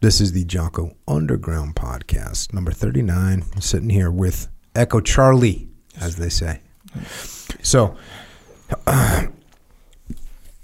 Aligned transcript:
This 0.00 0.20
is 0.20 0.30
the 0.30 0.44
Jocko 0.44 0.96
Underground 1.08 1.74
Podcast, 1.74 2.52
number 2.54 2.70
39. 2.70 3.42
I'm 3.52 3.60
sitting 3.60 3.90
here 3.90 4.12
with 4.12 4.46
Echo 4.76 5.00
Charlie, 5.00 5.66
as 6.00 6.14
they 6.14 6.28
say. 6.28 6.60
So, 7.62 7.96
uh, 8.86 9.26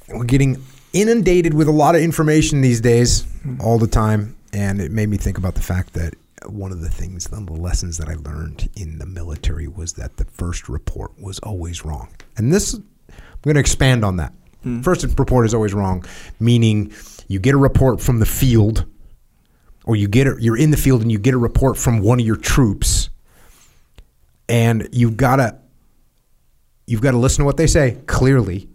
we're 0.09 0.25
getting 0.25 0.63
inundated 0.93 1.53
with 1.53 1.67
a 1.67 1.73
lot 1.73 1.97
of 1.97 2.01
information 2.01 2.61
these 2.61 2.81
days, 2.81 3.27
all 3.59 3.77
the 3.77 3.89
time. 3.89 4.37
And 4.53 4.81
it 4.81 4.93
made 4.93 5.09
me 5.09 5.17
think 5.17 5.37
about 5.37 5.57
the 5.57 5.63
fact 5.63 5.95
that 5.95 6.15
one 6.47 6.71
of 6.71 6.81
the 6.81 6.89
things, 6.89 7.29
one 7.29 7.43
of 7.43 7.47
the 7.47 7.61
lessons 7.61 7.99
that 7.99 8.09
I 8.09 8.15
learned 8.15 8.71
in 8.77 8.99
the 8.99 9.07
military 9.07 9.67
was 9.67 9.95
that 9.95 10.17
the 10.17 10.27
first 10.27 10.69
report 10.69 11.11
was 11.21 11.41
always 11.41 11.85
wrong. 11.85 12.09
And 12.37 12.53
this, 12.53 12.75
I'm 12.75 12.85
going 13.43 13.55
to 13.55 13.61
expand 13.61 14.05
on 14.05 14.17
that. 14.19 14.33
First 14.83 15.05
report 15.19 15.45
is 15.45 15.55
always 15.55 15.75
wrong, 15.75 16.05
meaning 16.39 16.93
you 17.27 17.39
get 17.41 17.55
a 17.55 17.59
report 17.59 18.01
from 18.01 18.21
the 18.21 18.27
field, 18.27 18.87
or 19.85 19.97
you 19.97 20.09
get 20.09 20.27
a, 20.27 20.37
you're 20.39 20.57
in 20.57 20.71
the 20.71 20.77
field 20.77 21.03
and 21.03 21.13
you 21.13 21.19
get 21.19 21.35
a 21.35 21.39
report 21.39 21.77
from 21.77 22.01
one 22.01 22.19
of 22.21 22.27
your 22.27 22.37
troops, 22.37 23.11
and 24.49 24.89
you've 24.93 25.17
got 25.17 25.37
to 25.37 25.57
you've 26.87 27.01
got 27.01 27.13
to 27.13 27.19
listen 27.19 27.43
to 27.43 27.45
what 27.45 27.57
they 27.57 27.67
say 27.67 27.99
clearly, 28.07 28.69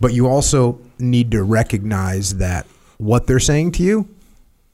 but 0.00 0.12
you 0.12 0.26
also 0.28 0.80
need 0.98 1.30
to 1.30 1.42
recognize 1.42 2.36
that 2.36 2.66
what 2.98 3.26
they're 3.26 3.38
saying 3.38 3.72
to 3.72 3.82
you 3.82 4.08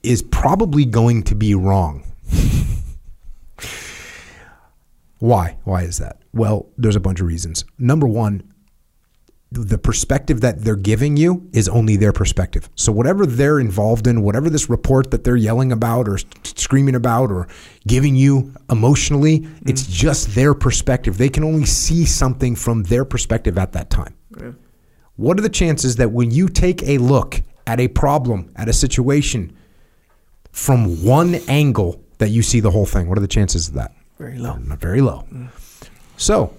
is 0.02 0.22
probably 0.22 0.84
going 0.84 1.22
to 1.24 1.34
be 1.34 1.54
wrong. 1.54 2.04
Why? 5.18 5.56
Why 5.64 5.82
is 5.82 5.98
that? 5.98 6.18
Well, 6.32 6.66
there's 6.76 6.96
a 6.96 7.00
bunch 7.00 7.20
of 7.20 7.26
reasons. 7.26 7.64
Number 7.78 8.06
one, 8.06 8.51
the 9.52 9.78
perspective 9.78 10.40
that 10.40 10.60
they're 10.60 10.76
giving 10.76 11.16
you 11.16 11.48
is 11.52 11.68
only 11.68 11.96
their 11.96 12.12
perspective. 12.12 12.68
So 12.74 12.90
whatever 12.90 13.26
they're 13.26 13.60
involved 13.60 14.06
in, 14.06 14.22
whatever 14.22 14.48
this 14.48 14.70
report 14.70 15.10
that 15.10 15.24
they're 15.24 15.36
yelling 15.36 15.72
about 15.72 16.08
or 16.08 16.18
screaming 16.42 16.94
about 16.94 17.30
or 17.30 17.48
giving 17.86 18.16
you 18.16 18.52
emotionally, 18.70 19.46
it's 19.66 19.82
mm. 19.82 19.90
just 19.90 20.34
their 20.34 20.54
perspective. 20.54 21.18
They 21.18 21.28
can 21.28 21.44
only 21.44 21.66
see 21.66 22.04
something 22.04 22.56
from 22.56 22.84
their 22.84 23.04
perspective 23.04 23.58
at 23.58 23.72
that 23.72 23.90
time. 23.90 24.14
What 25.16 25.38
are 25.38 25.42
the 25.42 25.50
chances 25.50 25.96
that 25.96 26.10
when 26.10 26.30
you 26.30 26.48
take 26.48 26.82
a 26.84 26.98
look 26.98 27.42
at 27.66 27.78
a 27.78 27.88
problem, 27.88 28.50
at 28.56 28.68
a 28.68 28.72
situation 28.72 29.54
from 30.50 31.04
one 31.04 31.34
angle 31.48 32.02
that 32.18 32.30
you 32.30 32.42
see 32.42 32.60
the 32.60 32.70
whole 32.70 32.86
thing? 32.86 33.08
What 33.08 33.18
are 33.18 33.22
the 33.22 33.28
chances 33.28 33.68
of 33.68 33.74
that? 33.74 33.92
Very 34.18 34.38
low. 34.38 34.54
Not 34.56 34.78
very 34.78 35.00
low. 35.00 35.26
Mm. 35.32 35.48
So 36.16 36.54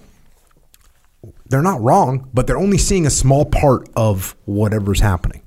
they're 1.54 1.62
not 1.62 1.80
wrong, 1.80 2.28
but 2.34 2.48
they're 2.48 2.58
only 2.58 2.78
seeing 2.78 3.06
a 3.06 3.10
small 3.10 3.44
part 3.44 3.88
of 3.94 4.34
whatever's 4.44 4.98
happening. 4.98 5.40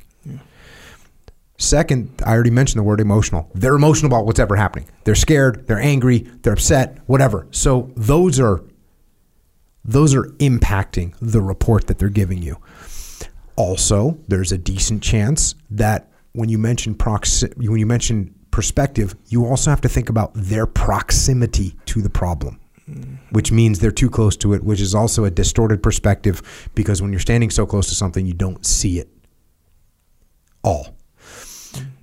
Second, 1.57 2.21
I 2.25 2.31
already 2.31 2.49
mentioned 2.49 2.79
the 2.79 2.83
word 2.83 3.01
emotional. 3.01 3.51
They're 3.53 3.75
emotional 3.75 4.07
about 4.07 4.25
what's 4.25 4.39
ever 4.39 4.55
happening. 4.55 4.87
They're 5.03 5.15
scared, 5.15 5.67
they're 5.67 5.81
angry, 5.81 6.19
they're 6.43 6.53
upset, 6.53 6.99
whatever. 7.07 7.45
So 7.51 7.91
those 7.97 8.39
are 8.39 8.63
those 9.83 10.15
are 10.15 10.27
impacting 10.37 11.13
the 11.21 11.41
report 11.41 11.87
that 11.87 11.99
they're 11.99 12.07
giving 12.07 12.41
you. 12.41 12.55
Also, 13.57 14.17
there's 14.29 14.53
a 14.53 14.57
decent 14.57 15.03
chance 15.03 15.55
that 15.71 16.09
when 16.31 16.47
you 16.47 16.57
mention 16.57 16.95
proxi- 16.95 17.53
when 17.57 17.79
you 17.81 17.85
mention 17.85 18.33
perspective, 18.49 19.13
you 19.27 19.45
also 19.45 19.71
have 19.71 19.81
to 19.81 19.89
think 19.89 20.07
about 20.07 20.31
their 20.35 20.65
proximity 20.65 21.75
to 21.87 22.01
the 22.01 22.09
problem 22.09 22.61
which 23.31 23.51
means 23.51 23.79
they're 23.79 23.91
too 23.91 24.09
close 24.09 24.37
to 24.37 24.53
it, 24.53 24.63
which 24.63 24.79
is 24.81 24.95
also 24.95 25.25
a 25.25 25.31
distorted 25.31 25.83
perspective 25.83 26.69
because 26.73 27.01
when 27.01 27.11
you're 27.11 27.19
standing 27.19 27.49
so 27.49 27.65
close 27.65 27.87
to 27.89 27.95
something, 27.95 28.25
you 28.25 28.33
don't 28.33 28.65
see 28.65 28.99
it 28.99 29.09
all. 30.63 30.95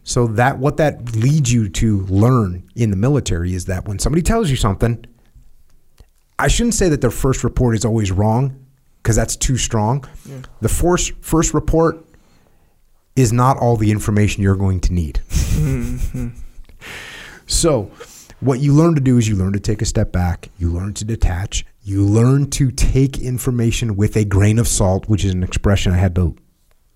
So 0.03 0.27
that 0.27 0.59
what 0.59 0.77
that 0.77 1.17
leads 1.17 1.51
you 1.51 1.71
to 1.71 2.01
learn 2.03 2.69
in 2.77 2.91
the 2.91 2.97
military 2.97 3.55
is 3.55 3.65
that 3.67 3.89
when 3.89 3.99
somebody 3.99 4.21
tells 4.23 4.51
you 4.51 4.57
something, 4.57 5.05
I 6.39 6.49
shouldn't 6.49 6.75
say 6.75 6.91
that 6.91 7.01
their 7.01 7.11
first 7.11 7.43
report 7.43 7.75
is 7.75 7.85
always 7.85 8.13
wrong 8.13 8.67
because 9.03 9.17
that's 9.17 9.37
too 9.37 9.57
strong. 9.57 10.05
The 10.61 10.69
first 10.69 11.13
first 11.21 11.55
report 11.55 12.05
is 13.17 13.33
not 13.33 13.57
all 13.57 13.77
the 13.77 13.91
information 13.91 14.43
you're 14.43 14.57
going 14.57 14.81
to 14.81 14.93
need. 14.93 15.21
Mm-hmm. 15.29 16.29
So, 17.47 17.91
what 18.45 18.61
you 18.61 18.75
learn 18.75 18.95
to 18.95 19.01
do 19.01 19.19
is 19.19 19.29
you 19.29 19.37
learn 19.37 19.53
to 19.55 19.61
take 19.61 19.83
a 19.83 19.87
step 19.87 20.13
back, 20.13 20.51
you 20.59 20.71
learn 20.71 20.95
to 20.95 21.05
detach, 21.05 21.65
you 21.83 22.05
learn 22.05 22.51
to 22.51 22.71
take 22.71 23.19
information 23.19 23.97
with 23.97 24.17
a 24.17 24.25
grain 24.25 24.59
of 24.59 24.69
salt, 24.69 25.09
which 25.09 25.25
is 25.25 25.33
an 25.33 25.43
expression 25.43 25.93
I 25.93 25.97
had 25.97 26.15
to. 26.17 26.37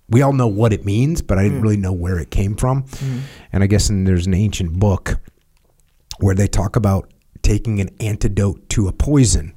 We 0.09 0.21
all 0.21 0.33
know 0.33 0.47
what 0.47 0.73
it 0.73 0.85
means, 0.85 1.21
but 1.21 1.37
I 1.37 1.43
didn't 1.43 1.59
mm. 1.59 1.63
really 1.63 1.77
know 1.77 1.93
where 1.93 2.19
it 2.19 2.31
came 2.31 2.55
from. 2.55 2.83
Mm. 2.83 3.21
And 3.53 3.63
I 3.63 3.67
guess 3.67 3.89
in, 3.89 4.05
there's 4.05 4.27
an 4.27 4.33
ancient 4.33 4.79
book 4.79 5.19
where 6.19 6.35
they 6.35 6.47
talk 6.47 6.75
about 6.75 7.11
taking 7.41 7.79
an 7.79 7.89
antidote 7.99 8.69
to 8.69 8.87
a 8.87 8.91
poison. 8.91 9.53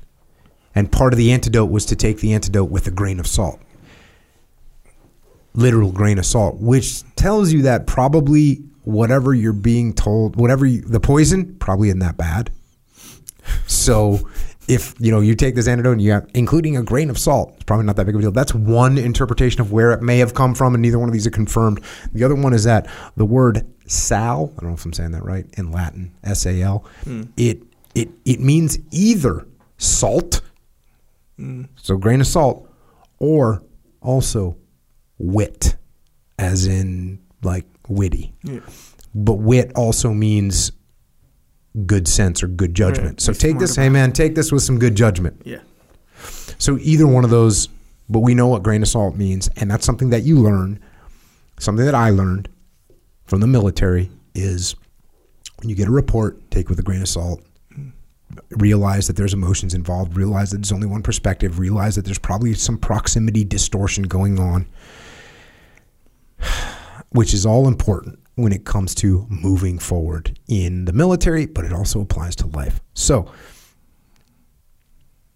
And 0.75 0.91
part 0.91 1.13
of 1.13 1.19
the 1.19 1.33
antidote 1.33 1.71
was 1.71 1.87
to 1.87 1.97
take 1.97 2.21
the 2.21 2.33
antidote 2.33 2.71
with 2.71 2.87
a 2.87 2.91
grain 2.91 3.21
of 3.21 3.27
salt 3.27 3.61
literal 5.55 5.93
grain 5.93 6.19
of 6.19 6.27
salt, 6.27 6.57
which 6.61 7.03
tells 7.15 7.53
you 7.53 7.63
that 7.63 7.87
probably 7.87 8.63
whatever 8.83 9.35
you're 9.35 9.53
being 9.53 9.93
told, 9.95 10.37
whatever 10.37 10.67
you, 10.67 10.83
the 10.83 11.01
poison, 11.01 11.57
probably 11.57 11.89
isn't 11.89 12.01
that 12.01 12.17
bad. 12.17 12.51
So 13.67 14.29
if 14.69 14.95
you 15.01 15.11
know 15.11 15.21
you 15.21 15.35
take 15.35 15.57
this 15.57 15.67
antidote 15.67 15.95
and 15.95 16.03
you 16.03 16.13
have 16.13 16.29
including 16.35 16.77
a 16.77 16.83
grain 16.83 17.11
of 17.11 17.19
salt, 17.19 17.53
it's 17.55 17.65
probably 17.65 17.85
not 17.85 17.97
that 17.97 18.07
big 18.07 18.15
of 18.15 18.21
a 18.21 18.23
deal. 18.23 18.33
That's 18.33 18.55
one 18.55 18.99
interpretation 18.99 19.61
of 19.61 19.73
where 19.73 19.93
it 19.93 20.03
may 20.03 20.19
have 20.19 20.35
come 20.35 20.55
from, 20.55 20.75
and 20.75 20.83
neither 20.83 20.99
one 20.99 21.09
of 21.09 21.13
these 21.13 21.27
are 21.27 21.31
confirmed. 21.31 21.81
The 22.13 22.23
other 22.23 22.37
one 22.37 22.53
is 22.53 22.65
that 22.65 22.89
the 23.17 23.25
word 23.25 23.67
sal, 23.87 24.53
I 24.57 24.61
don't 24.61 24.71
know 24.71 24.75
if 24.75 24.85
I'm 24.85 24.93
saying 24.93 25.11
that 25.13 25.25
right 25.25 25.47
in 25.59 25.73
Latin, 25.73 26.15
S 26.23 26.47
A 26.47 26.63
L, 26.63 26.85
hmm. 27.05 27.25
it 27.37 27.63
it 27.95 28.11
it 28.25 28.41
means 28.41 28.79
either 28.93 29.47
salt, 29.79 30.41
hmm. 31.37 31.65
so 31.77 31.97
grain 31.97 32.21
of 32.21 32.27
salt, 32.29 32.69
or 33.19 33.63
also 34.01 34.57
wit, 35.19 35.77
as 36.39 36.67
in 36.67 37.19
like 37.43 37.67
witty. 37.93 38.35
But 39.15 39.35
wit 39.35 39.73
also 39.75 40.13
means 40.13 40.73
good 41.87 42.09
sense 42.09 42.43
or 42.43 42.49
good 42.49 42.75
judgment. 42.75 43.13
Right. 43.13 43.21
So 43.21 43.33
Be 43.33 43.39
take 43.39 43.59
this, 43.59 43.77
hey 43.77 43.89
man, 43.89 44.13
take 44.13 44.35
this 44.35 44.53
with 44.53 44.63
some 44.63 44.79
good 44.79 44.95
judgment. 44.95 45.41
Yeah. 45.45 45.61
So 46.59 46.79
either 46.81 47.07
one 47.07 47.25
of 47.25 47.31
those, 47.31 47.69
but 48.09 48.21
we 48.21 48.35
know 48.35 48.49
what 48.49 48.63
grain 48.63 48.83
of 48.83 48.89
salt 48.89 49.17
means, 49.17 49.49
and 49.57 49.71
that's 49.71 49.87
something 49.87 50.11
that 50.11 50.23
you 50.23 50.37
learn. 50.39 50.81
Something 51.59 51.85
that 51.87 51.95
I 51.95 52.11
learned 52.11 52.49
from 53.27 53.41
the 53.41 53.47
military 53.47 54.11
is 54.35 54.75
when 55.61 55.69
you 55.69 55.77
get 55.77 55.89
a 55.89 55.93
report, 55.93 56.51
take 56.51 56.69
with 56.69 56.79
a 56.79 56.83
grain 56.83 57.01
of 57.01 57.09
salt. 57.09 57.43
Realize 58.51 59.07
that 59.07 59.17
there's 59.17 59.35
emotions 59.35 59.75
involved. 59.75 60.17
Realize 60.17 60.51
that 60.51 60.59
there's 60.59 60.73
only 60.73 60.87
one 60.87 61.03
perspective. 61.03 61.59
Realize 61.59 61.97
that 61.97 62.05
there's 62.05 62.19
probably 62.19 62.55
some 62.55 62.79
proximity 62.79 63.45
distortion 63.45 64.05
going 64.05 64.39
on, 64.39 64.67
which 67.13 67.33
is 67.35 67.47
all 67.47 67.69
important 67.69 68.19
when 68.35 68.53
it 68.53 68.65
comes 68.65 68.95
to 68.97 69.27
moving 69.29 69.79
forward 69.79 70.39
in 70.49 70.85
the 70.87 70.93
military, 70.93 71.47
but 71.47 71.65
it 71.65 71.73
also 71.73 72.01
applies 72.01 72.35
to 72.37 72.47
life. 72.49 72.81
So, 72.95 73.31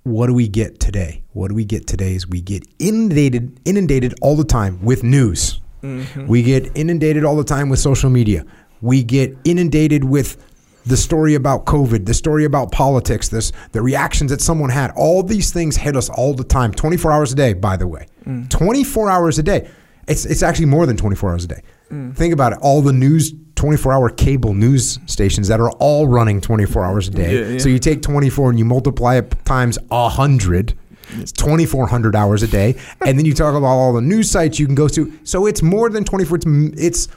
what 0.03 0.28
do 0.28 0.34
we 0.34 0.48
get 0.48 0.81
today? 0.81 1.25
What 1.32 1.48
do 1.48 1.54
we 1.54 1.65
get 1.65 1.86
today 1.86 2.15
is 2.15 2.28
we 2.28 2.41
get 2.41 2.66
inundated 2.78 3.60
inundated 3.65 4.15
all 4.22 4.36
the 4.36 4.44
time 4.44 4.82
with 4.82 5.03
news. 5.03 5.60
Mm-hmm. 5.82 6.26
We 6.26 6.42
get 6.42 6.70
inundated 6.76 7.25
all 7.25 7.36
the 7.36 7.44
time 7.44 7.69
with 7.69 7.81
social 7.81 8.09
media. 8.09 8.44
We 8.81 9.03
get 9.03 9.36
inundated 9.44 10.04
with 10.04 10.42
the 10.86 10.97
story 10.97 11.34
about 11.34 11.65
COVID, 11.65 12.06
the 12.06 12.15
story 12.15 12.44
about 12.44 12.70
politics, 12.70 13.28
this 13.28 13.53
the 13.72 13.82
reactions 13.82 14.31
that 14.31 14.41
someone 14.41 14.70
had. 14.70 14.92
All 14.92 15.22
these 15.22 15.53
things 15.53 15.76
hit 15.76 15.97
us 15.97 16.09
all 16.09 16.34
the 16.34 16.44
time, 16.44 16.72
24 16.72 17.12
hours 17.12 17.32
a 17.32 17.36
day, 17.36 17.53
by 17.53 17.76
the 17.76 17.88
way. 17.88 18.06
Mm. 18.25 18.48
24 18.48 19.10
hours 19.10 19.38
a 19.38 19.42
day. 19.42 19.69
It's 20.08 20.24
it's 20.24 20.42
actually 20.42 20.66
more 20.66 20.86
than 20.86 20.96
24 20.96 21.30
hours 21.30 21.44
a 21.44 21.48
day. 21.48 21.62
Mm. 21.90 22.16
Think 22.16 22.32
about 22.32 22.52
it. 22.52 22.58
All 22.62 22.82
the 22.82 22.92
news 22.92 23.32
24 23.56 23.92
hour 23.92 24.10
cable 24.10 24.54
news 24.54 24.98
stations 25.06 25.48
that 25.48 25.60
are 25.60 25.70
all 25.72 26.06
running 26.06 26.41
24 26.41 26.84
hours 26.84 27.08
a 27.08 27.10
day. 27.10 27.34
Yeah, 27.34 27.53
yeah. 27.53 27.58
So 27.58 27.68
you 27.68 27.78
take 27.78 28.03
24 28.03 28.50
and 28.50 28.58
you 28.58 28.64
multiply 28.64 29.16
it 29.16 29.34
times 29.44 29.78
100. 29.88 30.78
It's 31.14 31.32
2,400 31.32 32.14
hours 32.14 32.42
a 32.42 32.48
day. 32.48 32.74
And 33.06 33.18
then 33.18 33.24
you 33.24 33.34
talk 33.34 33.54
about 33.54 33.66
all 33.66 33.92
the 33.92 34.00
news 34.00 34.30
sites 34.30 34.58
you 34.58 34.66
can 34.66 34.74
go 34.74 34.88
to. 34.88 35.18
So 35.24 35.47
it's 35.47 35.62
more 35.62 35.88
than 35.88 36.04
24. 36.04 36.38
It's, 36.38 36.47
it's 36.76 37.09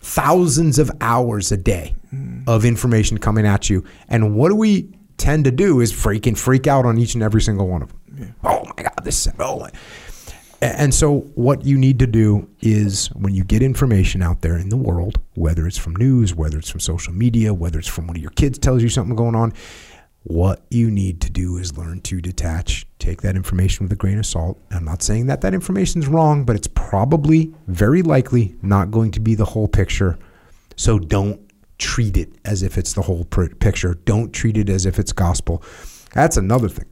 thousands 0.00 0.78
of 0.78 0.90
hours 1.00 1.52
a 1.52 1.56
day 1.56 1.94
mm. 2.12 2.46
of 2.46 2.64
information 2.64 3.18
coming 3.18 3.46
at 3.46 3.70
you. 3.70 3.84
And 4.08 4.34
what 4.34 4.48
do 4.50 4.56
we 4.56 4.88
tend 5.16 5.44
to 5.44 5.50
do 5.50 5.80
is 5.80 5.92
freaking 5.92 6.36
freak 6.36 6.66
out 6.66 6.84
on 6.86 6.98
each 6.98 7.14
and 7.14 7.22
every 7.22 7.42
single 7.42 7.68
one 7.68 7.82
of 7.82 7.88
them. 7.88 8.34
Oh 8.44 8.64
my 8.64 8.82
God, 8.82 9.04
this, 9.04 9.28
oh 9.38 9.60
my. 9.60 9.70
And 10.60 10.92
so, 10.92 11.20
what 11.36 11.64
you 11.64 11.78
need 11.78 12.00
to 12.00 12.06
do 12.06 12.48
is 12.60 13.08
when 13.08 13.32
you 13.32 13.44
get 13.44 13.62
information 13.62 14.22
out 14.22 14.40
there 14.40 14.58
in 14.58 14.70
the 14.70 14.76
world, 14.76 15.20
whether 15.34 15.68
it's 15.68 15.78
from 15.78 15.94
news, 15.94 16.34
whether 16.34 16.58
it's 16.58 16.68
from 16.68 16.80
social 16.80 17.12
media, 17.12 17.54
whether 17.54 17.78
it's 17.78 17.86
from 17.86 18.08
one 18.08 18.16
of 18.16 18.22
your 18.22 18.32
kids 18.32 18.58
tells 18.58 18.82
you 18.82 18.88
something 18.88 19.14
going 19.14 19.36
on, 19.36 19.52
what 20.24 20.62
you 20.70 20.90
need 20.90 21.20
to 21.20 21.30
do 21.30 21.58
is 21.58 21.78
learn 21.78 22.00
to 22.02 22.20
detach, 22.20 22.86
take 22.98 23.22
that 23.22 23.36
information 23.36 23.84
with 23.84 23.92
a 23.92 23.96
grain 23.96 24.18
of 24.18 24.26
salt. 24.26 24.60
I'm 24.70 24.84
not 24.84 25.00
saying 25.00 25.26
that 25.26 25.42
that 25.42 25.54
information 25.54 26.02
is 26.02 26.08
wrong, 26.08 26.44
but 26.44 26.56
it's 26.56 26.66
probably 26.66 27.54
very 27.68 28.02
likely 28.02 28.56
not 28.60 28.90
going 28.90 29.12
to 29.12 29.20
be 29.20 29.36
the 29.36 29.44
whole 29.44 29.68
picture. 29.68 30.18
So 30.76 30.98
don't 30.98 31.40
treat 31.78 32.16
it 32.16 32.30
as 32.44 32.62
if 32.62 32.76
it's 32.76 32.92
the 32.92 33.02
whole 33.02 33.24
picture. 33.24 33.94
Don't 34.04 34.32
treat 34.32 34.56
it 34.56 34.68
as 34.68 34.86
if 34.86 34.98
it's 34.98 35.12
gospel. 35.12 35.62
That's 36.12 36.36
another 36.36 36.68
thing. 36.68 36.86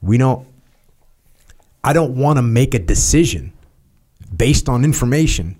We 0.00 0.18
don't. 0.18 0.46
I 1.84 1.92
don't 1.92 2.14
want 2.16 2.38
to 2.38 2.42
make 2.42 2.74
a 2.74 2.78
decision 2.78 3.52
based 4.36 4.68
on 4.68 4.84
information 4.84 5.56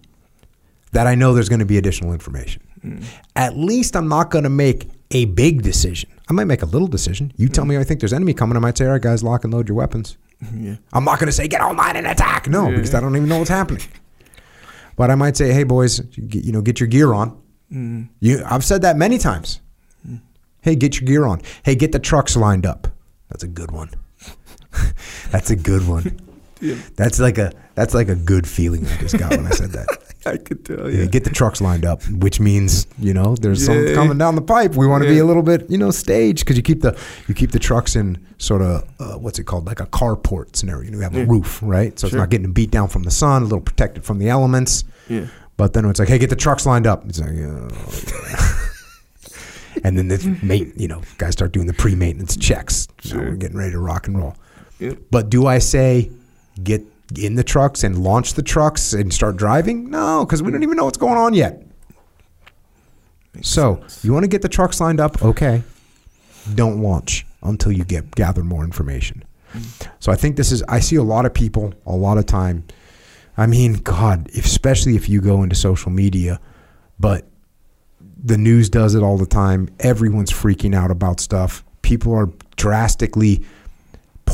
that 0.92 1.06
I 1.06 1.14
know 1.14 1.34
there's 1.34 1.48
going 1.48 1.60
to 1.60 1.66
be 1.66 1.78
additional 1.78 2.12
information. 2.12 2.62
Mm. 2.84 3.04
At 3.36 3.56
least 3.56 3.96
I'm 3.96 4.08
not 4.08 4.30
going 4.30 4.44
to 4.44 4.50
make 4.50 4.88
a 5.10 5.24
big 5.26 5.62
decision. 5.62 6.10
I 6.28 6.32
might 6.32 6.44
make 6.44 6.62
a 6.62 6.66
little 6.66 6.88
decision. 6.88 7.32
You 7.36 7.48
tell 7.48 7.64
me 7.64 7.74
mm. 7.74 7.80
I 7.80 7.84
think 7.84 8.00
there's 8.00 8.12
enemy 8.12 8.34
coming. 8.34 8.56
I 8.56 8.60
might 8.60 8.76
say, 8.78 8.86
all 8.86 8.92
right, 8.92 9.02
guys, 9.02 9.22
lock 9.22 9.44
and 9.44 9.52
load 9.52 9.69
your 9.69 9.76
weapons. 9.76 10.16
Yeah. 10.52 10.74
I'm 10.92 11.04
not 11.04 11.20
going 11.20 11.28
to 11.28 11.32
say 11.32 11.46
get 11.46 11.60
online 11.60 11.94
and 11.94 12.04
attack. 12.04 12.48
No, 12.48 12.69
because 12.69 12.94
I 12.94 13.00
don't 13.00 13.14
even 13.14 13.28
know 13.28 13.38
what's 13.38 13.50
happening. 13.50 13.82
But 14.96 15.10
I 15.10 15.14
might 15.14 15.38
say, 15.38 15.52
hey, 15.52 15.62
boys, 15.62 16.02
you 16.16 16.52
know, 16.52 16.60
get 16.60 16.78
your 16.78 16.86
gear 16.86 17.14
on. 17.14 17.40
Mm. 17.72 18.08
You, 18.20 18.42
I've 18.44 18.62
said 18.62 18.82
that 18.82 18.96
many 18.96 19.16
times. 19.16 19.60
Hey, 20.62 20.76
get 20.76 21.00
your 21.00 21.06
gear 21.06 21.24
on. 21.24 21.40
Hey, 21.64 21.74
get 21.74 21.92
the 21.92 21.98
trucks 21.98 22.36
lined 22.36 22.66
up. 22.66 22.88
That's 23.28 23.42
a 23.42 23.48
good 23.48 23.72
one. 23.72 23.90
that's 25.30 25.50
a 25.50 25.56
good 25.56 25.86
one. 25.86 26.19
That's 26.96 27.19
like 27.19 27.38
a 27.38 27.52
that's 27.74 27.92
like 27.94 28.08
a 28.08 28.14
good 28.14 28.46
feeling 28.46 28.86
I 28.86 28.96
just 28.98 29.19
got 29.19 29.30
when 29.30 29.46
I 29.46 29.50
said 29.50 29.70
that. 29.72 29.88
I 30.26 30.36
could 30.36 30.64
tell. 30.64 30.88
Yeah, 30.88 31.00
Yeah. 31.00 31.06
get 31.06 31.24
the 31.24 31.30
trucks 31.30 31.60
lined 31.60 31.84
up, 31.84 32.04
which 32.08 32.38
means 32.38 32.86
you 33.00 33.12
know 33.12 33.34
there's 33.34 33.66
something 33.66 33.92
coming 33.94 34.19
down 34.19 34.36
the 34.36 34.42
pipe. 34.42 34.76
We 34.76 34.86
want 34.86 35.02
to 35.02 35.08
be 35.08 35.19
a 35.19 35.24
little 35.24 35.42
bit 35.42 35.69
you 35.69 35.76
know 35.78 35.90
staged 35.90 36.40
because 36.44 36.56
you 36.56 36.62
keep 36.62 36.80
the 36.82 36.96
you 37.26 37.34
keep 37.34 37.50
the 37.50 37.58
trucks 37.58 37.96
in 37.96 38.24
sort 38.38 38.62
of 38.62 38.84
uh, 39.00 39.14
what's 39.19 39.40
it 39.40 39.44
called 39.44 39.66
like 39.66 39.80
a 39.80 39.86
carport 39.86 40.54
scenario. 40.54 40.84
You, 40.84 40.90
know, 40.92 40.98
you 40.98 41.02
have 41.02 41.14
a 41.16 41.19
Yeah. 41.20 41.26
roof, 41.28 41.58
right? 41.62 41.98
So 41.98 42.06
it's 42.06 42.14
not 42.14 42.30
getting 42.30 42.52
beat 42.52 42.70
down 42.70 42.86
from 42.88 43.02
the 43.02 43.10
sun, 43.10 43.42
a 43.42 43.44
little 43.46 43.60
protected 43.60 44.04
from 44.04 44.19
the 44.19 44.28
elements. 44.28 44.84
Yeah. 45.08 45.26
But 45.56 45.72
then 45.72 45.84
it's 45.86 45.98
like, 45.98 46.08
hey, 46.08 46.19
get 46.19 46.30
the 46.30 46.36
trucks 46.36 46.64
lined 46.64 46.86
up. 46.86 47.04
It's 47.08 47.19
like, 47.20 47.30
oh, 47.30 47.69
and 49.84 49.98
then 49.98 50.08
the 50.08 50.38
mate, 50.42 50.72
you 50.76 50.86
know, 50.88 51.02
guys 51.19 51.32
start 51.32 51.52
doing 51.52 51.66
the 51.66 51.72
pre-maintenance 51.74 52.36
checks. 52.36 52.86
Now 53.04 53.10
Sure. 53.10 53.20
we're 53.30 53.36
getting 53.36 53.56
ready 53.56 53.72
to 53.72 53.78
rock 53.78 54.06
and 54.06 54.16
roll. 54.19 54.36
Yeah. 54.82 54.94
But 55.11 55.31
do 55.31 55.46
I 55.46 55.58
say 55.58 56.11
get 56.62 56.82
in 57.17 57.37
the 57.37 57.44
trucks 57.44 57.84
and 57.84 58.02
launch 58.02 58.34
the 58.34 58.43
trucks 58.43 58.93
and 58.93 59.12
start 59.12 59.37
driving? 59.37 59.90
No, 59.90 60.25
because 60.25 60.43
we 60.43 60.50
don't 60.50 60.62
even 60.62 60.76
know 60.76 60.87
what's 60.87 60.99
going 60.99 61.17
on 61.17 61.34
yet. 61.34 61.62
so 63.43 63.84
you 64.02 64.12
want 64.12 64.25
to 64.25 64.29
get 64.29 64.43
the 64.43 64.49
trucks 64.49 64.81
lined 64.81 65.00
up? 65.00 65.23
Okay. 65.23 65.62
Don't 66.55 66.82
launch 66.82 67.25
until 67.43 67.70
you 67.70 67.84
get 67.84 68.11
gather 68.14 68.43
more 68.43 68.64
information. 68.64 69.23
So 70.00 70.11
I 70.11 70.17
think 70.17 70.37
this 70.37 70.50
is 70.50 70.62
I 70.69 70.81
see 70.81 70.96
a 70.96 71.02
lot 71.02 71.26
of 71.26 71.34
people 71.34 71.75
a 71.87 71.94
lot 71.94 72.19
of 72.19 72.26
time. 72.26 72.64
I 73.37 73.46
mean, 73.46 73.75
God, 73.75 74.29
especially 74.34 74.96
if 74.96 75.08
you 75.08 75.20
go 75.20 75.43
into 75.43 75.55
social 75.55 75.90
media, 75.90 76.40
but 76.99 77.26
the 78.00 78.37
news 78.37 78.69
does 78.69 78.94
it 78.94 79.02
all 79.02 79.17
the 79.17 79.26
time. 79.26 79.69
Everyone's 79.81 80.32
freaking 80.32 80.75
out 80.75 80.90
about 80.90 81.20
stuff. 81.20 81.64
People 81.82 82.14
are 82.14 82.31
drastically 82.56 83.43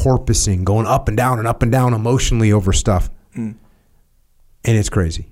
porpoising, 0.02 0.64
going 0.64 0.86
up 0.86 1.08
and 1.08 1.16
down 1.16 1.38
and 1.38 1.46
up 1.48 1.62
and 1.62 1.72
down 1.72 1.92
emotionally 1.94 2.52
over 2.52 2.72
stuff. 2.72 3.10
And 3.34 3.56
it's 4.64 4.88
crazy. 4.88 5.28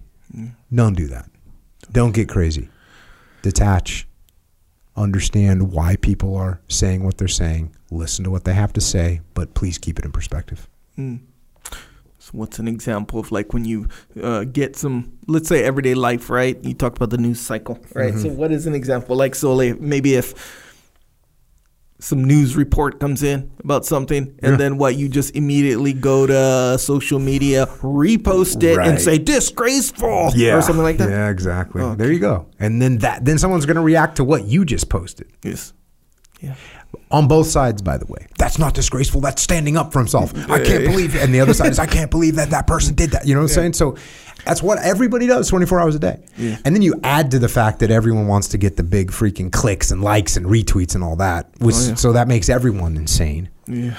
Don't 0.74 0.94
do 0.94 1.06
that. 1.08 1.28
Don't 1.92 2.12
get 2.14 2.28
crazy. 2.28 2.68
Detach. 3.42 4.06
Understand 4.96 5.72
why 5.72 5.96
people 5.96 6.36
are 6.36 6.60
saying 6.68 7.04
what 7.04 7.18
they're 7.18 7.28
saying. 7.28 7.74
Listen 7.90 8.24
to 8.24 8.30
what 8.30 8.44
they 8.44 8.54
have 8.54 8.72
to 8.74 8.80
say, 8.80 9.20
but 9.34 9.54
please 9.54 9.78
keep 9.78 9.98
it 9.98 10.04
in 10.04 10.12
perspective. 10.12 10.68
So 10.96 12.30
what's 12.32 12.58
an 12.58 12.66
example 12.66 13.20
of 13.20 13.30
like 13.30 13.52
when 13.52 13.64
you 13.64 13.88
uh, 14.20 14.44
get 14.44 14.74
some, 14.76 15.12
let's 15.28 15.48
say 15.48 15.62
everyday 15.62 15.94
life, 15.94 16.28
right? 16.30 16.56
You 16.64 16.74
talked 16.74 16.96
about 16.96 17.10
the 17.10 17.18
news 17.18 17.40
cycle, 17.40 17.78
right? 17.94 18.14
So 18.14 18.28
Mm-hmm. 18.28 18.36
what 18.36 18.50
is 18.52 18.66
an 18.66 18.74
example? 18.74 19.14
Like 19.16 19.34
so, 19.34 19.54
like 19.54 19.80
maybe 19.80 20.14
if 20.14 20.34
some 21.98 22.22
news 22.24 22.56
report 22.56 23.00
comes 23.00 23.22
in 23.22 23.50
about 23.64 23.86
something, 23.86 24.34
and 24.42 24.52
Yeah. 24.52 24.56
then 24.56 24.76
what 24.78 24.96
you 24.96 25.08
just 25.08 25.34
immediately 25.34 25.92
go 25.94 26.26
to 26.26 26.78
social 26.78 27.18
media, 27.18 27.66
repost 27.82 28.62
it, 28.62 28.76
Right. 28.76 28.88
and 28.88 29.00
say 29.00 29.16
disgraceful, 29.18 30.30
or 30.36 30.62
something 30.62 30.82
like 30.82 30.98
that. 30.98 31.08
Yeah, 31.08 31.30
exactly. 31.30 31.82
Oh, 31.82 31.94
There 31.94 32.12
you 32.12 32.18
go. 32.20 32.46
And 32.60 32.80
then 32.82 32.98
that 32.98 33.24
then 33.24 33.38
someone's 33.38 33.64
going 33.66 33.76
to 33.76 33.82
react 33.82 34.16
to 34.16 34.24
what 34.24 34.44
you 34.46 34.64
just 34.64 34.88
posted. 34.88 35.26
Yes. 35.42 35.72
Yeah. 36.42 36.54
On 37.10 37.28
both 37.28 37.46
sides, 37.46 37.82
by 37.82 37.98
the 37.98 38.06
way. 38.06 38.26
That's 38.38 38.58
not 38.58 38.74
disgraceful. 38.74 39.20
That's 39.20 39.42
standing 39.42 39.76
up 39.76 39.92
for 39.92 39.98
himself. 39.98 40.32
I 40.50 40.62
can't 40.62 40.84
believe 40.84 41.14
it. 41.14 41.22
And 41.22 41.34
the 41.34 41.40
other 41.40 41.54
side 41.54 41.70
is, 41.70 41.78
I 41.78 41.86
can't 41.86 42.10
believe 42.10 42.36
that 42.36 42.50
that 42.50 42.66
person 42.66 42.94
did 42.94 43.10
that. 43.10 43.26
You 43.26 43.34
know 43.34 43.40
what 43.40 43.50
I'm 43.50 43.54
saying? 43.54 43.72
So 43.74 43.96
that's 44.44 44.62
what 44.62 44.78
everybody 44.78 45.26
does 45.26 45.48
24 45.48 45.80
hours 45.80 45.94
a 45.94 45.98
day. 45.98 46.24
Yeah. 46.36 46.58
And 46.64 46.74
then 46.74 46.82
you 46.82 46.94
add 47.02 47.30
to 47.32 47.38
the 47.38 47.48
fact 47.48 47.80
that 47.80 47.90
everyone 47.90 48.26
wants 48.26 48.48
to 48.48 48.58
get 48.58 48.76
the 48.76 48.82
big 48.82 49.10
freaking 49.10 49.50
clicks 49.52 49.90
and 49.90 50.02
likes 50.02 50.36
and 50.36 50.46
retweets 50.46 50.94
and 50.94 51.02
all 51.02 51.16
that. 51.16 51.50
Oh, 51.60 51.66
which, 51.66 51.76
Oh, 51.76 51.88
yeah. 51.88 51.94
So 51.94 52.12
that 52.12 52.28
makes 52.28 52.48
everyone 52.48 52.96
insane. 52.96 53.48
Yeah. 53.66 53.96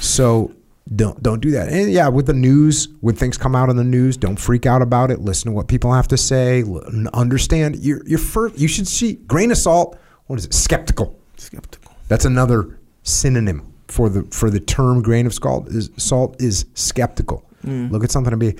So 0.00 0.52
don't 0.94 1.22
don't 1.22 1.40
do 1.40 1.50
that. 1.52 1.68
And 1.68 1.92
yeah, 1.92 2.08
with 2.08 2.26
the 2.26 2.32
news, 2.32 2.88
when 3.00 3.14
things 3.14 3.36
come 3.36 3.54
out 3.54 3.68
in 3.68 3.76
the 3.76 3.84
news, 3.84 4.16
don't 4.16 4.38
freak 4.38 4.66
out 4.66 4.82
about 4.82 5.10
it. 5.10 5.20
Listen 5.20 5.50
to 5.50 5.54
what 5.54 5.68
people 5.68 5.92
have 5.92 6.08
to 6.08 6.16
say. 6.16 6.64
Understand. 7.12 7.76
You're 7.76 8.02
you're 8.06 8.18
first. 8.18 8.58
You 8.58 8.66
should 8.66 8.88
see 8.88 9.14
grain 9.14 9.50
of 9.50 9.58
salt. 9.58 9.98
What 10.26 10.38
is 10.38 10.46
it? 10.46 10.54
Skeptical. 10.54 11.19
Skeptical. 11.40 11.92
That's 12.08 12.24
another 12.24 12.78
synonym 13.02 13.72
for 13.88 14.08
the 14.08 14.22
for 14.24 14.50
the 14.50 14.60
term 14.60 15.02
grain 15.02 15.26
of 15.26 15.34
salt 15.34 15.68
is 15.68 15.90
salt 15.96 16.36
is 16.40 16.66
skeptical. 16.74 17.44
Look 17.64 18.04
at 18.04 18.10
something 18.10 18.32
and 18.32 18.40
be 18.40 18.56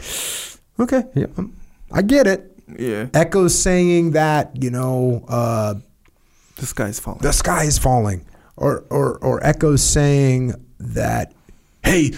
okay. 0.79 1.05
Yeah, 1.15 1.27
um, 1.38 1.55
I 1.93 2.03
get 2.03 2.27
it. 2.27 2.47
Yeah. 2.79 3.06
Echoes 3.15 3.59
saying 3.59 4.12
that 4.12 4.62
you 4.62 4.71
know 4.71 5.25
uh, 5.29 5.75
The 6.56 6.85
is 6.87 7.00
falling. 7.00 7.21
the 7.21 7.32
sky 7.32 7.65
is 7.65 7.79
falling, 7.79 8.27
or 8.56 8.85
or 8.91 9.19
or 9.19 9.44
echoes 9.44 9.82
saying 9.82 10.55
that 10.79 11.32
hey, 11.85 12.12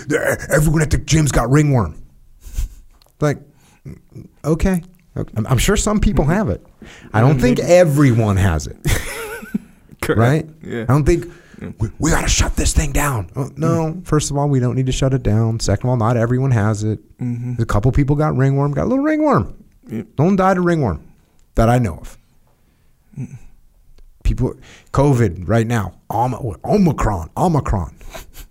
everyone 0.50 0.82
at 0.82 0.90
the 0.90 0.98
gym's 0.98 1.32
got 1.32 1.50
ringworm. 1.50 2.02
Like, 3.20 3.38
okay, 4.44 4.82
Okay. 5.16 5.32
I'm, 5.36 5.46
I'm 5.46 5.58
sure 5.58 5.76
some 5.76 6.00
people 6.00 6.24
have 6.24 6.48
it. 6.48 6.64
I 7.12 7.20
don't 7.20 7.38
think 7.38 7.58
everyone 7.60 8.36
has 8.36 8.66
it. 8.66 8.76
Correct. 10.02 10.18
right? 10.18 10.48
Yeah. 10.62 10.82
I 10.82 10.86
don't 10.86 11.04
think 11.04 11.32
we, 11.78 11.90
we 11.98 12.10
got 12.10 12.22
to 12.22 12.28
shut 12.28 12.56
this 12.56 12.72
thing 12.72 12.92
down. 12.92 13.30
Oh, 13.36 13.50
no, 13.56 13.68
mm-hmm. 13.68 14.00
first 14.02 14.30
of 14.30 14.36
all, 14.36 14.48
we 14.48 14.60
don't 14.60 14.74
need 14.74 14.86
to 14.86 14.92
shut 14.92 15.14
it 15.14 15.22
down. 15.22 15.60
Second 15.60 15.86
of 15.86 15.90
all, 15.90 15.96
not 15.96 16.16
everyone 16.16 16.50
has 16.50 16.82
it. 16.82 16.98
Mm-hmm. 17.18 17.62
A 17.62 17.64
couple 17.64 17.90
people 17.92 18.16
got 18.16 18.36
ringworm, 18.36 18.72
got 18.72 18.84
a 18.84 18.88
little 18.88 19.04
ringworm. 19.04 19.64
Yeah. 19.88 20.02
No 20.18 20.24
one 20.26 20.36
died 20.36 20.58
of 20.58 20.64
ringworm 20.64 21.04
that 21.54 21.68
I 21.68 21.78
know 21.78 21.98
of. 21.98 22.18
People, 24.24 24.54
COVID 24.92 25.48
right 25.48 25.66
now, 25.66 25.94
Om- 26.08 26.56
Omicron, 26.64 27.30
Omicron, 27.36 27.94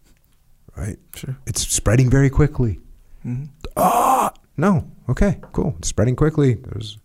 right? 0.75 0.98
Sure. 1.15 1.38
It's 1.48 1.67
spreading 1.67 2.10
very 2.10 2.29
quickly. 2.29 2.79
Mm-hmm. 3.25 3.46
Ah, 3.77 4.34
no. 4.58 4.88
Okay, 5.10 5.39
cool. 5.53 5.75
It's 5.79 5.88
spreading 5.88 6.15
quickly. 6.15 6.55
There's 6.55 6.98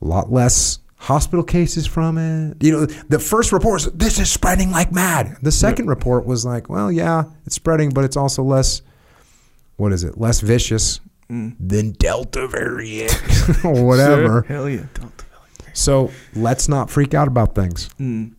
a 0.00 0.04
lot 0.04 0.30
less 0.30 0.78
hospital 1.04 1.44
cases 1.44 1.86
from 1.86 2.16
it. 2.16 2.62
You 2.62 2.72
know, 2.72 2.86
the 2.86 3.18
first 3.18 3.52
report 3.52 3.74
was 3.74 3.92
this 3.92 4.18
is 4.18 4.30
spreading 4.30 4.70
like 4.70 4.90
mad. 4.90 5.36
The 5.42 5.52
second 5.52 5.88
report 5.88 6.24
was 6.24 6.44
like, 6.46 6.68
well, 6.70 6.90
yeah, 6.90 7.24
it's 7.44 7.54
spreading, 7.54 7.90
but 7.90 8.04
it's 8.04 8.16
also 8.16 8.42
less. 8.42 8.82
What 9.76 9.92
is 9.92 10.04
it? 10.04 10.18
Less 10.18 10.40
vicious 10.40 11.00
than 11.28 11.92
Delta 11.92 12.46
variant 12.46 13.12
or 13.64 13.84
whatever. 13.84 14.26
Sure. 14.26 14.42
Hell 14.42 14.68
yeah. 14.68 14.86
Delta 14.94 15.24
Valley. 15.30 15.70
So 15.72 16.10
let's 16.34 16.68
not 16.68 16.90
freak 16.90 17.12
out 17.12 17.28
about 17.28 17.54
things. 17.54 17.90
Mm. 18.00 18.34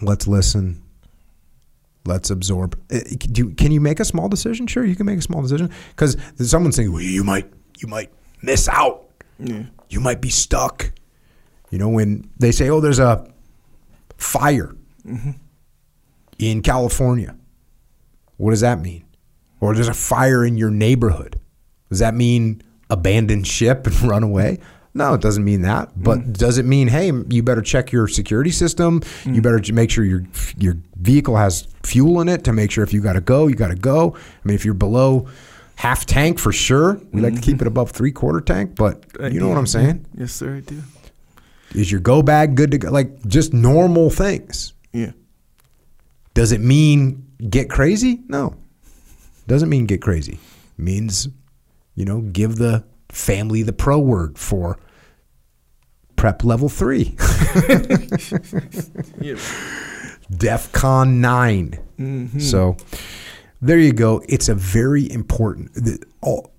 Let's 0.00 0.26
listen. 0.26 0.82
Let's 2.04 2.30
absorb. 2.30 2.78
Uh, 2.90 3.00
Do, 3.18 3.52
can 3.54 3.70
you 3.70 3.80
make 3.80 4.00
a 4.00 4.04
small 4.04 4.28
decision? 4.28 4.66
Sure, 4.66 4.84
you 4.84 4.96
can 4.96 5.06
make 5.06 5.18
a 5.18 5.22
small 5.22 5.42
decision 5.42 5.70
because 5.90 6.16
someone's 6.38 6.76
saying 6.76 6.92
well, 6.92 7.02
you 7.02 7.22
might 7.22 7.52
you 7.78 7.86
might 7.86 8.10
miss 8.42 8.68
out. 8.68 9.04
Yeah. 9.38 9.64
You 9.88 10.00
might 10.00 10.20
be 10.20 10.30
stuck. 10.30 10.92
You 11.76 11.80
know 11.80 11.90
when 11.90 12.30
they 12.38 12.52
say, 12.52 12.70
"Oh, 12.70 12.80
there's 12.80 12.98
a 12.98 13.30
fire 14.16 14.74
mm-hmm. 15.06 15.32
in 16.38 16.62
California." 16.62 17.36
What 18.38 18.52
does 18.52 18.62
that 18.62 18.80
mean? 18.80 19.04
Or 19.60 19.74
there's 19.74 19.86
a 19.86 19.92
fire 19.92 20.42
in 20.42 20.56
your 20.56 20.70
neighborhood. 20.70 21.38
Does 21.90 21.98
that 21.98 22.14
mean 22.14 22.62
abandon 22.88 23.44
ship 23.44 23.86
and 23.86 24.00
run 24.08 24.22
away? 24.22 24.58
No, 24.94 25.12
it 25.12 25.20
doesn't 25.20 25.44
mean 25.44 25.60
that. 25.62 25.90
Mm-hmm. 25.90 26.02
But 26.02 26.32
does 26.32 26.56
it 26.56 26.64
mean, 26.64 26.88
hey, 26.88 27.12
you 27.28 27.42
better 27.42 27.60
check 27.60 27.92
your 27.92 28.08
security 28.08 28.52
system? 28.52 28.94
You 28.94 29.32
mm-hmm. 29.32 29.40
better 29.42 29.72
make 29.74 29.90
sure 29.90 30.02
your 30.02 30.24
your 30.56 30.78
vehicle 30.96 31.36
has 31.36 31.68
fuel 31.82 32.22
in 32.22 32.28
it 32.30 32.42
to 32.44 32.54
make 32.54 32.70
sure 32.70 32.84
if 32.84 32.94
you 32.94 33.02
got 33.02 33.12
to 33.12 33.20
go, 33.20 33.48
you 33.48 33.54
got 33.54 33.68
to 33.68 33.74
go. 33.74 34.16
I 34.16 34.48
mean, 34.48 34.54
if 34.54 34.64
you're 34.64 34.72
below 34.72 35.28
half 35.74 36.06
tank 36.06 36.38
for 36.38 36.52
sure, 36.52 36.98
we 37.12 37.20
like 37.20 37.34
to 37.34 37.42
keep 37.42 37.60
it 37.60 37.66
above 37.66 37.90
three 37.90 38.12
quarter 38.12 38.40
tank. 38.40 38.76
But 38.76 39.04
you 39.30 39.40
know 39.40 39.48
what 39.50 39.58
I'm 39.58 39.66
saying? 39.66 40.06
Yes, 40.16 40.32
sir, 40.32 40.56
I 40.56 40.60
do. 40.60 40.82
Is 41.74 41.90
your 41.90 42.00
go 42.00 42.22
bag 42.22 42.54
good 42.54 42.70
to 42.70 42.78
go? 42.78 42.90
Like 42.90 43.24
just 43.26 43.52
normal 43.52 44.10
things. 44.10 44.72
Yeah. 44.92 45.12
Does 46.34 46.52
it 46.52 46.60
mean 46.60 47.26
get 47.50 47.68
crazy? 47.70 48.20
No. 48.28 48.56
Doesn't 49.46 49.68
mean 49.68 49.86
get 49.86 50.02
crazy. 50.02 50.34
It 50.34 50.82
means, 50.82 51.28
you 51.94 52.04
know, 52.04 52.20
give 52.20 52.56
the 52.56 52.84
family 53.10 53.62
the 53.62 53.72
pro 53.72 53.98
word 53.98 54.38
for 54.38 54.78
prep 56.16 56.44
level 56.44 56.68
three, 56.68 57.14
Yeah. 59.20 59.36
DEF 60.34 60.72
CON 60.72 61.20
9. 61.20 61.78
Mhm. 61.98 62.42
So 62.42 62.76
there 63.60 63.78
you 63.78 63.92
go. 63.92 64.22
It's 64.28 64.48
a 64.48 64.54
very 64.54 65.10
important. 65.10 65.70
All, 66.20 66.52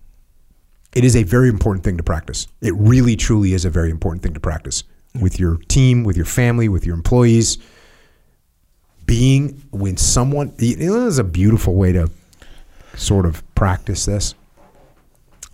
it 0.96 1.04
is 1.04 1.16
a 1.16 1.24
very 1.24 1.50
important 1.50 1.84
thing 1.84 1.98
to 1.98 2.04
practice. 2.04 2.48
It 2.62 2.74
really, 2.76 3.16
truly 3.16 3.54
is 3.54 3.66
a 3.66 3.70
very 3.70 3.90
important 3.90 4.24
thing 4.24 4.34
to 4.34 4.40
practice 4.40 4.84
with 5.22 5.40
your 5.40 5.58
team, 5.68 6.04
with 6.04 6.16
your 6.16 6.26
family, 6.26 6.70
with 6.70 6.86
your 6.86 6.96
employees. 6.96 7.58
Being 9.06 9.64
when 9.72 9.96
someone, 9.98 10.54
you 10.58 10.76
know, 10.76 11.00
there's 11.02 11.18
a 11.18 11.24
beautiful 11.24 11.76
way 11.76 11.94
to 11.94 12.10
sort 12.96 13.26
of 13.26 13.44
practice 13.56 14.06
this 14.06 14.36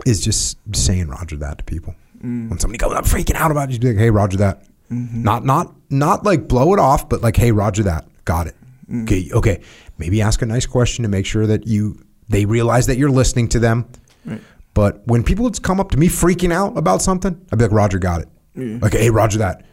is 0.06 0.22
just 0.22 0.58
saying 0.74 1.08
Roger 1.08 1.38
that 1.38 1.60
to 1.60 1.64
people. 1.64 1.96
Mm. 2.18 2.50
When 2.50 2.60
somebody 2.60 2.78
goes, 2.78 2.94
I'm 2.94 3.04
freaking 3.04 3.36
out 3.36 3.52
about 3.52 3.70
you, 3.70 3.80
be 3.80 3.90
like, 3.90 3.98
hey, 3.98 4.10
Roger 4.10 4.38
that. 4.38 4.66
Mm-hmm. 4.92 5.24
Not, 5.24 5.46
not, 5.46 5.74
not 5.90 6.26
like 6.26 6.48
blow 6.48 6.74
it 6.74 6.80
off, 6.80 7.10
but 7.10 7.22
like, 7.22 7.36
hey, 7.36 7.52
Roger 7.52 7.84
that. 7.84 8.08
Got 8.26 8.48
it. 8.48 8.56
Mm. 8.90 9.04
Okay, 9.04 9.30
okay. 9.34 9.62
Maybe 9.98 10.22
ask 10.22 10.42
a 10.42 10.46
nice 10.46 10.66
question 10.66 11.04
to 11.04 11.10
make 11.10 11.26
sure 11.26 11.46
that 11.48 11.68
you 11.68 12.04
they 12.30 12.46
realize 12.46 12.88
that 12.88 12.98
you're 12.98 13.12
listening 13.12 13.50
to 13.50 13.60
them. 13.60 13.88
Right. 14.26 14.42
But 14.74 15.06
when 15.06 15.24
people 15.24 15.44
would 15.44 15.62
come 15.62 15.80
up 15.80 15.92
to 15.92 15.98
me 15.98 16.08
freaking 16.08 16.52
out 16.52 16.78
about 16.78 17.02
something, 17.02 17.40
I'd 17.52 17.60
be 17.60 17.66
like, 17.66 17.72
Roger 17.72 18.00
got 18.00 18.22
it. 18.22 18.28
Like, 18.56 18.94
hey, 18.94 19.10
Roger 19.10 19.40
that. 19.40 19.66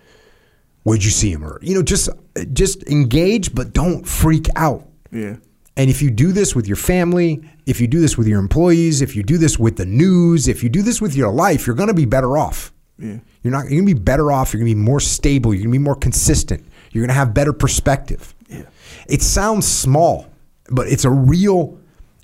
Where'd 0.82 1.04
you 1.04 1.10
see 1.10 1.30
him? 1.30 1.44
Or 1.44 1.58
you 1.62 1.75
know, 1.75 1.82
just 1.82 2.08
just 2.52 2.82
engage, 2.84 3.54
but 3.54 3.72
don't 3.72 4.06
freak 4.06 4.46
out. 4.56 4.88
Yeah. 5.12 5.37
And 5.76 5.88
if 5.90 6.02
you 6.02 6.10
do 6.10 6.32
this 6.32 6.54
with 6.54 6.66
your 6.66 6.76
family, 6.76 7.42
if 7.66 7.80
you 7.80 7.87
do 7.87 8.00
this 8.00 8.18
with 8.18 8.26
your 8.26 8.38
employees, 8.38 9.00
if 9.00 9.14
you 9.14 9.22
do 9.22 9.38
this 9.38 9.58
with 9.58 9.76
the 9.76 9.87
news, 9.87 10.49
if 10.49 10.62
you 10.62 10.68
do 10.68 10.82
this 10.82 11.00
with 11.00 11.14
your 11.14 11.32
life, 11.32 11.66
you're 11.66 11.76
going 11.76 11.88
to 11.88 11.94
be 11.94 12.04
better 12.04 12.37
off. 12.37 12.72
Yeah. 12.99 13.18
You're 13.42 13.52
not. 13.52 13.64
You're 13.64 13.82
going 13.82 13.87
to 13.87 13.94
be 13.94 14.00
better 14.00 14.32
off. 14.32 14.52
You're 14.52 14.60
going 14.60 14.72
to 14.72 14.76
be 14.76 14.82
more 14.82 15.00
stable. 15.00 15.54
You're 15.54 15.64
going 15.64 15.72
to 15.72 15.78
be 15.78 15.84
more 15.84 15.96
consistent. 15.96 16.64
You're 16.92 17.02
going 17.02 17.08
to 17.08 17.14
have 17.14 17.32
better 17.32 17.52
perspective. 17.52 18.34
Yeah. 18.49 18.62
It 19.08 19.22
sounds 19.22 19.66
small, 19.66 20.26
but 20.70 20.88
it's 20.88 21.04
a 21.04 21.10
real. 21.10 21.78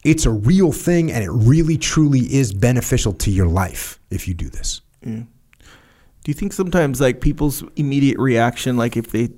It's 0.04 0.24
a 0.24 0.30
real 0.30 0.70
thing, 0.70 1.10
and 1.10 1.24
it 1.24 1.30
really, 1.30 1.76
truly 1.76 2.20
is 2.20 2.54
beneficial 2.54 3.12
to 3.14 3.30
your 3.30 3.48
life 3.48 3.98
if 4.10 4.28
you 4.28 4.34
do 4.34 4.48
this. 4.48 4.80
Yeah. 5.02 5.22
Do 6.26 6.30
you 6.30 6.34
think 6.34 6.52
sometimes 6.52 7.00
like 7.00 7.20
people's 7.20 7.62
immediate 7.76 8.18
reaction, 8.18 8.76
like 8.76 8.96
if 8.96 9.12
they 9.12 9.28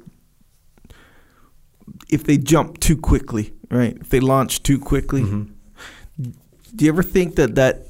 if 2.08 2.24
they 2.24 2.38
jump 2.38 2.80
too 2.80 2.96
quickly, 2.96 3.52
right? 3.70 3.94
If 4.00 4.08
they 4.08 4.20
launch 4.20 4.62
too 4.62 4.78
quickly, 4.78 5.20
mm-hmm. 5.20 6.30
do 6.74 6.84
you 6.86 6.90
ever 6.90 7.02
think 7.02 7.36
that 7.36 7.56
that 7.56 7.88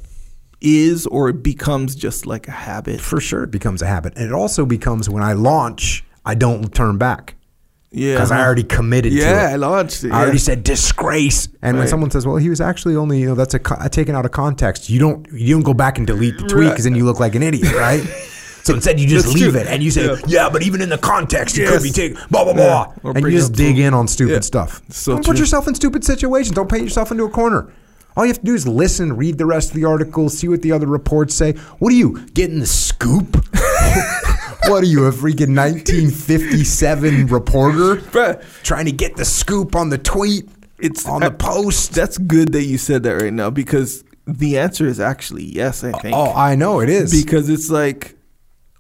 is 0.61 1.07
or 1.07 1.29
it 1.29 1.45
becomes 1.45 1.95
just 1.95 2.27
like 2.27 2.49
a 2.49 2.51
habit? 2.51 3.01
For 3.01 3.21
sure, 3.21 3.45
it 3.45 3.53
becomes 3.53 3.83
a 3.83 3.87
habit, 3.87 4.15
and 4.17 4.25
it 4.25 4.33
also 4.33 4.67
becomes 4.67 5.09
when 5.09 5.23
I 5.23 5.35
launch, 5.35 6.05
I 6.25 6.35
don't 6.35 6.75
turn 6.75 6.99
back 6.99 7.37
Yeah, 7.93 8.15
because 8.15 8.33
I 8.33 8.39
uh-huh. 8.39 8.47
already 8.47 8.65
committed 8.65 9.13
yeah, 9.13 9.47
to 9.47 9.53
I 9.53 9.55
launched 9.55 10.03
it. 10.03 10.11
I 10.11 10.23
already 10.23 10.39
said 10.39 10.65
disgrace, 10.65 11.47
and 11.63 11.79
when 11.79 11.87
someone 11.87 12.11
says, 12.11 12.27
"Well, 12.27 12.39
he 12.39 12.51
was 12.51 12.61
actually 12.61 12.97
only," 12.97 13.21
you 13.21 13.27
know, 13.27 13.37
that's 13.37 13.55
a 13.55 13.89
taken 13.91 14.17
out 14.17 14.25
of 14.25 14.33
context. 14.33 14.91
You 14.91 14.99
don't 14.99 15.25
you 15.31 15.55
don't 15.55 15.63
go 15.63 15.73
back 15.73 15.99
and 15.99 16.05
delete 16.05 16.37
the 16.39 16.49
tweet 16.49 16.65
Right. 16.65 16.71
because 16.71 16.83
then 16.83 16.97
you 16.97 17.05
look 17.05 17.21
like 17.21 17.37
an 17.37 17.45
idiot, 17.45 17.73
right? 17.75 18.03
so 18.69 18.75
instead, 18.75 19.01
you 19.01 19.07
just 19.09 19.27
That's 19.27 19.35
leave 19.41 19.53
true. 19.53 19.61
it 19.63 19.67
and 19.67 19.83
you 19.83 19.91
say, 19.91 20.05
Yeah. 20.07 20.17
"Yeah, 20.27 20.49
but 20.51 20.63
even 20.63 20.81
in 20.81 20.89
the 20.89 20.99
context, 20.99 21.59
it 21.59 21.63
Yes. 21.63 21.73
could 21.73 21.83
be 21.83 21.91
taken." 21.91 22.19
Blah 22.31 22.45
blah 22.45 22.53
Yeah. 22.55 22.85
blah, 23.03 23.11
Or 23.11 23.17
and 23.17 23.25
you 23.27 23.33
just 23.33 23.53
dig 23.53 23.77
some- 23.77 23.83
in 23.85 23.95
on 23.95 24.07
stupid 24.09 24.33
Yeah. 24.35 24.41
stuff. 24.41 24.83
So 24.91 25.13
don't 25.15 25.25
put 25.25 25.39
yourself 25.39 25.67
in 25.69 25.75
stupid 25.75 26.05
situations. 26.05 26.55
Don't 26.55 26.69
paint 26.69 26.85
yourself 26.85 27.11
into 27.11 27.25
a 27.25 27.29
corner. 27.31 27.67
All 28.17 28.25
you 28.25 28.31
have 28.31 28.41
to 28.41 28.45
do 28.47 28.55
is 28.55 28.67
listen, 28.67 29.17
read 29.17 29.39
the 29.39 29.47
rest 29.47 29.71
of 29.71 29.75
the 29.77 29.85
article, 29.85 30.29
see 30.29 30.49
what 30.49 30.63
the 30.63 30.73
other 30.73 30.87
reports 30.87 31.35
say. 31.35 31.55
What 31.79 31.93
are 31.93 31.97
you 31.97 32.21
getting 32.35 32.59
the 32.61 32.67
scoop? 32.67 33.45
what 34.67 34.83
are 34.83 34.87
you, 34.87 35.05
a 35.07 35.13
freaking 35.13 35.55
1957 35.55 37.29
reporter? 37.29 37.97
Bruh, 38.11 38.43
trying 38.63 38.87
to 38.87 38.93
get 38.93 39.17
the 39.17 39.25
scoop 39.25 39.77
on 39.77 39.91
the 39.91 39.99
tweet, 39.99 40.49
It's- 40.81 41.07
on 41.07 41.21
the 41.21 41.31
post. 41.31 41.93
that's 41.95 42.19
good 42.19 42.53
that 42.53 42.65
you 42.65 42.77
said 42.77 43.03
that 43.05 43.23
right 43.23 43.33
now 43.33 43.51
because 43.51 44.03
the 44.27 44.59
answer 44.59 44.87
is 44.87 45.01
actually 45.01 45.45
yes. 45.45 45.85
I 45.85 45.93
think. 45.93 46.15
Oh, 46.15 46.33
I 46.35 46.55
know 46.57 46.81
it 46.81 46.89
is. 46.91 47.11
because 47.25 47.49
it's 47.49 47.71
like 47.71 48.17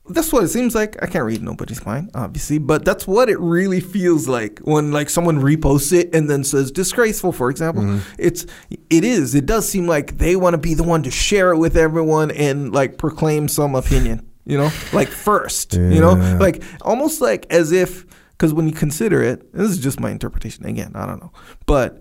that's 0.08 0.32
what 0.32 0.44
it 0.44 0.48
seems 0.48 0.74
like. 0.74 1.00
I 1.02 1.06
can't 1.06 1.24
read 1.24 1.42
nobody's 1.42 1.84
mind, 1.84 2.10
obviously, 2.14 2.58
but 2.58 2.84
that's 2.84 3.06
what 3.06 3.28
it 3.28 3.38
really 3.38 3.80
feels 3.80 4.26
like 4.28 4.58
when 4.60 4.90
like 4.90 5.10
someone 5.10 5.40
reposts 5.40 5.92
it 5.92 6.14
and 6.14 6.28
then 6.30 6.44
says 6.44 6.70
disgraceful, 6.70 7.32
for 7.32 7.50
example. 7.50 7.82
Mm-hmm. 7.82 8.14
It's 8.18 8.46
it 8.90 9.04
is. 9.04 9.34
It 9.34 9.46
does 9.46 9.68
seem 9.68 9.86
like 9.86 10.18
they 10.18 10.36
want 10.36 10.54
to 10.54 10.58
be 10.58 10.74
the 10.74 10.82
one 10.82 11.02
to 11.02 11.10
share 11.10 11.52
it 11.52 11.58
with 11.58 11.76
everyone 11.76 12.30
and 12.30 12.72
like 12.72 12.98
proclaim 12.98 13.48
some 13.48 13.74
opinion. 13.74 14.28
You 14.44 14.56
know, 14.58 14.70
like 14.92 15.08
first. 15.08 15.74
You 15.74 16.00
know, 16.00 16.14
like 16.40 16.62
almost 16.80 17.20
like 17.20 17.46
as 17.50 17.70
if 17.72 18.06
because 18.32 18.54
when 18.54 18.66
you 18.66 18.74
consider 18.74 19.22
it, 19.22 19.52
this 19.52 19.70
is 19.70 19.78
just 19.78 20.00
my 20.00 20.10
interpretation. 20.10 20.64
Again, 20.64 20.92
I 20.94 21.06
don't 21.06 21.20
know, 21.20 21.32
but 21.66 22.00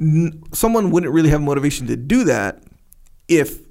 n- 0.00 0.42
someone 0.52 0.90
wouldn't 0.90 1.12
really 1.12 1.30
have 1.30 1.40
motivation 1.40 1.86
to 1.88 1.96
do 1.96 2.24
that 2.24 2.62
if 3.26 3.63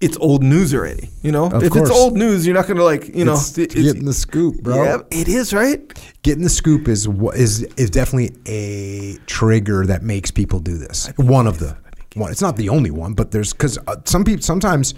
it's 0.00 0.16
old 0.18 0.42
news 0.42 0.74
already. 0.74 1.08
You 1.22 1.32
know, 1.32 1.46
Of 1.46 1.62
if 1.64 1.72
course. 1.72 1.88
it's 1.88 1.98
old 1.98 2.14
news, 2.16 2.46
you're 2.46 2.54
not 2.54 2.66
gonna 2.66 2.84
like 2.84 3.14
you 3.14 3.24
know. 3.24 3.34
It's 3.34 3.56
it- 3.58 3.72
it's- 3.72 3.84
getting 3.84 4.04
the 4.04 4.12
scoop, 4.12 4.62
bro. 4.62 4.82
Yeah, 4.84 4.98
it 5.10 5.28
is 5.28 5.52
right. 5.54 5.80
Getting 6.22 6.42
the 6.42 6.50
scoop 6.50 6.88
is 6.88 7.08
is 7.34 7.62
is 7.76 7.90
definitely 7.90 8.36
a 8.46 9.16
trigger 9.26 9.86
that 9.86 10.02
makes 10.02 10.30
people 10.30 10.58
do 10.60 10.76
this. 10.76 11.08
One 11.16 11.46
of 11.46 11.58
the 11.58 11.76
one. 12.14 12.30
It's 12.30 12.42
not 12.42 12.56
the 12.56 12.68
only 12.68 12.90
one, 12.90 13.14
but 13.14 13.30
there's 13.30 13.52
because 13.52 13.78
uh, 13.86 13.96
some 14.04 14.24
people 14.24 14.42
sometimes 14.42 14.94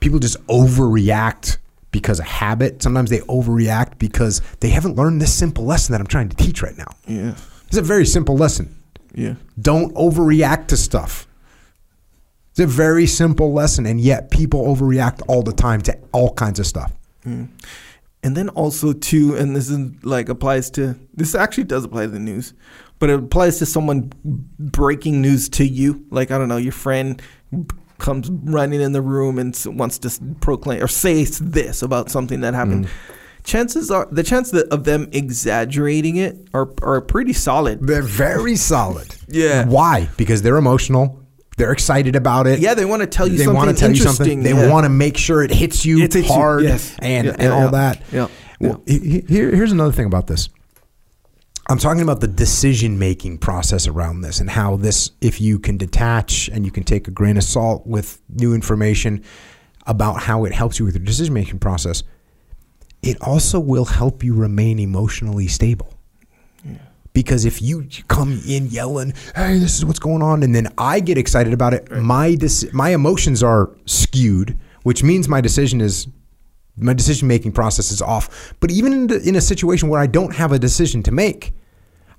people 0.00 0.18
just 0.18 0.36
overreact 0.48 1.56
because 1.90 2.18
of 2.18 2.26
habit. 2.26 2.82
Sometimes 2.82 3.08
they 3.10 3.20
overreact 3.20 3.98
because 3.98 4.42
they 4.60 4.68
haven't 4.68 4.96
learned 4.96 5.22
this 5.22 5.32
simple 5.32 5.64
lesson 5.64 5.92
that 5.92 6.00
I'm 6.00 6.06
trying 6.06 6.28
to 6.28 6.36
teach 6.36 6.62
right 6.62 6.76
now. 6.76 6.88
Yeah, 7.06 7.34
It's 7.68 7.76
a 7.78 7.82
very 7.82 8.04
simple 8.04 8.36
lesson. 8.36 8.74
yeah, 9.14 9.34
Don't 9.60 9.94
overreact 9.94 10.66
to 10.68 10.76
stuff. 10.76 11.26
It's 12.54 12.60
a 12.60 12.68
very 12.68 13.08
simple 13.08 13.52
lesson, 13.52 13.84
and 13.84 14.00
yet 14.00 14.30
people 14.30 14.64
overreact 14.64 15.22
all 15.26 15.42
the 15.42 15.52
time 15.52 15.80
to 15.82 15.98
all 16.12 16.32
kinds 16.34 16.60
of 16.60 16.68
stuff. 16.68 16.92
Hmm. 17.24 17.46
and 18.22 18.36
then 18.36 18.48
also 18.50 18.92
too, 18.92 19.34
and 19.34 19.56
this 19.56 19.68
is 19.68 20.04
like 20.04 20.28
applies 20.28 20.70
to 20.72 20.94
this 21.14 21.34
actually 21.34 21.64
does 21.64 21.82
apply 21.82 22.02
to 22.02 22.12
the 22.12 22.20
news, 22.20 22.54
but 23.00 23.10
it 23.10 23.18
applies 23.18 23.58
to 23.58 23.66
someone 23.66 24.12
breaking 24.24 25.20
news 25.20 25.48
to 25.48 25.66
you. 25.66 26.06
Like 26.10 26.30
I 26.30 26.38
don't 26.38 26.48
know, 26.48 26.58
your 26.58 26.70
friend 26.72 27.20
comes 27.98 28.30
running 28.30 28.80
in 28.80 28.92
the 28.92 29.02
room 29.02 29.40
and 29.40 29.60
wants 29.66 29.98
to 29.98 30.10
proclaim 30.40 30.80
or 30.80 30.86
say 30.86 31.24
this 31.24 31.82
about 31.82 32.08
something 32.08 32.40
that 32.42 32.54
happened. 32.54 32.86
Hmm. 32.86 33.12
Chances 33.42 33.90
are 33.90 34.06
the 34.12 34.22
chance 34.22 34.52
that 34.52 34.68
of 34.68 34.84
them 34.84 35.08
exaggerating 35.10 36.16
it 36.18 36.36
are 36.54 36.70
are 36.82 37.00
pretty 37.00 37.32
solid. 37.32 37.84
They're 37.84 38.02
very 38.02 38.54
solid. 38.54 39.16
Yeah. 39.26 39.66
Why? 39.66 40.08
Because 40.16 40.42
they're 40.42 40.56
emotional. 40.56 41.23
They're 41.56 41.72
excited 41.72 42.16
about 42.16 42.46
it. 42.46 42.58
Yeah, 42.58 42.74
they 42.74 42.84
want 42.84 43.02
to 43.02 43.06
tell 43.06 43.28
you 43.28 43.38
they 43.38 43.44
something 43.44 43.56
want 43.56 43.70
to 43.70 43.76
tell 43.80 43.90
you 43.90 43.96
something. 43.96 44.26
interesting. 44.40 44.42
They 44.42 44.60
yeah. 44.66 44.70
want 44.72 44.84
to 44.84 44.88
make 44.90 45.16
sure 45.16 45.42
it 45.42 45.50
hits 45.52 45.84
you 45.86 45.98
It 45.98 46.12
hits 46.12 46.28
you, 46.28 46.34
hard 46.34 46.62
yes. 46.64 46.96
and, 47.00 47.26
Yeah, 47.26 47.32
and 47.34 47.42
yeah, 47.42 47.48
all 47.50 47.70
that. 47.70 48.02
Yeah, 48.12 48.28
Well, 48.60 48.82
he- 48.86 48.98
he- 48.98 49.24
here, 49.28 49.54
here's 49.54 49.70
another 49.72 49.92
thing 49.92 50.06
about 50.06 50.26
this. 50.26 50.48
I'm 51.68 51.78
talking 51.78 52.02
about 52.02 52.20
the 52.20 52.26
decision 52.28 52.98
making 52.98 53.38
process 53.38 53.86
around 53.86 54.20
this 54.20 54.40
and 54.40 54.50
how 54.50 54.76
this, 54.76 55.12
if 55.22 55.40
you 55.40 55.58
can 55.58 55.78
detach 55.78 56.48
and 56.52 56.66
you 56.66 56.70
can 56.70 56.84
take 56.84 57.08
a 57.08 57.10
grain 57.10 57.38
of 57.38 57.44
salt 57.44 57.86
with 57.86 58.20
new 58.28 58.52
information 58.52 59.22
about 59.86 60.20
how 60.22 60.44
it 60.44 60.52
helps 60.52 60.78
you 60.78 60.84
with 60.84 60.94
your 60.94 61.04
decision 61.04 61.32
making 61.32 61.60
process, 61.60 62.02
it 63.02 63.16
also 63.22 63.58
will 63.60 63.86
help 63.86 64.22
you 64.22 64.34
remain 64.34 64.78
emotionally 64.78 65.46
stable. 65.46 65.93
Because 67.14 67.44
if 67.44 67.62
you 67.62 67.86
come 68.08 68.42
in 68.46 68.66
yelling, 68.66 69.14
"Hey, 69.34 69.58
this 69.58 69.78
is 69.78 69.84
what's 69.84 70.00
going 70.00 70.20
on," 70.20 70.42
and 70.42 70.54
then 70.54 70.68
I 70.76 71.00
get 71.00 71.16
excited 71.16 71.52
about 71.54 71.72
it, 71.72 71.90
my 71.90 72.34
deci- 72.34 72.72
my 72.72 72.90
emotions 72.90 73.42
are 73.42 73.70
skewed, 73.86 74.58
which 74.82 75.02
means 75.02 75.28
my 75.28 75.40
decision 75.40 75.80
is 75.80 76.08
my 76.76 76.92
decision 76.92 77.28
making 77.28 77.52
process 77.52 77.92
is 77.92 78.02
off. 78.02 78.52
But 78.58 78.72
even 78.72 78.92
in, 78.92 79.06
the, 79.06 79.22
in 79.28 79.36
a 79.36 79.40
situation 79.40 79.88
where 79.88 80.00
I 80.00 80.08
don't 80.08 80.34
have 80.34 80.50
a 80.50 80.58
decision 80.58 81.04
to 81.04 81.12
make, 81.12 81.54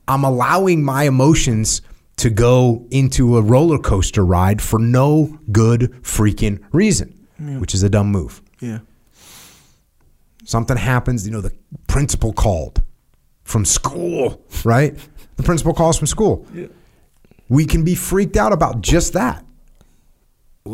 I'm 0.08 0.24
allowing 0.24 0.82
my 0.84 1.04
emotions 1.04 1.82
to 2.18 2.30
go 2.30 2.86
into 2.90 3.36
a 3.38 3.42
roller 3.42 3.78
coaster 3.78 4.26
ride 4.26 4.62
for 4.62 4.80
no 4.80 5.38
good 5.52 5.94
freaking 6.04 6.60
reason, 6.72 7.28
which 7.60 7.74
is 7.74 7.84
a 7.84 7.90
dumb 7.90 8.12
move. 8.12 8.42
Yeah. 8.62 8.80
Something 10.46 10.78
happens, 10.78 11.26
you 11.26 11.34
know, 11.34 11.42
the 11.42 11.52
principal 11.88 12.32
called 12.32 12.82
from 13.46 13.64
school, 13.64 14.44
right? 14.66 14.94
The 15.38 15.44
principal 15.44 15.74
calls 15.74 15.98
from 15.98 16.08
school. 16.08 16.46
Yeah. 16.54 16.68
We 17.48 17.66
can 17.66 17.84
be 17.86 17.96
freaked 17.96 18.36
out 18.36 18.52
about 18.52 18.82
just 18.82 19.14
that. 19.14 19.46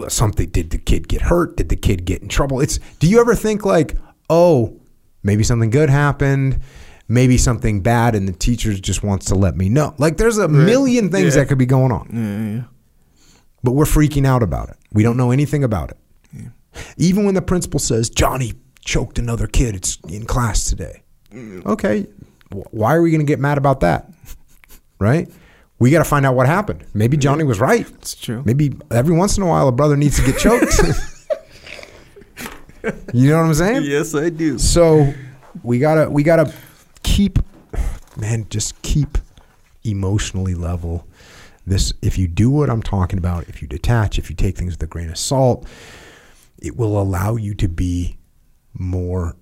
Something 0.07 0.49
did 0.49 0.69
the 0.69 0.77
kid 0.77 1.09
get 1.09 1.21
hurt? 1.21 1.57
Did 1.57 1.67
the 1.67 1.75
kid 1.75 2.05
get 2.05 2.21
in 2.21 2.29
trouble? 2.29 2.61
It's 2.61 2.79
do 2.99 3.07
you 3.09 3.19
ever 3.19 3.35
think 3.35 3.65
like, 3.65 3.97
oh, 4.29 4.79
maybe 5.21 5.43
something 5.43 5.69
good 5.69 5.89
happened, 5.89 6.61
maybe 7.09 7.37
something 7.37 7.81
bad, 7.81 8.15
and 8.15 8.25
the 8.25 8.31
teacher 8.31 8.73
just 8.73 9.03
wants 9.03 9.25
to 9.27 9.35
let 9.35 9.57
me 9.57 9.67
know. 9.67 9.93
Like 9.97 10.15
there's 10.15 10.37
a 10.37 10.47
million 10.47 11.09
things 11.11 11.35
Yeah. 11.35 11.41
that 11.41 11.49
could 11.49 11.57
be 11.57 11.65
going 11.65 11.91
on, 11.91 12.07
Yeah. 12.13 12.55
Yeah. 12.55 12.63
but 13.63 13.73
we're 13.73 13.83
freaking 13.83 14.25
out 14.25 14.41
about 14.43 14.69
it. 14.69 14.77
We 14.93 15.03
don't 15.03 15.17
know 15.17 15.31
anything 15.31 15.63
about 15.63 15.91
it. 15.91 15.97
Even 16.95 17.25
when 17.25 17.35
the 17.35 17.41
principal 17.41 17.81
says, 17.81 18.09
Johnny, 18.09 18.53
choked 18.85 19.19
another 19.19 19.45
kid 19.45 19.75
it's 19.75 19.97
in 20.07 20.25
class 20.25 20.63
today. 20.63 21.03
Mm. 21.33 21.65
Okay, 21.65 22.03
wh- 22.03 22.30
why 22.53 22.95
are 22.95 23.01
we 23.01 23.11
going 23.11 23.21
to 23.21 23.25
get 23.25 23.39
mad 23.39 23.57
about 23.57 23.81
that? 23.81 24.11
Right? 24.99 25.29
We 25.79 25.89
got 25.89 25.99
to 25.99 26.05
find 26.05 26.25
out 26.25 26.35
what 26.35 26.45
happened. 26.47 26.85
Maybe 26.93 27.17
Johnny 27.17 27.43
was 27.43 27.59
right. 27.59 27.89
It's 27.95 28.15
true. 28.15 28.43
Maybe 28.45 28.73
every 28.91 29.15
once 29.15 29.37
in 29.37 29.43
a 29.43 29.47
while 29.47 29.67
a 29.67 29.71
brother 29.71 29.97
needs 29.97 30.17
to 30.17 30.25
get 30.25 30.37
choked. 30.37 30.73
you 33.13 33.29
know 33.29 33.37
what 33.37 33.45
I'm 33.45 33.53
saying? 33.53 33.83
Yes, 33.83 34.15
I 34.15 34.29
do. 34.29 34.57
So 34.57 35.13
we 35.63 35.79
gotta 35.79 36.09
we 36.09 36.23
gotta 36.23 36.53
keep 37.03 37.39
man, 38.17 38.47
just 38.49 38.81
keep 38.81 39.17
emotionally 39.83 40.53
level. 40.55 41.07
This 41.65 41.93
if 42.01 42.17
you 42.17 42.27
do 42.27 42.49
what 42.49 42.69
I'm 42.69 42.81
talking 42.81 43.19
about, 43.19 43.47
if 43.47 43.61
you 43.61 43.67
detach, 43.67 44.17
if 44.17 44.29
you 44.29 44.35
take 44.35 44.57
things 44.57 44.73
with 44.73 44.83
a 44.83 44.87
grain 44.87 45.09
of 45.09 45.17
salt, 45.17 45.67
it 46.59 46.75
will 46.75 46.99
allow 46.99 47.35
you 47.35 47.53
to 47.55 47.67
be 47.67 48.17
more 48.73 49.35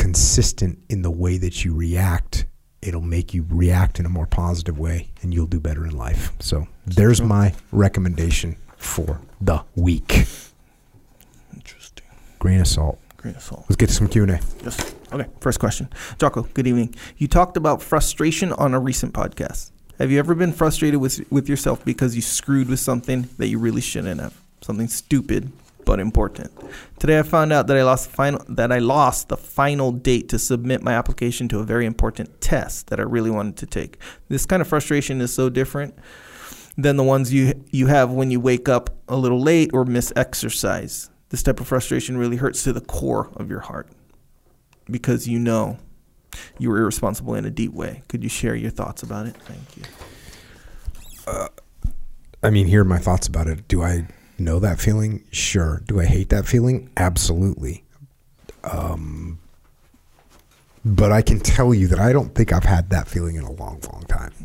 consistent 0.00 0.78
in 0.88 1.02
the 1.02 1.10
way 1.10 1.36
that 1.36 1.62
you 1.62 1.74
react. 1.74 2.46
It'll 2.80 3.02
make 3.02 3.34
you 3.34 3.44
react 3.50 4.00
in 4.00 4.06
a 4.06 4.08
more 4.08 4.26
positive 4.26 4.78
way 4.78 5.10
and 5.20 5.34
you'll 5.34 5.46
do 5.46 5.60
better 5.60 5.84
in 5.84 5.94
life. 5.94 6.32
So 6.40 6.66
there's 6.86 7.20
my 7.20 7.52
recommendation 7.70 8.56
for 8.78 9.20
the 9.42 9.62
week. 9.76 10.24
Interesting. 11.54 12.06
Grain 12.38 12.60
of 12.60 12.66
salt. 12.66 12.98
Grain 13.18 13.34
of 13.34 13.42
salt. 13.42 13.66
Let's 13.68 13.76
get 13.76 13.90
to 13.90 13.94
some 13.94 14.08
Q&A. 14.08 14.40
Yes. 14.64 14.94
Okay. 15.12 15.26
First 15.38 15.60
question. 15.60 15.90
Jocko, 16.18 16.44
good 16.54 16.66
evening. 16.66 16.94
You 17.18 17.28
talked 17.28 17.58
about 17.58 17.82
frustration 17.82 18.54
on 18.54 18.72
a 18.72 18.80
recent 18.80 19.12
podcast. 19.12 19.70
Have 19.98 20.10
you 20.10 20.18
ever 20.18 20.34
been 20.34 20.54
frustrated 20.54 20.98
with 20.98 21.30
with 21.30 21.46
yourself 21.46 21.84
because 21.84 22.16
you 22.16 22.22
screwed 22.22 22.70
with 22.70 22.80
something 22.80 23.28
that 23.36 23.48
you 23.48 23.58
really 23.58 23.82
shouldn't 23.82 24.18
have? 24.18 24.40
Something 24.62 24.88
stupid 24.88 25.52
but 25.84 26.00
important. 26.00 26.52
Today 26.98 27.18
I 27.18 27.22
found 27.22 27.52
out 27.52 27.66
that 27.66 27.76
I 27.76 27.82
lost 27.82 28.10
final 28.10 28.44
that 28.48 28.72
I 28.72 28.78
lost 28.78 29.28
the 29.28 29.36
final 29.36 29.92
date 29.92 30.28
to 30.30 30.38
submit 30.38 30.82
my 30.82 30.92
application 30.92 31.48
to 31.48 31.60
a 31.60 31.64
very 31.64 31.86
important 31.86 32.40
test 32.40 32.88
that 32.88 33.00
I 33.00 33.04
really 33.04 33.30
wanted 33.30 33.56
to 33.58 33.66
take. 33.66 33.98
This 34.28 34.46
kind 34.46 34.60
of 34.60 34.68
frustration 34.68 35.20
is 35.20 35.34
so 35.34 35.48
different 35.50 35.94
than 36.76 36.96
the 36.96 37.04
ones 37.04 37.32
you 37.32 37.64
you 37.70 37.86
have 37.86 38.10
when 38.10 38.30
you 38.30 38.40
wake 38.40 38.68
up 38.68 38.90
a 39.08 39.16
little 39.16 39.40
late 39.40 39.70
or 39.72 39.84
miss 39.84 40.12
exercise. 40.16 41.10
This 41.30 41.42
type 41.42 41.60
of 41.60 41.66
frustration 41.66 42.16
really 42.16 42.36
hurts 42.36 42.64
to 42.64 42.72
the 42.72 42.80
core 42.80 43.30
of 43.36 43.48
your 43.48 43.60
heart 43.60 43.88
because 44.90 45.28
you 45.28 45.38
know 45.38 45.78
you 46.58 46.70
were 46.70 46.78
irresponsible 46.78 47.34
in 47.34 47.44
a 47.44 47.50
deep 47.50 47.72
way. 47.72 48.02
Could 48.08 48.22
you 48.22 48.28
share 48.28 48.54
your 48.54 48.70
thoughts 48.70 49.02
about 49.02 49.26
it? 49.26 49.36
Thank 49.36 49.76
you. 49.76 49.82
Uh, 51.26 51.48
I 52.42 52.50
mean, 52.50 52.66
here 52.66 52.82
are 52.82 52.84
my 52.84 52.98
thoughts 52.98 53.26
about 53.26 53.46
it. 53.46 53.68
Do 53.68 53.82
I 53.82 54.06
know 54.40 54.58
that 54.60 54.80
feeling? 54.80 55.24
Sure. 55.30 55.82
Do 55.86 56.00
I 56.00 56.04
hate 56.04 56.30
that 56.30 56.46
feeling? 56.46 56.90
Absolutely. 56.96 57.84
Um, 58.64 59.38
but 60.84 61.12
I 61.12 61.22
can 61.22 61.40
tell 61.40 61.72
you 61.72 61.86
that 61.88 61.98
I 61.98 62.12
don't 62.12 62.34
think 62.34 62.52
I've 62.52 62.64
had 62.64 62.90
that 62.90 63.08
feeling 63.08 63.36
in 63.36 63.44
a 63.44 63.52
long, 63.52 63.80
long 63.92 64.04
time. 64.08 64.32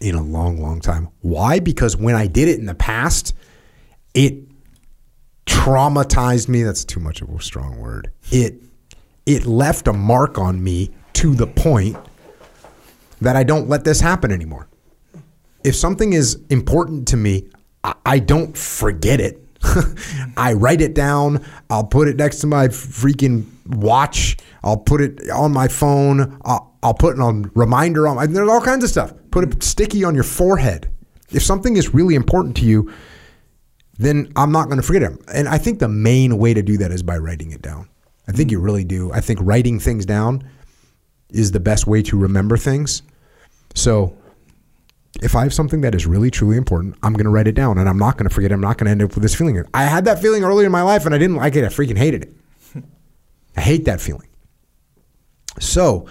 In 0.00 0.14
a 0.14 0.22
long, 0.22 0.62
long 0.62 0.80
time. 0.80 1.08
Why? 1.22 1.58
Because 1.58 1.96
when 1.96 2.14
I 2.14 2.28
did 2.28 2.46
it 2.46 2.60
in 2.60 2.66
the 2.66 2.74
past, 2.76 3.34
it 4.14 4.44
traumatized 5.44 6.46
me. 6.46 6.62
That's 6.62 6.84
too 6.84 7.00
much 7.00 7.20
of 7.20 7.28
a 7.30 7.42
strong 7.42 7.80
word. 7.80 8.12
It 8.30 8.62
it 9.26 9.44
left 9.44 9.88
a 9.88 9.92
mark 9.92 10.38
on 10.38 10.62
me 10.62 10.92
to 11.14 11.34
the 11.34 11.48
point 11.48 11.96
that 13.20 13.34
I 13.34 13.42
don't 13.42 13.68
let 13.68 13.82
this 13.82 14.00
happen 14.00 14.30
anymore 14.30 14.68
if 15.64 15.74
something 15.74 16.12
is 16.12 16.40
important 16.50 17.08
to 17.08 17.16
me, 17.16 17.48
I, 18.04 18.18
don't 18.18 18.56
forget 18.56 19.20
it. 19.20 19.42
I 20.36 20.52
write 20.54 20.80
it 20.80 20.94
down. 20.94 21.44
I'll 21.70 21.86
put 21.86 22.08
it 22.08 22.16
next 22.16 22.38
to 22.40 22.46
my 22.46 22.68
freaking 22.68 23.46
watch. 23.66 24.36
I'll 24.62 24.76
put 24.76 25.00
it 25.00 25.30
on 25.30 25.52
my 25.52 25.68
phone. 25.68 26.40
I'll, 26.44 26.76
I'll 26.82 26.94
put 26.94 27.16
it 27.16 27.20
on 27.20 27.50
reminder 27.54 28.06
on 28.06 28.32
there's 28.32 28.48
all 28.48 28.60
kinds 28.60 28.84
of 28.84 28.90
stuff. 28.90 29.12
Put 29.30 29.44
it 29.44 29.62
sticky 29.62 30.04
on 30.04 30.14
your 30.14 30.24
forehead. 30.24 30.90
If 31.30 31.42
something 31.42 31.76
is 31.76 31.92
really 31.92 32.14
important 32.14 32.56
to 32.58 32.64
you, 32.64 32.92
then 33.98 34.32
I'm 34.36 34.52
not 34.52 34.66
going 34.66 34.78
to 34.78 34.82
forget 34.82 35.02
it. 35.02 35.18
And 35.34 35.48
I 35.48 35.58
think 35.58 35.80
the 35.80 35.88
main 35.88 36.38
way 36.38 36.54
to 36.54 36.62
do 36.62 36.78
that 36.78 36.92
is 36.92 37.02
by 37.02 37.18
writing 37.18 37.50
it 37.50 37.60
down. 37.60 37.88
I 38.28 38.32
think 38.32 38.50
you 38.50 38.60
really 38.60 38.84
do. 38.84 39.12
I 39.12 39.20
think 39.20 39.40
writing 39.42 39.80
things 39.80 40.06
down 40.06 40.48
is 41.30 41.52
the 41.52 41.60
best 41.60 41.86
way 41.86 42.02
to 42.02 42.16
remember 42.16 42.56
things. 42.56 43.02
So 43.74 44.16
if 45.22 45.34
I 45.34 45.42
have 45.42 45.54
something 45.54 45.80
that 45.80 45.94
is 45.94 46.06
really 46.06 46.30
truly 46.30 46.56
important, 46.56 46.96
I'm 47.02 47.12
going 47.12 47.24
to 47.24 47.30
write 47.30 47.48
it 47.48 47.54
down 47.54 47.78
and 47.78 47.88
I'm 47.88 47.98
not 47.98 48.16
going 48.16 48.28
to 48.28 48.34
forget. 48.34 48.50
it. 48.50 48.54
I'm 48.54 48.60
not 48.60 48.78
going 48.78 48.86
to 48.86 48.90
end 48.90 49.02
up 49.02 49.14
with 49.14 49.22
this 49.22 49.34
feeling. 49.34 49.62
I 49.74 49.84
had 49.84 50.04
that 50.04 50.20
feeling 50.20 50.44
earlier 50.44 50.66
in 50.66 50.72
my 50.72 50.82
life 50.82 51.06
and 51.06 51.14
I 51.14 51.18
didn't 51.18 51.36
like 51.36 51.56
it. 51.56 51.64
I 51.64 51.68
freaking 51.68 51.96
hated 51.96 52.24
it. 52.24 52.36
I 53.56 53.60
hate 53.60 53.84
that 53.86 54.00
feeling. 54.00 54.28
So, 55.58 56.06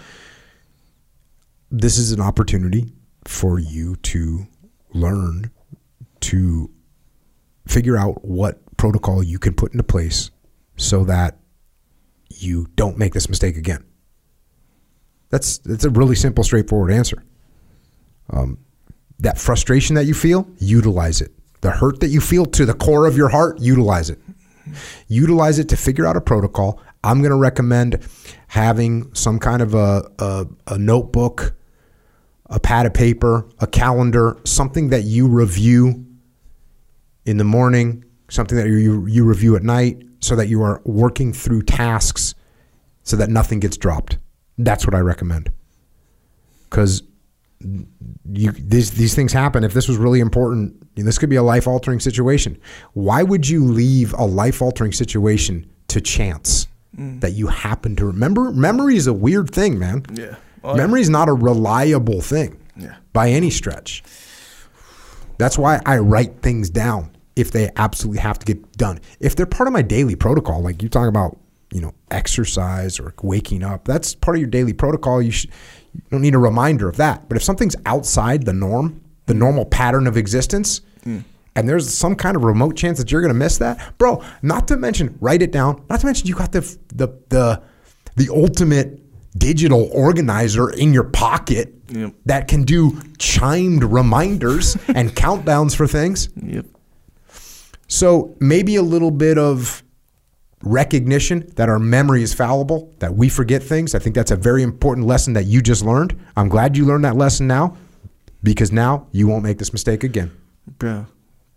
this 1.70 1.98
is 1.98 2.12
an 2.12 2.22
opportunity 2.22 2.92
for 3.26 3.60
you 3.60 3.96
to 3.98 4.48
learn 4.94 5.52
to 6.22 6.70
figure 7.68 7.98
out 7.98 8.24
what 8.26 8.60
protocol 8.78 9.22
you 9.22 9.38
can 9.40 9.54
put 9.54 9.74
into 9.74 9.84
place 9.84 10.32
so 10.78 11.04
that 11.06 11.38
you 12.30 12.68
don't 12.76 12.98
make 12.98 13.14
this 13.14 13.30
mistake 13.30 13.58
again. 13.58 13.84
That's 15.30 15.58
that's 15.60 15.84
a 15.84 15.90
really 15.90 16.16
simple, 16.16 16.44
straightforward 16.44 16.92
answer. 16.92 17.24
Um, 18.30 18.60
that 19.20 19.38
frustration 19.38 19.96
that 19.96 20.06
you 20.06 20.14
feel, 20.14 20.48
utilize 20.60 21.22
it. 21.22 21.32
The 21.62 21.72
hurt 21.72 22.00
that 22.02 22.10
you 22.10 22.22
feel 22.22 22.46
to 22.46 22.66
the 22.66 22.74
core 22.74 23.08
of 23.08 23.18
your 23.18 23.30
heart, 23.30 23.60
utilize 23.60 24.10
it. 24.10 24.20
Utilize 25.08 25.60
it 25.60 25.70
to 25.70 25.78
figure 25.78 26.06
out 26.06 26.16
a 26.16 26.22
protocol. 26.22 26.80
I'm 27.04 27.20
going 27.20 27.32
to 27.32 27.38
recommend 27.38 28.06
having 28.48 29.14
some 29.14 29.40
kind 29.40 29.62
of 29.62 29.74
a, 29.74 30.10
a, 30.20 30.48
a 30.68 30.78
notebook, 30.78 31.56
a 32.48 32.60
pad 32.60 32.86
of 32.86 32.94
paper, 32.94 33.48
a 33.60 33.68
calendar, 33.68 34.38
something 34.44 34.90
that 34.90 35.04
you 35.04 35.28
review 35.28 36.06
in 37.26 37.38
the 37.38 37.44
morning, 37.44 38.04
something 38.30 38.58
that 38.58 38.68
you, 38.68 39.06
you 39.06 39.24
review 39.24 39.56
at 39.56 39.64
night, 39.64 40.04
so 40.20 40.36
that 40.36 40.48
you 40.48 40.62
are 40.62 40.82
working 40.86 41.34
through 41.34 41.62
tasks 41.62 42.36
so 43.04 43.16
that 43.16 43.30
nothing 43.30 43.60
gets 43.60 43.78
dropped. 43.78 44.18
That's 44.58 44.86
what 44.86 44.94
I 44.94 45.00
recommend. 45.00 45.52
Because 46.70 47.04
you 47.60 48.52
these 48.52 48.92
these 48.92 49.16
things 49.16 49.34
happen. 49.34 49.64
If 49.64 49.74
this 49.74 49.88
was 49.88 49.98
really 49.98 50.20
important, 50.20 50.96
this 50.96 51.18
could 51.18 51.30
be 51.30 51.36
a 51.36 51.44
life 51.44 51.68
altering 51.68 52.00
situation. 52.00 52.60
Why 52.94 53.24
would 53.24 53.48
you 53.48 53.64
leave 53.64 54.14
a 54.14 54.26
life 54.26 54.62
altering 54.62 54.92
situation 54.92 55.70
to 55.88 56.02
chance 56.02 56.68
mm. 56.96 57.20
that 57.22 57.32
you 57.32 57.48
happen 57.48 57.96
to 57.96 58.06
remember? 58.06 58.52
Memory 58.52 58.96
is 58.96 59.08
a 59.08 59.14
weird 59.14 59.50
thing, 59.52 59.80
man. 59.80 60.06
Oh, 60.64 60.72
yeah. 60.72 60.76
Memory 60.76 61.02
is 61.02 61.10
not 61.10 61.30
a 61.30 61.34
reliable 61.34 62.22
thing 62.22 62.60
Yeah. 62.76 62.96
by 63.14 63.30
any 63.30 63.50
stretch. 63.50 64.04
That's 65.38 65.58
why 65.58 65.82
I 65.86 66.00
write 66.00 66.42
things 66.42 66.70
down 66.70 67.16
if 67.36 67.52
they 67.52 67.70
absolutely 67.76 68.20
have 68.22 68.40
to 68.40 68.46
get 68.46 68.78
done. 68.78 69.00
If 69.20 69.36
they're 69.36 69.46
part 69.46 69.68
of 69.68 69.74
my 69.74 69.84
daily 69.84 70.16
protocol, 70.16 70.62
like 70.62 70.82
you 70.82 70.90
talk 70.90 71.08
about, 71.08 71.38
you 71.72 71.80
know, 71.80 71.94
exercise 72.10 73.00
or 73.00 73.14
waking 73.22 73.64
up, 73.64 73.86
that's 73.86 74.16
part 74.16 74.38
of 74.38 74.42
your 74.42 74.50
daily 74.50 74.74
protocol. 74.74 75.22
You 75.22 75.32
should 75.32 75.52
don't 76.12 76.22
need 76.22 76.36
a 76.36 76.40
reminder 76.40 76.88
of 76.90 76.98
that. 76.98 77.28
But 77.28 77.38
if 77.38 77.44
something's 77.44 77.76
outside 77.86 78.46
the 78.46 78.54
norm, 78.54 79.02
the 79.26 79.34
normal 79.34 79.66
pattern 79.66 80.08
of 80.08 80.18
existence, 80.18 80.82
and 81.06 81.68
there's 81.68 81.92
some 81.92 82.16
kind 82.16 82.36
of 82.38 82.44
remote 82.44 82.76
chance 82.76 82.98
that 83.00 83.12
you're 83.12 83.22
going 83.22 83.34
to 83.34 83.38
miss 83.40 83.58
that, 83.60 83.98
bro. 83.98 84.22
Not 84.42 84.68
to 84.68 84.78
mention, 84.78 85.18
write 85.22 85.42
it 85.42 85.52
down. 85.52 85.84
Not 85.90 86.02
to 86.02 86.06
mention, 86.06 86.28
you 86.28 86.36
got 86.36 86.52
the 86.52 86.62
the 86.94 87.08
the 87.30 87.62
the 88.16 88.30
ultimate 88.34 89.02
digital 89.38 89.90
organizer 89.94 90.70
in 90.70 90.94
your 90.94 91.04
pocket 91.06 91.74
Yep. 91.90 92.14
that 92.26 92.48
can 92.50 92.64
do 92.64 93.00
chimed 93.18 93.84
reminders 93.84 94.76
and 94.90 95.12
countdowns 95.16 95.74
for 95.76 95.88
things. 95.88 96.28
Yep. 96.36 96.66
So 97.88 98.36
maybe 98.40 98.76
a 98.76 98.82
little 98.82 99.12
bit 99.12 99.38
of 99.38 99.84
recognition 100.64 101.52
that 101.56 101.70
our 101.70 101.80
memory 101.80 102.24
is 102.24 102.34
fallible, 102.34 102.94
that 103.00 103.16
we 103.16 103.30
forget 103.30 103.62
things. 103.62 103.94
I 103.94 104.00
think 104.00 104.16
that's 104.16 104.32
a 104.32 104.36
very 104.36 104.64
important 104.64 105.06
lesson 105.08 105.34
that 105.34 105.46
you 105.46 105.62
just 105.62 105.84
learned. 105.84 106.20
I'm 106.36 106.50
glad 106.50 106.76
you 106.76 106.86
learned 106.86 107.06
that 107.06 107.16
lesson 107.16 107.48
now 107.48 107.78
because 108.44 108.72
now 108.72 109.08
you 109.12 109.28
won't 109.28 109.44
make 109.44 109.58
this 109.60 109.72
mistake 109.72 110.04
again. 110.04 110.32
Bro, 110.80 111.06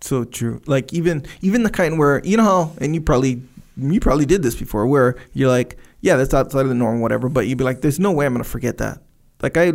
so 0.01 0.25
true. 0.25 0.61
Like 0.67 0.93
even 0.93 1.27
even 1.41 1.63
the 1.63 1.71
kind 1.71 1.99
where 1.99 2.21
you 2.25 2.37
know 2.37 2.45
how, 2.45 2.73
and 2.79 2.95
you 2.95 3.01
probably 3.01 3.43
you 3.77 4.01
probably 4.01 4.27
did 4.27 4.43
this 4.43 4.55
before, 4.55 4.87
where 4.87 5.17
you're 5.33 5.49
like, 5.49 5.79
yeah, 6.01 6.17
that's 6.17 6.35
outside 6.35 6.63
of 6.63 6.69
the 6.69 6.75
norm, 6.75 7.01
whatever. 7.01 7.29
But 7.29 7.47
you'd 7.47 7.59
be 7.59 7.65
like, 7.65 7.81
there's 7.81 7.99
no 7.99 8.13
way 8.13 8.27
I'm 8.27 8.35
gonna 8.35 8.45
forget 8.45 8.79
that. 8.79 9.03
Like 9.43 9.57
I, 9.57 9.73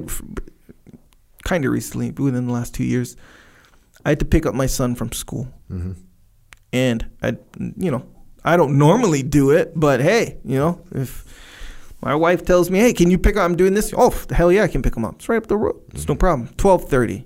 kind 1.43 1.65
of 1.65 1.71
recently, 1.71 2.11
within 2.11 2.45
the 2.45 2.53
last 2.53 2.73
two 2.73 2.83
years, 2.83 3.17
I 4.05 4.09
had 4.09 4.19
to 4.19 4.25
pick 4.25 4.45
up 4.45 4.53
my 4.53 4.67
son 4.67 4.93
from 4.95 5.11
school, 5.11 5.47
mm-hmm. 5.69 5.93
and 6.71 7.07
I, 7.21 7.38
you 7.77 7.89
know, 7.89 8.05
I 8.45 8.58
don't 8.58 8.77
normally 8.77 9.23
do 9.23 9.49
it, 9.49 9.73
but 9.75 9.99
hey, 9.99 10.38
you 10.45 10.58
know, 10.58 10.81
if 10.91 11.25
my 12.01 12.13
wife 12.13 12.45
tells 12.45 12.69
me, 12.69 12.77
hey, 12.77 12.93
can 12.93 13.10
you 13.10 13.17
pick 13.17 13.36
up? 13.36 13.43
I'm 13.43 13.55
doing 13.55 13.73
this. 13.73 13.91
Oh, 13.97 14.13
hell 14.29 14.51
yeah, 14.51 14.63
I 14.63 14.67
can 14.67 14.84
pick 14.84 14.93
them 14.93 15.03
up. 15.03 15.15
It's 15.15 15.27
right 15.27 15.38
up 15.38 15.47
the 15.47 15.58
road. 15.58 15.81
It's 15.93 16.08
no 16.08 16.13
mm-hmm. 16.13 16.19
problem. 16.19 16.47
Twelve 16.55 16.88
thirty 16.88 17.25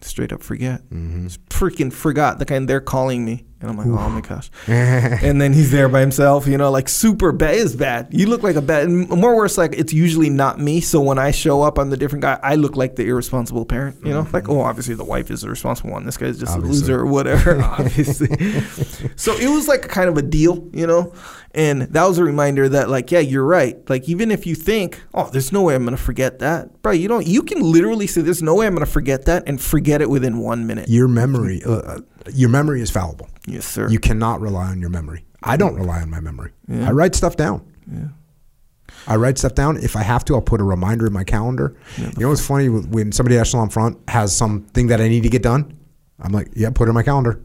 straight 0.00 0.32
up 0.32 0.42
forget. 0.42 0.82
Mm-hmm. 0.90 1.24
Just 1.24 1.44
freaking 1.46 1.92
forgot 1.92 2.38
the 2.38 2.46
kind 2.46 2.68
they're 2.68 2.80
calling 2.80 3.24
me 3.24 3.44
And 3.60 3.70
I'm 3.70 3.76
like, 3.76 3.88
oh 3.88 4.08
my 4.08 4.20
gosh. 4.20 4.50
and 4.68 5.40
then 5.40 5.52
he's 5.52 5.72
there 5.72 5.88
by 5.88 6.00
himself, 6.00 6.46
you 6.46 6.56
know, 6.56 6.70
like 6.70 6.88
super 6.88 7.32
bad 7.32 7.56
is 7.56 7.74
bad. 7.74 8.06
You 8.12 8.26
look 8.26 8.44
like 8.44 8.54
a 8.54 8.62
bad, 8.62 8.84
and 8.84 9.08
more 9.08 9.34
worse, 9.34 9.58
like 9.58 9.72
it's 9.72 9.92
usually 9.92 10.30
not 10.30 10.60
me. 10.60 10.80
So 10.80 11.00
when 11.00 11.18
I 11.18 11.32
show 11.32 11.62
up, 11.62 11.76
I'm 11.76 11.90
the 11.90 11.96
different 11.96 12.22
guy. 12.22 12.38
I 12.40 12.54
look 12.54 12.76
like 12.76 12.94
the 12.94 13.04
irresponsible 13.04 13.64
parent, 13.66 13.96
you 14.04 14.12
know, 14.12 14.26
like, 14.32 14.48
oh, 14.48 14.60
obviously 14.60 14.94
the 14.94 15.04
wife 15.04 15.30
is 15.32 15.40
the 15.40 15.50
responsible 15.50 15.90
one. 15.90 16.04
This 16.04 16.16
guy's 16.16 16.38
just 16.38 16.56
Obviously. 16.56 16.78
a 16.78 16.96
loser 16.96 17.00
or 17.00 17.06
whatever, 17.06 17.60
obviously. 17.62 18.28
so 19.16 19.36
it 19.36 19.48
was 19.48 19.66
like 19.66 19.82
kind 19.88 20.08
of 20.08 20.16
a 20.16 20.22
deal, 20.22 20.68
you 20.72 20.86
know, 20.86 21.12
and 21.52 21.82
that 21.82 22.06
was 22.06 22.18
a 22.18 22.24
reminder 22.24 22.68
that, 22.68 22.88
like, 22.88 23.10
yeah, 23.10 23.18
you're 23.18 23.44
right. 23.44 23.76
Like, 23.90 24.08
even 24.08 24.30
if 24.30 24.46
you 24.46 24.54
think, 24.54 25.02
oh, 25.14 25.30
there's 25.30 25.50
no 25.50 25.62
way 25.62 25.74
I'm 25.74 25.84
going 25.84 25.96
to 25.96 26.02
forget 26.02 26.38
that, 26.38 26.80
bro, 26.82 26.92
you 26.92 27.08
don't, 27.08 27.26
you 27.26 27.42
can 27.42 27.60
literally 27.60 28.06
say, 28.06 28.20
there's 28.20 28.42
no 28.42 28.54
way 28.54 28.68
I'm 28.68 28.74
going 28.74 28.86
to 28.86 28.92
forget 28.92 29.24
that 29.24 29.44
and 29.48 29.60
forget 29.60 30.00
it 30.00 30.08
within 30.08 30.38
one 30.38 30.66
minute. 30.68 30.88
Your 30.88 31.08
memory, 31.08 31.62
uh, 31.64 31.72
uh, 31.72 32.00
your 32.32 32.50
memory 32.50 32.82
is 32.82 32.90
fallible. 32.92 33.28
Yes, 33.48 33.66
sir. 33.66 33.88
You 33.88 33.98
cannot 33.98 34.40
rely 34.40 34.68
on 34.68 34.80
your 34.80 34.90
memory. 34.90 35.24
I 35.42 35.56
don't 35.56 35.74
rely 35.74 36.00
on 36.02 36.10
my 36.10 36.20
memory. 36.20 36.52
I 36.70 36.90
write 36.90 37.14
stuff 37.14 37.36
down. 37.36 37.64
Yeah. 37.90 38.08
I 39.06 39.16
write 39.16 39.38
stuff 39.38 39.54
down. 39.54 39.76
If 39.76 39.96
I 39.96 40.02
have 40.02 40.24
to, 40.26 40.34
I'll 40.34 40.40
put 40.42 40.60
a 40.60 40.64
reminder 40.64 41.06
in 41.06 41.12
my 41.12 41.24
calendar. 41.24 41.76
you 41.96 42.10
know 42.18 42.28
what's 42.28 42.46
funny? 42.46 42.68
When 42.68 43.12
somebody 43.12 43.36
at 43.36 43.42
Echelon 43.42 43.70
Front 43.70 43.98
has 44.08 44.34
something 44.36 44.88
that 44.88 45.00
I 45.00 45.08
need 45.08 45.22
to 45.22 45.28
get 45.28 45.42
done, 45.42 45.78
I'm 46.20 46.32
like, 46.32 46.48
yeah, 46.54 46.70
put 46.70 46.88
it 46.88 46.90
in 46.90 46.94
my 46.94 47.02
calendar. 47.02 47.40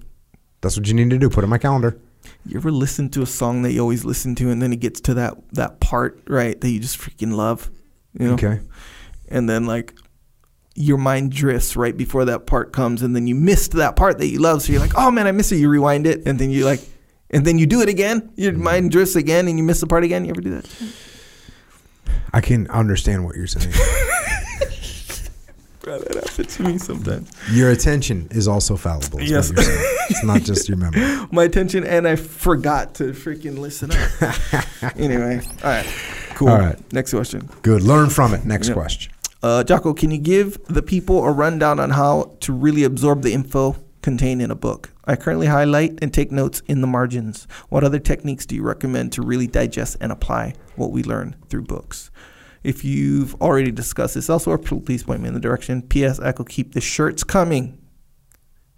That's 0.62 0.78
what 0.78 0.88
you 0.88 0.94
need 0.94 1.10
to 1.12 1.18
do. 1.18 1.30
Put 1.30 1.44
it 1.44 1.46
in 1.46 1.50
my 1.50 1.58
calendar. 1.58 1.98
You 2.46 2.58
ever 2.58 2.72
listen 2.72 3.10
to 3.12 3.22
a 3.22 3.26
song 3.26 3.62
that 3.64 3.74
you 3.74 3.82
always 3.82 4.06
listen 4.06 4.34
to, 4.36 4.50
and 4.50 4.62
then 4.62 4.74
it 4.74 4.80
gets 4.80 5.02
to 5.02 5.14
that 5.16 5.36
that 5.54 5.80
part, 5.80 6.22
right, 6.28 6.60
that 6.60 6.70
you 6.70 6.80
just 6.80 6.98
freaking 6.98 7.36
love, 7.36 7.70
you 8.18 8.28
know? 8.28 8.34
Okay. 8.34 8.60
And 9.28 9.50
then 9.50 9.66
like 9.66 9.94
your 10.76 10.98
mind 10.98 11.32
drifts 11.32 11.76
right 11.76 11.96
before 11.96 12.26
that 12.26 12.46
part 12.46 12.74
comes, 12.74 13.02
and 13.02 13.16
then 13.16 13.28
you 13.28 13.36
missed 13.36 13.74
that 13.74 13.96
part 13.96 14.18
that 14.18 14.28
you 14.28 14.40
love, 14.40 14.62
so 14.62 14.72
you're 14.72 14.82
like, 14.82 14.98
oh 14.98 15.12
man, 15.12 15.28
I 15.28 15.32
miss 15.32 15.52
it. 15.52 15.58
You 15.58 15.70
rewind 15.70 16.08
it, 16.08 16.26
and 16.26 16.40
then 16.40 16.50
you 16.50 16.66
like, 16.66 16.82
and 17.30 17.46
then 17.46 17.60
you 17.60 17.66
do 17.66 17.82
it 17.82 17.90
again. 17.90 18.32
Your 18.36 18.54
mm-hmm. 18.54 18.64
mind 18.64 18.92
drifts 18.92 19.16
again, 19.16 19.48
and 19.48 19.58
you 19.58 19.64
miss 19.64 19.82
the 19.82 19.88
part 19.88 20.04
again. 20.04 20.26
You 20.26 20.32
ever 20.32 20.42
do 20.42 20.50
that? 20.52 20.70
I 22.34 22.42
can 22.42 22.68
understand 22.70 23.26
what 23.26 23.36
you're 23.36 23.48
saying. 23.48 23.74
Bro, 25.82 26.00
that 26.00 26.16
happens 26.16 26.56
to 26.56 26.64
me 26.64 26.78
sometimes. 26.78 27.30
your 27.52 27.70
attention 27.70 28.30
is 28.32 28.48
also 28.48 28.78
fallible. 28.78 29.20
is 29.20 29.30
Yes. 29.30 29.52
It's 30.10 30.24
not 30.24 30.42
just 30.42 30.70
your 30.70 30.78
memory. 30.78 31.28
My 31.32 31.44
attention, 31.44 31.84
and 31.84 32.08
I 32.08 32.16
forgot 32.16 32.96
to 32.96 33.12
freaking 33.12 33.58
listen 33.58 33.92
up. 33.92 34.96
anyway, 34.98 35.42
all 35.62 35.70
right, 35.70 35.86
cool. 36.36 36.48
All 36.48 36.58
right. 36.58 36.94
next 36.94 37.12
question. 37.12 37.50
Good. 37.64 37.82
Learn 37.82 38.10
from 38.10 38.34
it. 38.34 38.46
Next 38.46 38.70
Yeah. 38.70 38.76
question. 38.76 39.12
Uh, 39.44 39.62
Jocko, 39.62 39.94
can 39.94 40.10
you 40.10 40.18
give 40.18 40.58
the 40.68 40.82
people 40.82 41.26
a 41.26 41.32
rundown 41.32 41.78
on 41.78 41.90
how 41.90 42.34
to 42.40 42.54
really 42.54 42.86
absorb 42.86 43.24
the 43.24 43.34
info 43.34 43.76
contained 44.02 44.42
in 44.42 44.50
a 44.50 44.56
book? 44.56 44.92
I 45.04 45.18
currently 45.18 45.48
highlight 45.48 46.00
and 46.02 46.14
take 46.14 46.32
notes 46.32 46.62
in 46.68 46.80
the 46.80 46.88
margins. 46.88 47.46
What 47.68 47.84
other 47.84 48.00
techniques 48.00 48.46
do 48.46 48.56
you 48.56 48.64
recommend 48.64 49.12
to 49.14 49.22
really 49.22 49.48
digest 49.48 49.98
and 50.00 50.14
apply 50.14 50.54
what 50.78 50.92
we 50.92 51.04
learn 51.04 51.36
through 51.50 51.64
books? 51.64 52.10
If 52.64 52.86
you've 52.86 53.36
already 53.42 53.72
discussed 53.72 54.14
this 54.14 54.30
elsewhere, 54.30 54.58
please 54.58 55.04
point 55.04 55.22
me 55.22 55.28
in 55.28 55.34
the 55.34 55.42
direction. 55.42 55.82
P.S. 55.82 56.22
Echo, 56.22 56.46
keep 56.46 56.74
the 56.74 56.80
shirts 56.80 57.26
coming. 57.26 57.78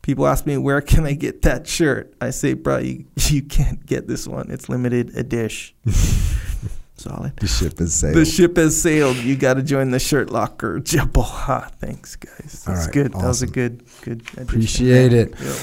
People 0.02 0.26
ask 0.26 0.48
me, 0.48 0.58
where 0.58 0.82
can 0.82 1.06
I 1.06 1.14
get 1.14 1.44
that 1.44 1.68
shirt? 1.68 2.16
I 2.20 2.32
say, 2.32 2.54
bro, 2.54 2.80
you, 2.80 3.06
you 3.28 3.44
can't 3.44 3.86
get 3.86 4.08
this 4.08 4.28
one. 4.28 4.50
It's 4.50 4.68
limited 4.68 5.16
edition. 5.16 5.76
Solid. 6.98 7.36
The 7.38 7.48
ship 7.48 7.82
is 7.82 7.94
sailed. 7.94 8.16
The 8.16 8.26
ship 8.26 8.56
has 8.58 8.82
sailed. 8.82 9.18
You 9.18 9.36
got 9.36 9.56
to 9.56 9.64
join 9.64 9.92
the 9.92 10.00
shirt 10.00 10.30
locker. 10.30 10.80
Jaboha. 10.82 11.72
Thanks, 11.74 12.16
guys. 12.16 12.64
That's 12.66 12.86
right, 12.86 12.94
good. 12.94 13.14
That 13.14 13.24
was 13.28 13.42
a 13.42 13.48
good, 13.48 13.84
good. 14.02 14.22
Addition. 14.22 14.42
Appreciate 14.44 15.14
it. 15.14 15.34
Yeah. 15.42 15.54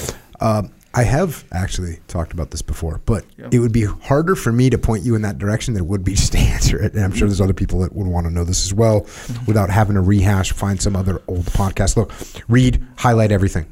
Um, 0.40 0.73
I 0.95 1.05
have 1.05 1.45
actually 1.53 2.01
talked 2.07 2.35
about 2.35 2.51
this 2.51 2.61
before, 2.61 3.01
but 3.07 3.25
Yeah. 3.38 3.49
it 3.51 3.61
would 3.61 3.73
be 3.73 3.85
harder 3.85 4.35
for 4.37 4.53
me 4.53 4.68
to 4.68 4.77
point 4.77 5.05
you 5.05 5.14
in 5.14 5.23
that 5.23 5.38
direction 5.38 5.73
than 5.73 5.85
it 5.85 5.87
would 5.87 6.05
be 6.05 6.12
just 6.16 6.33
to 6.33 6.38
answer 6.38 6.79
it. 6.83 6.92
And 6.92 7.03
I'm 7.03 7.12
sure 7.12 7.27
there's 7.27 7.40
other 7.40 7.55
people 7.55 7.81
that 7.81 7.95
would 7.97 8.07
want 8.07 8.27
to 8.27 8.31
know 8.33 8.45
this 8.45 8.62
as 8.66 8.75
well 8.75 9.01
Mm-hmm. 9.03 9.47
without 9.47 9.71
having 9.71 9.95
to 9.95 10.03
rehash, 10.03 10.53
find 10.53 10.83
some 10.83 10.95
other 10.95 11.23
old 11.29 11.47
podcast. 11.47 11.97
Look, 11.97 12.12
read, 12.49 12.87
highlight 12.97 13.33
everything. 13.33 13.64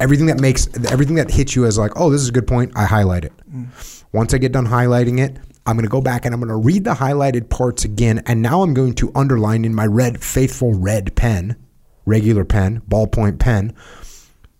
Everything 0.00 0.26
that 0.26 0.38
makes, 0.38 0.68
everything 0.92 1.14
that 1.14 1.30
hits 1.30 1.56
you 1.56 1.64
as 1.64 1.78
like, 1.78 1.92
oh, 1.96 2.10
this 2.10 2.20
is 2.20 2.28
a 2.28 2.32
good 2.32 2.46
point, 2.46 2.72
I 2.76 2.84
highlight 2.84 3.24
it. 3.24 3.32
Mm. 3.50 3.68
Once 4.12 4.34
I 4.34 4.38
get 4.38 4.52
done 4.52 4.66
highlighting 4.66 5.18
it, 5.18 5.38
I'm 5.66 5.76
going 5.76 5.84
to 5.84 5.90
go 5.90 6.00
back 6.00 6.24
and 6.24 6.32
I'm 6.32 6.40
going 6.40 6.48
to 6.48 6.56
read 6.56 6.84
the 6.84 6.94
highlighted 6.94 7.50
parts 7.50 7.84
again. 7.84 8.22
And 8.26 8.40
now 8.40 8.62
I'm 8.62 8.72
going 8.72 8.94
to 8.94 9.10
underline 9.14 9.64
in 9.64 9.74
my 9.74 9.86
red, 9.86 10.22
faithful 10.22 10.74
red 10.74 11.16
pen, 11.16 11.56
regular 12.04 12.44
pen, 12.44 12.82
ballpoint 12.88 13.40
pen, 13.40 13.74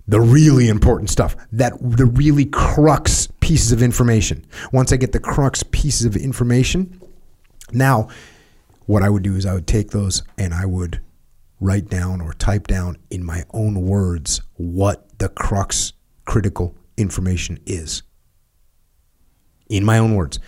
the 0.09 0.21
really 0.21 0.69
important 0.69 1.11
stuff, 1.11 1.37
that 1.53 1.75
the 1.81 2.07
really 2.07 2.45
crux 2.47 3.29
pieces 3.41 3.71
of 3.71 3.83
information. 3.83 4.45
Once 4.73 4.93
I 4.93 4.97
get 4.97 5.13
the 5.13 5.21
crux 5.21 5.63
pieces 5.63 6.05
of 6.07 6.17
information, 6.17 7.01
now 7.73 8.09
what 8.87 9.03
I 9.03 9.09
would 9.09 9.23
do 9.23 9.37
is 9.37 9.47
I 9.47 9.55
would 9.55 9.67
take 9.67 9.91
those 9.91 10.25
and 10.37 10.53
I 10.53 10.67
would 10.67 11.01
write 11.61 11.89
down 11.89 12.21
or 12.21 12.33
type 12.35 12.67
down 12.67 12.99
in 13.11 13.25
my 13.25 13.45
own 13.53 13.87
words 13.87 14.43
what 14.55 15.19
the 15.19 15.29
crux 15.29 15.93
critical 16.25 16.75
information 16.97 17.59
is. 17.65 18.03
In 19.69 19.85
my 19.85 19.99
own 19.99 20.15
words. 20.15 20.39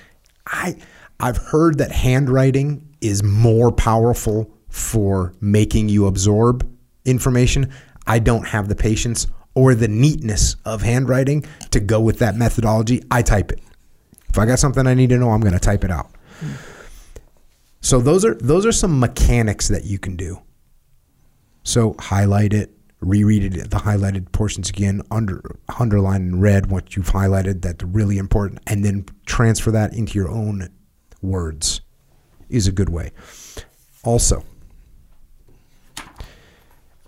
I 0.48 0.76
I've 1.20 1.36
heard 1.36 1.78
that 1.78 1.92
handwriting 1.92 2.96
is 3.00 3.22
more 3.22 3.72
powerful 3.72 4.50
for 4.68 5.34
making 5.40 5.88
you 5.88 6.06
absorb 6.06 6.68
information. 7.04 7.72
I 8.06 8.18
don't 8.18 8.46
have 8.46 8.68
the 8.68 8.76
patience 8.76 9.26
or 9.54 9.74
the 9.74 9.88
neatness 9.88 10.56
of 10.64 10.82
handwriting 10.82 11.44
to 11.70 11.80
go 11.80 12.00
with 12.00 12.20
that 12.20 12.36
methodology. 12.36 13.02
I 13.10 13.22
type 13.22 13.50
it. 13.50 13.60
If 14.28 14.38
I 14.38 14.46
got 14.46 14.58
something 14.58 14.86
I 14.86 14.94
need 14.94 15.08
to 15.10 15.18
know, 15.18 15.30
I'm 15.30 15.40
going 15.40 15.54
to 15.54 15.58
type 15.58 15.84
it 15.84 15.90
out. 15.90 16.10
So 17.80 18.00
those 18.00 18.24
are 18.24 18.34
those 18.34 18.66
are 18.66 18.72
some 18.72 19.00
mechanics 19.00 19.68
that 19.68 19.84
you 19.84 19.98
can 19.98 20.16
do. 20.16 20.42
So 21.62 21.96
highlight 21.98 22.52
it, 22.52 22.70
reread 23.00 23.44
it, 23.56 23.70
the 23.70 23.76
highlighted 23.76 24.32
portions 24.32 24.68
again, 24.68 25.02
under 25.10 25.42
underline 25.78 26.22
in 26.22 26.40
red 26.40 26.70
what 26.70 26.96
you've 26.96 27.10
highlighted 27.10 27.62
that's 27.62 27.84
really 27.84 28.18
important, 28.18 28.60
and 28.66 28.84
then 28.84 29.06
transfer 29.26 29.70
that 29.70 29.94
into 29.94 30.14
your 30.14 30.28
own 30.28 30.68
words 31.22 31.80
is 32.48 32.66
a 32.66 32.72
good 32.72 32.88
way. 32.88 33.12
Also, 34.04 34.44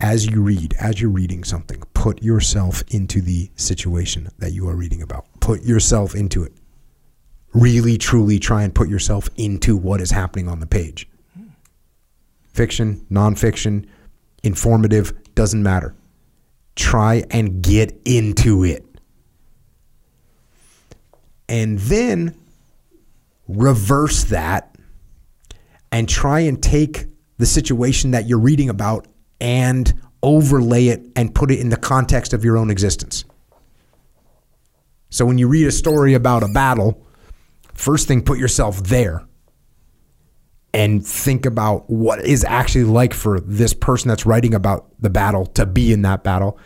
as 0.00 0.26
you 0.26 0.42
read, 0.42 0.74
as 0.80 1.00
you're 1.00 1.10
reading 1.10 1.44
something, 1.44 1.82
put 1.94 2.22
yourself 2.22 2.82
into 2.88 3.20
the 3.20 3.50
situation 3.56 4.28
that 4.38 4.52
you 4.52 4.68
are 4.68 4.76
reading 4.76 5.02
about. 5.02 5.26
Put 5.40 5.62
yourself 5.62 6.14
into 6.14 6.42
it. 6.42 6.52
Really, 7.52 7.98
truly 7.98 8.38
try 8.38 8.62
and 8.62 8.74
put 8.74 8.88
yourself 8.88 9.28
into 9.36 9.76
what 9.76 10.00
is 10.00 10.10
happening 10.10 10.48
on 10.48 10.60
the 10.60 10.66
page. 10.66 11.08
Fiction, 12.52 13.04
nonfiction, 13.10 13.86
informative, 14.42 15.12
doesn't 15.40 15.62
matter. 15.62 15.94
Try 16.76 17.24
and 17.30 17.62
get 17.62 17.98
into 18.04 18.62
it. 18.62 18.84
And 21.48 21.78
then 21.78 22.34
reverse 23.48 24.24
that 24.24 24.76
and 25.90 26.06
try 26.06 26.40
and 26.40 26.62
take 26.62 27.06
the 27.38 27.46
situation 27.46 28.10
that 28.10 28.28
you're 28.28 28.38
reading 28.38 28.68
about 28.68 29.08
and 29.40 29.98
overlay 30.22 30.88
it 30.88 31.06
and 31.16 31.34
put 31.34 31.50
it 31.50 31.58
in 31.58 31.70
the 31.70 31.78
context 31.78 32.34
of 32.34 32.44
your 32.44 32.58
own 32.58 32.70
existence. 32.70 33.24
So 35.08 35.24
when 35.24 35.38
you 35.38 35.48
read 35.48 35.66
a 35.66 35.72
story 35.72 36.12
about 36.12 36.42
a 36.42 36.48
battle, 36.48 37.02
first 37.72 38.08
thing 38.08 38.20
put 38.20 38.38
yourself 38.38 38.82
there 38.82 39.24
and 40.72 41.04
think 41.04 41.46
about 41.46 41.88
what 41.90 42.24
is 42.24 42.44
actually 42.44 42.84
like 42.84 43.12
for 43.12 43.40
this 43.40 43.74
person 43.74 44.08
that's 44.08 44.24
writing 44.24 44.54
about 44.54 44.86
the 45.00 45.10
battle 45.10 45.46
to 45.46 45.66
be 45.66 45.92
in 45.92 46.02
that 46.02 46.22
battle. 46.22 46.58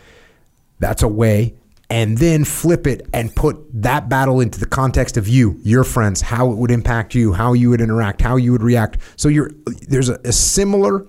That's 0.79 1.03
a 1.03 1.09
way. 1.09 1.55
And 1.91 2.19
then 2.19 2.45
flip 2.45 2.87
it 2.87 3.07
and 3.13 3.35
put 3.35 3.57
that 3.83 4.09
battle 4.09 4.41
into 4.41 4.59
the 4.59 4.67
context 4.67 5.17
of 5.17 5.29
you, 5.29 5.59
your 5.63 5.85
friends, 5.85 6.21
how 6.21 6.51
it 6.51 6.57
would 6.57 6.71
impact 6.71 7.15
you, 7.15 7.33
how 7.33 7.53
you 7.53 7.71
would 7.71 7.81
interact, 7.81 8.21
how 8.21 8.37
you 8.37 8.53
would 8.53 8.63
react. 8.63 8.99
So 9.17 9.29
you're 9.29 9.51
there's 9.89 10.09
a, 10.09 10.19
a 10.25 10.33
similar 10.33 11.07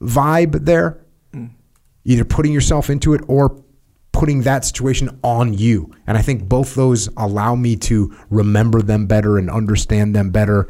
vibe 0.00 0.64
there, 0.64 1.04
mm. 1.32 1.50
either 2.04 2.24
putting 2.24 2.52
yourself 2.52 2.90
into 2.90 3.14
it 3.14 3.22
or 3.28 3.62
putting 4.12 4.42
that 4.42 4.64
situation 4.64 5.18
on 5.22 5.54
you. 5.54 5.92
And 6.06 6.18
I 6.18 6.22
think 6.22 6.48
both 6.48 6.74
those 6.74 7.08
allow 7.16 7.54
me 7.54 7.76
to 7.76 8.14
remember 8.30 8.82
them 8.82 9.06
better 9.06 9.38
and 9.38 9.48
understand 9.48 10.14
them 10.14 10.30
better 10.30 10.68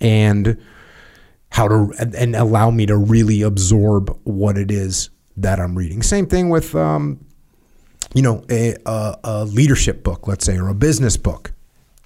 and 0.00 0.60
how 1.50 1.68
to 1.68 1.92
and- 2.16 2.36
allow 2.36 2.70
me 2.70 2.86
to 2.86 2.96
really 2.96 3.42
absorb 3.42 4.16
what 4.24 4.58
it 4.58 4.70
is 4.70 5.10
that 5.36 5.60
I'm 5.60 5.76
reading. 5.76 6.02
Same 6.02 6.26
thing 6.26 6.48
with 6.50 6.74
um, 6.74 7.24
you 8.14 8.22
know 8.22 8.44
a, 8.50 8.74
a, 8.86 9.18
a 9.24 9.44
leadership 9.44 10.02
book, 10.02 10.26
let's 10.26 10.44
say, 10.44 10.56
or 10.56 10.68
a 10.68 10.74
business 10.74 11.16
book. 11.16 11.52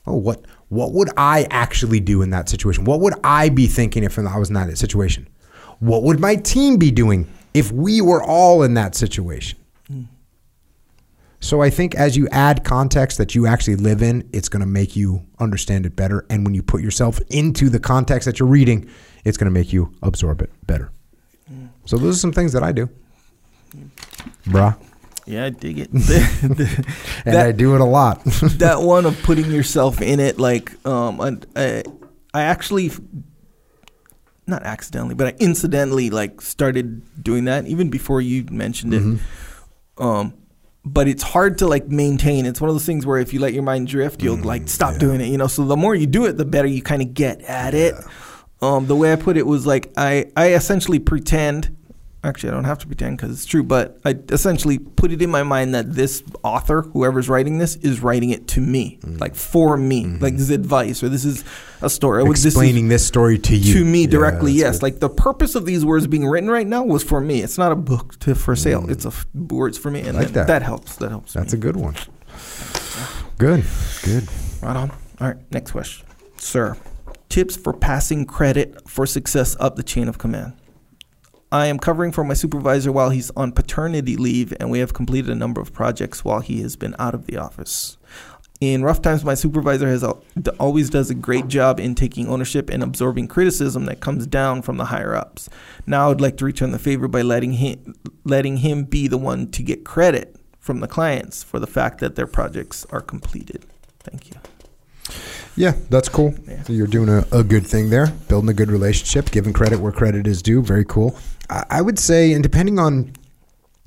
Oh, 0.07 0.17
what 0.17 0.45
what 0.69 0.93
would 0.93 1.11
I 1.17 1.47
actually 1.51 2.01
do 2.01 2.23
in 2.23 2.31
that 2.31 2.49
situation? 2.49 2.85
What 2.85 3.01
would 3.01 3.15
I 3.25 3.49
be 3.49 3.67
thinking 3.67 4.05
if 4.05 4.19
I 4.19 4.39
was 4.39 4.49
in 4.49 4.55
that 4.55 4.77
situation? 4.79 5.29
What 5.81 6.03
would 6.05 6.21
my 6.21 6.37
team 6.37 6.77
be 6.77 6.91
doing 6.91 7.29
if 7.55 7.73
we 7.73 8.01
were 8.01 8.23
all 8.23 8.63
in 8.63 8.75
that 8.75 8.95
situation? 8.95 9.59
So 11.41 11.63
I 11.63 11.71
think 11.71 11.95
as 11.95 12.17
you 12.17 12.29
add 12.29 12.65
context 12.65 13.17
that 13.19 13.35
you 13.35 13.47
actually 13.47 13.77
live 13.77 14.03
in, 14.03 14.29
it's 14.33 14.49
going 14.49 14.61
to 14.61 14.67
make 14.67 14.95
you 14.95 15.27
understand 15.39 15.87
it 15.87 15.97
better. 15.97 16.27
And 16.29 16.45
when 16.45 16.55
you 16.55 16.63
put 16.63 16.83
yourself 16.83 17.19
into 17.31 17.71
the 17.71 17.81
context 17.81 18.27
that 18.27 18.39
you're 18.39 18.49
reading, 18.49 18.89
it's 19.25 19.39
going 19.39 19.47
to 19.47 19.59
make 19.59 19.73
you 19.73 19.93
absorb 20.03 20.43
it 20.43 20.51
better. 20.67 20.93
So 21.87 21.97
those 21.97 22.17
are 22.17 22.19
some 22.19 22.33
things 22.33 22.53
that 22.53 22.63
I 22.63 22.71
do, 22.73 22.89
bruh, 24.45 24.77
Yeah, 25.27 25.47
I 25.47 25.51
dig 25.51 25.79
it. 25.79 25.91
and 25.93 26.57
That- 27.25 27.47
I 27.47 27.53
do 27.53 27.75
it 27.75 27.81
a 27.81 27.85
lot. 27.85 28.23
that 28.25 28.83
one 28.83 29.07
of 29.07 29.21
putting 29.23 29.51
yourself 29.51 30.01
in 30.01 30.21
it, 30.21 30.39
like 30.39 30.73
um, 30.87 31.21
I, 31.21 31.37
I, 31.57 31.83
I 32.33 32.43
actually, 32.43 32.93
not 34.47 34.63
accidentally, 34.63 35.15
but 35.15 35.27
I 35.29 35.37
incidentally 35.41 36.11
like 36.11 36.41
started 36.43 37.03
doing 37.25 37.47
that 37.47 37.67
even 37.67 37.89
before 37.91 38.21
you 38.21 38.45
mentioned 38.51 38.95
it. 38.95 39.03
Mm-hmm. 39.03 40.03
Um, 40.03 40.35
but 40.85 41.09
it's 41.09 41.23
hard 41.23 41.59
to 41.59 41.67
like 41.67 41.89
maintain. 41.89 42.47
It's 42.47 42.61
one 42.61 42.71
of 42.71 42.75
those 42.75 42.87
things 42.87 43.05
where 43.07 43.19
if 43.19 43.33
you 43.33 43.41
let 43.41 43.53
your 43.53 43.63
mind 43.63 43.89
drift, 43.89 44.23
you'll 44.23 44.39
Mm, 44.39 44.45
like 44.45 44.69
stop 44.69 44.97
doing 44.99 45.21
it. 45.21 45.27
You 45.27 45.39
know. 45.39 45.47
So 45.47 45.65
the 45.65 45.77
more 45.77 45.95
you 45.95 46.07
do 46.07 46.25
it, 46.27 46.37
the 46.37 46.45
better 46.45 46.69
you 46.69 46.83
kind 46.83 47.03
of 47.03 47.15
get 47.15 47.41
at 47.43 47.75
it. 47.75 47.95
Um, 48.63 48.87
the 48.87 48.97
way 48.97 49.13
I 49.13 49.17
put 49.17 49.37
it 49.37 49.47
was 49.47 49.67
like 49.67 49.93
I 49.97 50.31
I 50.37 50.53
essentially 50.55 50.99
pretend. 50.99 51.77
Actually, 52.23 52.51
I 52.51 52.53
don't 52.53 52.65
have 52.65 52.79
to 52.81 52.87
pretend 52.87 53.17
because 53.17 53.31
it's 53.33 53.47
true, 53.47 53.63
but 53.63 53.99
I 54.05 54.15
essentially 54.29 54.79
put 54.79 55.11
it 55.11 55.23
in 55.23 55.31
my 55.31 55.43
mind 55.43 55.75
that 55.75 55.95
this 55.95 56.23
author, 56.43 56.83
whoever's 56.83 57.31
writing 57.31 57.57
this, 57.57 57.77
is 57.77 58.01
writing 58.01 58.29
it 58.29 58.47
to 58.49 58.61
me, 58.61 58.99
Mm. 59.03 59.19
like 59.19 59.35
for 59.35 59.79
me, 59.79 60.05
like 60.21 60.35
this 60.35 60.43
is 60.43 60.51
advice 60.51 61.03
or 61.03 61.09
this 61.09 61.25
is 61.25 61.45
a 61.81 61.89
story. 61.89 62.23
Would- 62.23 62.33
this 62.37 62.41
is- 62.45 62.53
Explaining 62.53 62.89
this 62.89 63.07
story 63.07 63.39
to 63.39 63.57
you. 63.57 63.73
to 63.73 63.85
me 63.87 64.03
Yeah, 64.03 64.09
directly. 64.09 64.53
yes, 64.53 64.77
good. 64.77 64.83
like 64.83 65.01
the 65.01 65.09
purpose 65.09 65.55
of 65.55 65.65
these 65.65 65.83
words 65.83 66.07
being 66.09 66.27
written 66.29 66.51
right 66.51 66.67
now 66.67 66.83
was 66.85 67.03
for 67.03 67.23
me. 67.23 67.41
It's 67.41 67.57
not 67.57 67.73
a 67.73 67.77
book 67.77 68.19
to 68.21 68.35
for 68.35 68.55
sale. 68.55 68.85
It's 68.91 69.07
a 69.07 69.09
f- 69.09 69.25
words 69.35 69.79
for 69.79 69.91
me, 69.91 70.01
and 70.01 70.15
Like 70.19 70.27
that. 70.29 70.35
that. 70.35 70.47
that 70.49 70.63
helps. 70.63 70.97
That 70.97 71.09
helps. 71.09 71.33
That's 71.33 71.55
me. 71.55 71.59
a 71.59 71.63
good 71.63 71.77
one. 71.77 71.95
Good. 73.39 73.65
Good. 74.05 74.29
right 74.63 74.77
on. 74.77 74.91
All 75.23 75.27
right, 75.29 75.37
next 75.51 75.71
question, 75.71 76.07
sir. 76.37 76.77
Tips 77.31 77.57
for 77.57 77.73
passing 77.73 78.27
credit 78.27 78.83
for 78.87 79.07
success 79.07 79.57
up 79.59 79.77
the 79.77 79.83
chain 79.83 80.07
of 80.09 80.19
command. 80.19 80.53
I 81.53 81.67
am 81.67 81.79
covering 81.79 82.13
for 82.13 82.23
my 82.23 82.35
supervisor 82.35 82.93
while 82.93 83.11
he's 83.11 83.31
on 83.33 83.53
paternity 83.53 84.17
leave, 84.17 84.55
and 84.61 84.71
we 84.71 84.79
have 84.79 84.95
completed 84.95 85.31
a 85.31 85.35
number 85.35 85.61
of 85.61 85.73
projects 85.73 86.25
while 86.25 86.41
he 86.41 86.63
has 86.63 86.77
been 86.77 86.95
out 86.99 87.15
of 87.15 87.27
the 87.27 87.39
office. 87.39 87.97
In 88.61 88.85
rough 88.85 89.01
times, 89.01 89.25
my 89.25 89.35
supervisor 89.35 89.89
has 89.89 90.05
always 90.59 90.91
does 90.91 91.11
a 91.11 91.15
great 91.15 91.49
job 91.49 91.81
in 91.81 91.95
taking 91.95 92.29
ownership 92.29 92.69
and 92.69 92.83
absorbing 92.83 93.27
criticism 93.27 93.87
that 93.87 94.01
comes 94.01 94.27
down 94.27 94.63
from 94.63 94.77
the 94.77 94.85
higher 94.87 95.15
ups. 95.15 95.49
Now, 95.87 96.11
I'd 96.11 96.21
like 96.21 96.37
to 96.37 96.45
return 96.45 96.71
the 96.71 96.79
favor 96.79 97.09
by 97.09 97.23
letting 97.23 97.55
him 97.55 97.95
letting 98.25 98.59
him 98.59 98.85
be 98.85 99.09
the 99.09 99.19
one 99.19 99.51
to 99.53 99.63
get 99.63 99.85
credit 99.85 100.37
from 100.59 100.81
the 100.81 100.89
clients 100.89 101.43
for 101.43 101.59
the 101.59 101.67
fact 101.67 102.01
that 102.01 102.17
their 102.17 102.27
projects 102.27 102.85
are 102.91 103.01
completed. 103.01 103.65
Thank 104.01 104.29
you. 104.29 104.37
Yeah, 105.57 105.75
that's 105.91 106.09
cool. 106.09 106.35
Yeah. 106.47 106.63
So 106.65 106.73
you're 106.73 106.87
doing 106.87 107.09
a, 107.09 107.27
a 107.33 107.43
good 107.43 107.67
thing 107.67 107.91
there, 107.91 108.09
building 108.29 108.51
a 108.51 108.55
good 108.55 108.71
relationship, 108.71 109.31
giving 109.31 109.53
credit 109.53 109.81
where 109.81 109.93
credit 109.93 110.27
is 110.27 110.43
due. 110.43 110.63
Very 110.63 110.85
cool. 110.85 111.19
I, 111.49 111.65
I 111.71 111.83
would 111.83 111.99
say, 111.99 112.33
and 112.33 112.43
depending 112.43 112.79
on 112.79 113.13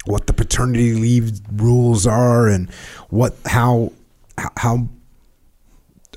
what 0.05 0.27
the 0.27 0.33
paternity 0.33 0.93
leave 0.93 1.39
rules 1.53 2.05
are 2.05 2.47
and 2.47 2.69
what 3.09 3.35
how 3.45 3.91
how 4.57 4.89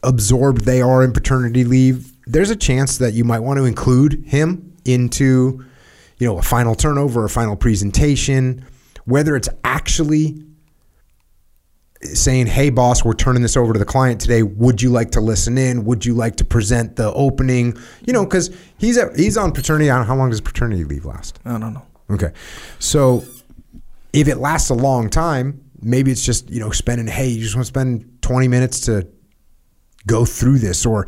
absorbed 0.03 0.65
they 0.65 0.83
are 0.83 1.03
in 1.03 1.13
paternity 1.13 1.65
leave, 1.65 2.13
there's 2.27 2.51
a 2.51 2.57
chance 2.57 2.99
that 2.99 3.15
you 3.15 3.25
might 3.25 3.41
want 3.41 3.59
to 3.59 3.65
include 3.65 4.25
him 4.27 4.75
into, 4.85 5.65
you 6.19 6.27
know, 6.27 6.39
a 6.39 6.43
final 6.43 6.75
turnover, 6.75 7.25
a 7.25 7.31
final 7.31 7.57
presentation, 7.57 8.65
whether 9.05 9.37
it's 9.37 9.49
actually 9.65 10.43
saying, 12.03 12.47
"Hey, 12.47 12.71
boss, 12.71 13.05
we're 13.05 13.15
turning 13.15 13.43
this 13.43 13.57
over 13.57 13.73
to 13.73 13.79
the 13.79 13.85
client 13.85 14.21
today. 14.21 14.43
Would 14.43 14.83
you 14.83 14.91
like 14.91 15.11
to 15.13 15.21
listen 15.21 15.59
in? 15.59 15.85
Would 15.85 16.05
you 16.05 16.15
like 16.15 16.37
to 16.37 16.45
present 16.45 16.97
the 16.97 17.13
opening?" 17.13 17.77
You 18.07 18.13
know, 18.13 18.25
because 18.25 18.51
he's 18.79 18.99
at, 18.99 19.17
he's 19.17 19.37
on 19.37 19.53
paternity. 19.53 19.91
I 19.91 19.97
don't 19.97 20.07
know 20.07 20.15
how 20.15 20.17
long 20.17 20.31
does 20.31 20.41
paternity 20.41 20.85
leave 20.85 21.05
last? 21.05 21.39
I 21.45 21.59
don't 21.59 21.75
know. 21.75 21.87
Okay, 22.11 22.33
so 22.79 23.25
if 24.13 24.29
it 24.29 24.37
lasts 24.37 24.71
a 24.71 24.75
long 24.75 25.11
time, 25.11 25.61
maybe 25.83 26.11
it's 26.11 26.25
just 26.25 26.51
you 26.51 26.61
know 26.61 26.71
spending. 26.71 27.07
Hey, 27.07 27.29
you 27.29 27.43
just 27.43 27.55
want 27.55 27.65
to 27.65 27.69
spend 27.69 28.23
twenty 28.23 28.49
minutes 28.49 28.81
to 28.83 29.07
go 30.07 30.25
through 30.25 30.59
this, 30.59 30.87
or 30.87 31.07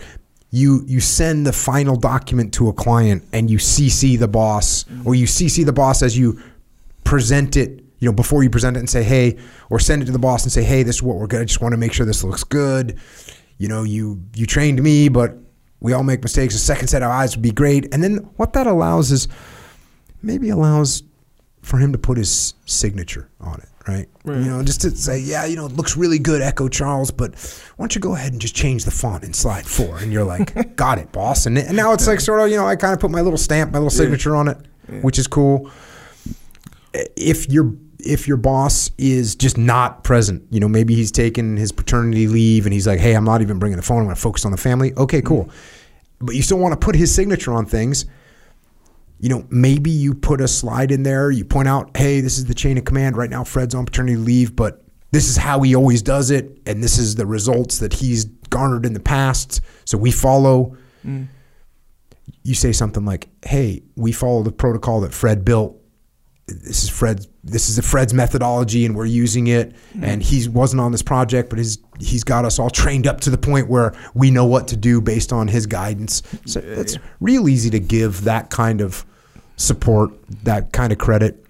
you 0.50 0.82
you 0.86 1.00
send 1.00 1.46
the 1.46 1.52
final 1.52 1.96
document 1.96 2.54
to 2.54 2.68
a 2.68 2.72
client 2.72 3.22
and 3.32 3.50
you 3.50 3.58
CC 3.58 4.18
the 4.18 4.28
boss, 4.28 4.84
or 5.04 5.14
you 5.14 5.26
CC 5.26 5.64
the 5.64 5.72
boss 5.72 6.02
as 6.02 6.16
you 6.16 6.40
present 7.04 7.56
it. 7.56 7.84
You 8.00 8.08
know, 8.08 8.12
before 8.12 8.42
you 8.42 8.50
present 8.50 8.76
it 8.76 8.80
and 8.80 8.88
say, 8.88 9.02
hey, 9.02 9.38
or 9.70 9.80
send 9.80 10.02
it 10.02 10.06
to 10.06 10.12
the 10.12 10.18
boss 10.18 10.44
and 10.44 10.52
say, 10.52 10.62
hey, 10.62 10.82
this 10.84 10.96
is 10.96 11.02
what 11.02 11.16
we're 11.16 11.26
good. 11.26 11.40
I 11.40 11.44
just 11.44 11.60
want 11.60 11.72
to 11.72 11.76
make 11.76 11.92
sure 11.92 12.06
this 12.06 12.22
looks 12.22 12.44
good. 12.44 12.98
You 13.58 13.66
know, 13.68 13.82
you 13.82 14.22
you 14.36 14.46
trained 14.46 14.80
me, 14.82 15.08
but 15.08 15.36
we 15.80 15.92
all 15.92 16.04
make 16.04 16.22
mistakes. 16.22 16.54
A 16.54 16.58
second 16.58 16.88
set 16.88 17.02
of 17.02 17.10
eyes 17.10 17.36
would 17.36 17.42
be 17.42 17.50
great. 17.50 17.92
And 17.92 18.02
then 18.02 18.18
what 18.36 18.52
that 18.52 18.66
allows 18.66 19.10
is 19.10 19.26
maybe 20.22 20.50
allows 20.50 21.02
for 21.62 21.78
him 21.78 21.92
to 21.92 21.98
put 21.98 22.16
his 22.16 22.54
signature 22.66 23.28
on 23.40 23.60
it, 23.60 23.68
right? 23.86 24.08
Right. 24.24 24.38
You 24.38 24.44
know, 24.44 24.62
just 24.62 24.80
to 24.82 24.90
say, 24.90 25.18
yeah, 25.18 25.44
you 25.44 25.56
know, 25.56 25.66
it 25.66 25.72
looks 25.72 25.96
really 25.96 26.18
good, 26.18 26.40
Echo 26.40 26.68
Charles, 26.68 27.10
but 27.10 27.34
why 27.76 27.84
don't 27.84 27.94
you 27.94 28.00
go 28.00 28.14
ahead 28.14 28.32
and 28.32 28.40
just 28.40 28.54
change 28.54 28.84
the 28.84 28.90
font 28.90 29.24
in 29.24 29.32
slide 29.32 29.66
four? 29.66 29.98
And 29.98 30.12
you're 30.12 30.24
like, 30.24 30.76
got 30.76 30.98
it, 30.98 31.12
boss. 31.12 31.46
And, 31.46 31.58
and 31.58 31.76
now 31.76 31.92
it's 31.92 32.06
like 32.06 32.20
sort 32.20 32.40
of, 32.40 32.48
you 32.48 32.56
know, 32.56 32.66
I 32.66 32.76
kind 32.76 32.94
of 32.94 33.00
put 33.00 33.10
my 33.10 33.20
little 33.20 33.38
stamp, 33.38 33.72
my 33.72 33.78
little 33.78 33.90
signature 33.90 34.34
on 34.36 34.48
it, 34.48 34.58
which 35.02 35.18
is 35.18 35.26
cool. 35.26 35.70
If 36.94 37.48
your 37.50 37.74
if 37.98 38.28
your 38.28 38.36
boss 38.36 38.90
is 38.98 39.34
just 39.34 39.58
not 39.58 40.04
present, 40.04 40.44
you 40.50 40.60
know, 40.60 40.68
maybe 40.68 40.94
he's 40.94 41.10
taken 41.10 41.56
his 41.56 41.72
paternity 41.72 42.28
leave 42.28 42.66
and 42.66 42.72
he's 42.72 42.86
like, 42.86 43.00
hey, 43.00 43.14
I'm 43.14 43.24
not 43.24 43.42
even 43.42 43.58
bringing 43.58 43.76
the 43.76 43.82
phone. 43.82 43.98
I'm 43.98 44.04
going 44.04 44.14
to 44.14 44.20
focus 44.20 44.44
on 44.44 44.52
the 44.52 44.58
family. 44.58 44.94
Okay, 44.96 45.22
cool. 45.22 45.44
Mm-hmm. 45.46 46.26
But 46.26 46.34
you 46.34 46.42
still 46.42 46.58
want 46.58 46.72
to 46.72 46.84
put 46.84 46.94
his 46.96 47.14
signature 47.14 47.52
on 47.52 47.66
things 47.66 48.06
you 49.20 49.28
know, 49.28 49.46
maybe 49.50 49.90
you 49.90 50.14
put 50.14 50.40
a 50.40 50.48
slide 50.48 50.92
in 50.92 51.02
there, 51.02 51.30
you 51.30 51.44
point 51.44 51.68
out, 51.68 51.96
hey, 51.96 52.20
this 52.20 52.38
is 52.38 52.44
the 52.44 52.54
chain 52.54 52.78
of 52.78 52.84
command. 52.84 53.16
Right 53.16 53.30
now, 53.30 53.44
Fred's 53.44 53.74
on 53.74 53.84
paternity 53.84 54.16
leave, 54.16 54.54
but 54.54 54.84
this 55.10 55.28
is 55.28 55.36
how 55.36 55.60
he 55.62 55.74
always 55.74 56.02
does 56.02 56.30
it, 56.30 56.58
and 56.66 56.82
this 56.82 56.98
is 56.98 57.16
the 57.16 57.26
results 57.26 57.78
that 57.78 57.94
he's 57.94 58.26
garnered 58.50 58.86
in 58.86 58.92
the 58.92 59.00
past. 59.00 59.60
So 59.84 59.98
we 59.98 60.10
follow. 60.10 60.76
Mm. 61.04 61.28
You 62.44 62.54
say 62.54 62.72
something 62.72 63.04
like, 63.04 63.28
hey, 63.44 63.82
we 63.96 64.12
follow 64.12 64.42
the 64.42 64.52
protocol 64.52 65.00
that 65.00 65.12
Fred 65.12 65.44
built. 65.44 65.76
This 66.48 66.82
is 66.82 66.88
Fred's. 66.88 67.28
This 67.44 67.68
is 67.68 67.76
the 67.76 67.82
Fred's 67.82 68.14
methodology, 68.14 68.86
and 68.86 68.96
we're 68.96 69.04
using 69.04 69.48
it. 69.48 69.76
Hmm. 69.92 70.04
And 70.04 70.22
he 70.22 70.48
wasn't 70.48 70.80
on 70.80 70.92
this 70.92 71.02
project, 71.02 71.50
but 71.50 71.58
his 71.58 71.78
he's 72.00 72.24
got 72.24 72.44
us 72.44 72.58
all 72.58 72.70
trained 72.70 73.06
up 73.06 73.20
to 73.20 73.30
the 73.30 73.38
point 73.38 73.68
where 73.68 73.94
we 74.14 74.30
know 74.30 74.46
what 74.46 74.68
to 74.68 74.76
do 74.76 75.00
based 75.00 75.32
on 75.32 75.48
his 75.48 75.66
guidance. 75.66 76.22
So 76.46 76.60
it's 76.60 76.96
real 77.20 77.48
easy 77.48 77.68
to 77.70 77.80
give 77.80 78.24
that 78.24 78.50
kind 78.50 78.80
of 78.80 79.04
support, 79.56 80.10
that 80.44 80.72
kind 80.72 80.90
of 80.90 80.98
credit. 80.98 81.44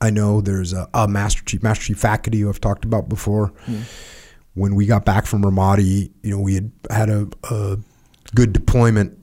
I 0.00 0.10
know 0.10 0.40
there's 0.40 0.72
a, 0.72 0.88
a 0.92 1.06
Master 1.06 1.44
Chief, 1.44 1.62
Master 1.62 1.84
Chief 1.84 1.98
faculty 1.98 2.40
who 2.40 2.48
I've 2.48 2.60
talked 2.60 2.84
about 2.84 3.08
before. 3.08 3.48
Hmm. 3.66 3.82
When 4.54 4.74
we 4.74 4.86
got 4.86 5.04
back 5.04 5.26
from 5.26 5.42
Ramadi, 5.44 6.10
you 6.22 6.30
know, 6.32 6.40
we 6.40 6.54
had 6.54 6.72
had 6.90 7.08
a, 7.08 7.28
a 7.48 7.78
good 8.34 8.52
deployment, 8.52 9.16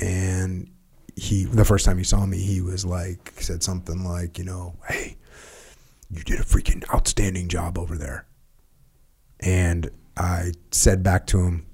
and 0.00 0.70
he 1.16 1.44
the 1.44 1.64
first 1.64 1.84
time 1.84 1.98
he 1.98 2.04
saw 2.04 2.24
me, 2.26 2.38
he 2.38 2.60
was 2.60 2.84
like 2.84 3.32
said 3.38 3.62
something 3.62 4.04
like, 4.04 4.38
you 4.38 4.44
know, 4.44 4.74
hey, 4.88 5.16
you 6.10 6.22
did 6.22 6.40
a 6.40 6.44
freaking 6.44 6.84
outstanding 6.94 7.48
job 7.48 7.78
over 7.78 7.96
there. 7.96 8.26
And 9.40 9.90
I 10.16 10.52
said 10.70 11.02
back 11.02 11.26
to 11.28 11.38
him, 11.38 11.66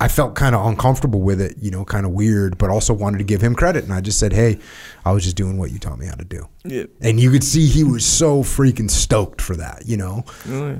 I 0.00 0.08
felt 0.08 0.34
kind 0.34 0.56
of 0.56 0.66
uncomfortable 0.66 1.20
with 1.20 1.40
it, 1.40 1.58
you 1.60 1.70
know, 1.70 1.84
kind 1.84 2.04
of 2.04 2.10
weird, 2.10 2.58
but 2.58 2.70
also 2.70 2.92
wanted 2.92 3.18
to 3.18 3.24
give 3.24 3.40
him 3.40 3.54
credit. 3.54 3.84
And 3.84 3.92
I 3.92 4.00
just 4.00 4.18
said, 4.18 4.32
hey, 4.32 4.58
I 5.04 5.12
was 5.12 5.22
just 5.22 5.36
doing 5.36 5.58
what 5.58 5.70
you 5.70 5.78
taught 5.78 5.96
me 5.96 6.06
how 6.06 6.16
to 6.16 6.24
do. 6.24 6.48
Yeah. 6.64 6.86
And 7.00 7.20
you 7.20 7.30
could 7.30 7.44
see 7.44 7.66
he 7.66 7.84
was 7.84 8.04
so 8.04 8.42
freaking 8.42 8.90
stoked 8.90 9.40
for 9.40 9.54
that, 9.56 9.84
you 9.86 9.96
know. 9.96 10.24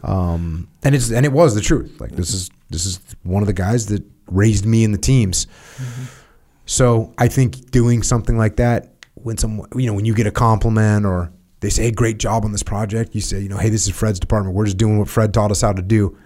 Um, 0.03 0.69
and 0.83 0.97
it's 0.97 1.13
and 1.13 1.25
it 1.25 1.31
was 1.31 1.55
the 1.55 1.61
truth. 1.61 2.01
Like 2.01 2.11
this 2.13 2.35
is 2.35 2.51
this 2.71 2.85
is 2.85 2.99
one 3.23 3.45
of 3.45 3.47
the 3.47 3.53
guys 3.53 3.87
that 3.87 4.03
raised 4.27 4.67
me 4.67 4.83
in 4.83 4.91
the 4.91 4.99
teams. 4.99 5.47
So 6.67 7.13
I 7.19 7.29
think 7.29 7.71
doing 7.71 8.03
something 8.03 8.39
like 8.39 8.57
that 8.57 8.95
when 9.15 9.37
someone 9.39 9.69
you 9.77 9.87
know 9.87 9.95
when 9.95 10.05
you 10.05 10.15
get 10.15 10.27
a 10.27 10.31
compliment 10.33 11.07
or 11.07 11.33
they 11.61 11.71
say 11.71 11.85
hey, 11.85 11.91
great 11.93 12.19
job 12.19 12.45
on 12.45 12.53
this 12.53 12.63
project, 12.63 13.15
you 13.15 13.21
say 13.21 13.41
you 13.41 13.49
know 13.49 13.59
hey 13.59 13.69
this 13.69 13.87
is 13.87 13.95
Fred's 13.95 14.21
department. 14.21 14.55
We're 14.57 14.65
just 14.67 14.79
doing 14.79 14.99
what 14.99 15.09
Fred 15.09 15.33
taught 15.35 15.51
us 15.51 15.61
how 15.61 15.73
to 15.73 15.83
do. 15.83 16.17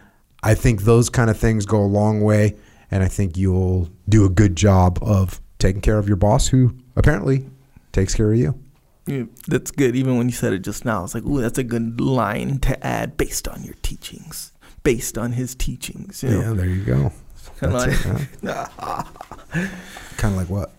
I 0.42 0.54
think 0.54 0.82
those 0.82 1.08
kind 1.10 1.30
of 1.30 1.38
things 1.38 1.66
go 1.66 1.78
a 1.78 1.86
long 1.86 2.20
way, 2.20 2.56
and 2.90 3.02
I 3.02 3.08
think 3.08 3.36
you'll 3.36 3.88
do 4.08 4.24
a 4.24 4.28
good 4.28 4.54
job 4.56 4.98
of 5.02 5.40
taking 5.58 5.80
care 5.80 5.98
of 5.98 6.06
your 6.06 6.16
boss, 6.16 6.46
who 6.48 6.76
apparently 6.94 7.48
takes 7.92 8.14
care 8.14 8.30
of 8.32 8.38
you. 8.38 8.58
Yeah, 9.06 9.24
that's 9.48 9.70
good. 9.70 9.96
Even 9.96 10.18
when 10.18 10.28
you 10.28 10.34
said 10.34 10.52
it 10.52 10.60
just 10.60 10.84
now, 10.84 11.02
it's 11.04 11.14
like, 11.14 11.24
ooh, 11.24 11.40
that's 11.40 11.58
a 11.58 11.64
good 11.64 12.00
line 12.00 12.58
to 12.60 12.86
add 12.86 13.16
based 13.16 13.48
on 13.48 13.62
your 13.64 13.74
teachings, 13.82 14.52
based 14.82 15.16
on 15.16 15.32
his 15.32 15.54
teachings. 15.54 16.22
You 16.22 16.30
know? 16.30 16.40
Yeah, 16.40 16.52
there 16.52 16.66
you 16.66 16.84
go. 16.84 17.12
Kinda 17.60 17.78
That's 17.78 18.04
like- 18.06 18.20
it, 18.20 18.28
ah. 18.78 19.12
Kind 20.16 20.34
of 20.34 20.38
like 20.38 20.48
what? 20.50 20.72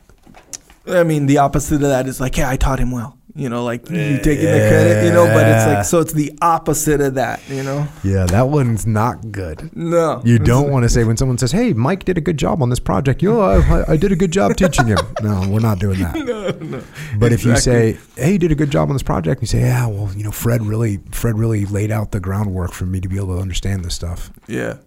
I 0.88 1.04
mean, 1.04 1.26
the 1.26 1.40
opposite 1.40 1.76
of 1.76 1.82
that 1.82 2.08
is 2.08 2.20
like, 2.20 2.38
yeah, 2.38 2.50
I 2.50 2.56
taught 2.56 2.80
him 2.80 2.92
well. 2.92 3.18
you 3.36 3.50
know, 3.50 3.64
like 3.64 3.88
you 3.90 4.18
taking 4.20 4.46
the 4.46 4.68
credit, 4.70 5.06
you 5.06 5.12
know, 5.12 5.26
but 5.26 5.46
it's 5.48 5.66
like 5.68 5.86
so 5.86 6.00
it's 6.00 6.14
the 6.14 6.32
opposite 6.42 7.02
of 7.02 7.14
that, 7.16 7.40
you 7.50 7.62
know. 7.62 7.88
Yeah, 8.04 8.26
that 8.26 8.48
one's 8.50 8.88
not 8.88 9.32
good. 9.32 9.70
No, 9.76 10.22
You 10.26 10.40
don't 10.40 10.72
want 10.72 10.84
to 10.84 10.90
say 10.90 11.04
when 11.04 11.18
someone 11.18 11.38
says, 11.38 11.52
"Hey, 11.52 11.74
Mike 11.74 12.06
did 12.06 12.18
a 12.18 12.22
good 12.22 12.38
job 12.38 12.64
on 12.64 12.70
this 12.72 12.80
project." 12.80 13.22
You 13.22 13.34
know, 13.34 13.42
I, 13.42 13.92
I 13.92 13.98
did 13.98 14.12
a 14.12 14.16
good 14.16 14.32
job 14.32 14.56
teaching 14.56 14.88
him. 14.88 14.98
No, 15.22 15.48
we're 15.50 15.60
not 15.60 15.78
doing 15.80 16.00
that. 16.00 16.16
No, 16.26 16.50
no. 16.52 16.82
But 17.20 17.32
if 17.34 17.44
you 17.46 17.52
Exactly. 17.52 17.94
say, 17.94 18.00
"Hey, 18.24 18.32
you 18.32 18.40
did 18.40 18.52
a 18.52 18.56
good 18.56 18.72
job 18.72 18.90
on 18.90 18.96
this 18.96 19.04
project," 19.04 19.42
you 19.42 19.48
say, 19.48 19.60
"Yeah, 19.60 19.86
well, 19.88 20.10
you 20.16 20.24
know, 20.24 20.32
Fred 20.32 20.64
really, 20.64 20.98
Fred 21.12 21.38
really 21.38 21.66
laid 21.66 21.92
out 21.92 22.12
the 22.14 22.20
groundwork 22.22 22.72
for 22.72 22.86
me 22.86 23.02
to 23.02 23.10
be 23.10 23.18
able 23.18 23.36
to 23.36 23.42
understand 23.42 23.84
this 23.86 23.94
stuff." 23.94 24.32
yeah, 24.48 24.78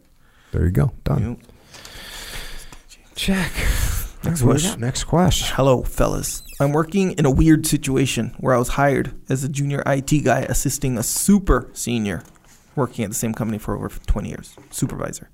There 0.53 0.65
you 0.65 0.73
go, 0.73 0.93
done. 1.05 1.23
know. 1.23 1.37
Check. 3.21 3.53
Next 3.53 4.25
What 4.25 4.35
do 4.37 4.45
we 4.47 4.51
question. 4.53 4.81
Next 4.81 5.05
question. 5.05 5.55
Hello, 5.55 5.83
fellas. 5.83 6.43
I'm 6.59 6.73
working 6.73 7.13
in 7.13 7.27
a 7.27 7.31
weird 7.31 7.67
situation 7.67 8.35
where 8.39 8.55
I 8.55 8.59
was 8.59 8.69
hired 8.69 9.15
as 9.29 9.45
a 9.45 9.49
junior 9.51 9.83
IT 9.85 10.25
guy 10.25 10.41
assisting 10.49 10.97
a 10.97 11.03
super 11.03 11.69
senior 11.75 12.23
working 12.77 13.05
at 13.05 13.11
the 13.11 13.15
same 13.15 13.35
company 13.35 13.59
for 13.59 13.77
over 13.77 13.91
20 13.91 14.27
years, 14.27 14.57
supervisor. 14.71 15.29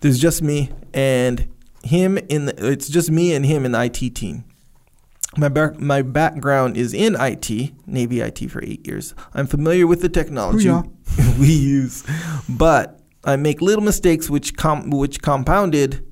There's 0.00 0.18
just 0.18 0.40
me 0.40 0.70
and 0.94 1.46
him 1.84 2.16
in 2.16 2.46
the, 2.46 2.72
it's 2.72 2.88
just 2.88 3.10
me 3.10 3.34
and 3.34 3.44
him 3.44 3.66
in 3.66 3.72
the 3.72 3.84
IT 3.84 4.14
team. 4.14 4.44
My 5.36 5.50
back, 5.50 5.78
my 5.78 6.00
background 6.00 6.78
is 6.78 6.94
in 6.94 7.16
IT, 7.20 7.50
Navy 7.86 8.22
IT 8.22 8.50
for 8.50 8.64
8 8.64 8.86
years. 8.86 9.14
I'm 9.34 9.46
familiar 9.46 9.86
with 9.86 10.00
the 10.00 10.08
technology 10.08 10.70
we 11.38 11.52
use, 11.52 12.02
but 12.48 12.98
I 13.24 13.36
make 13.36 13.60
little 13.60 13.84
mistakes 13.84 14.30
which 14.30 14.56
com- 14.56 14.88
which 14.88 15.20
compounded 15.20 16.06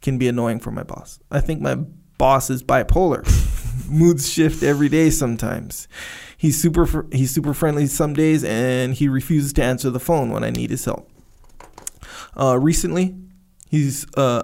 can 0.00 0.18
be 0.18 0.28
annoying 0.28 0.60
for 0.60 0.70
my 0.70 0.82
boss. 0.82 1.20
I 1.30 1.40
think 1.40 1.60
my 1.60 1.76
boss 2.18 2.50
is 2.50 2.62
bipolar. 2.62 3.24
Moods 3.90 4.28
shift 4.30 4.62
every 4.62 4.88
day 4.88 5.10
sometimes. 5.10 5.88
He's 6.36 6.60
super 6.60 6.86
fr- 6.86 7.12
he's 7.12 7.34
super 7.34 7.54
friendly 7.54 7.86
some 7.86 8.14
days 8.14 8.44
and 8.44 8.94
he 8.94 9.08
refuses 9.08 9.52
to 9.54 9.62
answer 9.62 9.90
the 9.90 10.00
phone 10.00 10.30
when 10.30 10.44
I 10.44 10.50
need 10.50 10.70
his 10.70 10.84
help. 10.84 11.10
Uh, 12.38 12.58
recently, 12.58 13.14
he's 13.68 14.06
uh, 14.16 14.42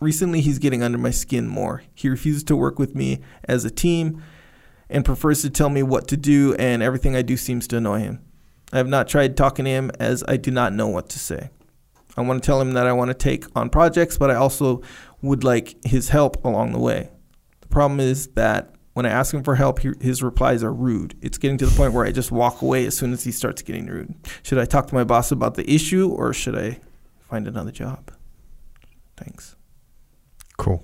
recently 0.00 0.40
he's 0.40 0.58
getting 0.58 0.82
under 0.82 0.98
my 0.98 1.10
skin 1.10 1.46
more. 1.46 1.82
He 1.94 2.08
refuses 2.08 2.44
to 2.44 2.56
work 2.56 2.78
with 2.78 2.94
me 2.94 3.20
as 3.44 3.64
a 3.64 3.70
team 3.70 4.22
and 4.88 5.04
prefers 5.04 5.42
to 5.42 5.50
tell 5.50 5.68
me 5.68 5.82
what 5.82 6.08
to 6.08 6.16
do 6.16 6.54
and 6.54 6.82
everything 6.82 7.16
I 7.16 7.22
do 7.22 7.36
seems 7.36 7.66
to 7.68 7.76
annoy 7.76 8.00
him. 8.00 8.24
I 8.72 8.78
have 8.78 8.88
not 8.88 9.08
tried 9.08 9.36
talking 9.36 9.64
to 9.64 9.70
him 9.70 9.90
as 9.98 10.24
I 10.26 10.36
do 10.36 10.50
not 10.50 10.72
know 10.72 10.88
what 10.88 11.08
to 11.10 11.18
say. 11.18 11.50
I 12.16 12.22
want 12.22 12.42
to 12.42 12.46
tell 12.46 12.60
him 12.60 12.72
that 12.72 12.86
I 12.86 12.92
want 12.92 13.10
to 13.10 13.14
take 13.14 13.44
on 13.54 13.68
projects, 13.70 14.16
but 14.18 14.30
I 14.30 14.34
also 14.34 14.82
would 15.22 15.44
like 15.44 15.76
his 15.84 16.08
help 16.08 16.44
along 16.44 16.72
the 16.72 16.78
way. 16.78 17.10
The 17.60 17.68
problem 17.68 18.00
is 18.00 18.28
that 18.28 18.74
when 18.94 19.04
I 19.04 19.10
ask 19.10 19.34
him 19.34 19.42
for 19.42 19.56
help, 19.56 19.80
he, 19.80 19.92
his 20.00 20.22
replies 20.22 20.64
are 20.64 20.72
rude. 20.72 21.16
It's 21.20 21.36
getting 21.36 21.58
to 21.58 21.66
the 21.66 21.76
point 21.76 21.92
where 21.92 22.06
I 22.06 22.12
just 22.12 22.32
walk 22.32 22.62
away 22.62 22.86
as 22.86 22.96
soon 22.96 23.12
as 23.12 23.24
he 23.24 23.32
starts 23.32 23.60
getting 23.60 23.86
rude. 23.86 24.14
Should 24.42 24.58
I 24.58 24.64
talk 24.64 24.86
to 24.86 24.94
my 24.94 25.04
boss 25.04 25.30
about 25.30 25.54
the 25.54 25.70
issue 25.70 26.08
or 26.08 26.32
should 26.32 26.56
I 26.56 26.80
find 27.28 27.46
another 27.46 27.72
job? 27.72 28.10
Thanks. 29.16 29.56
Cool. 30.56 30.82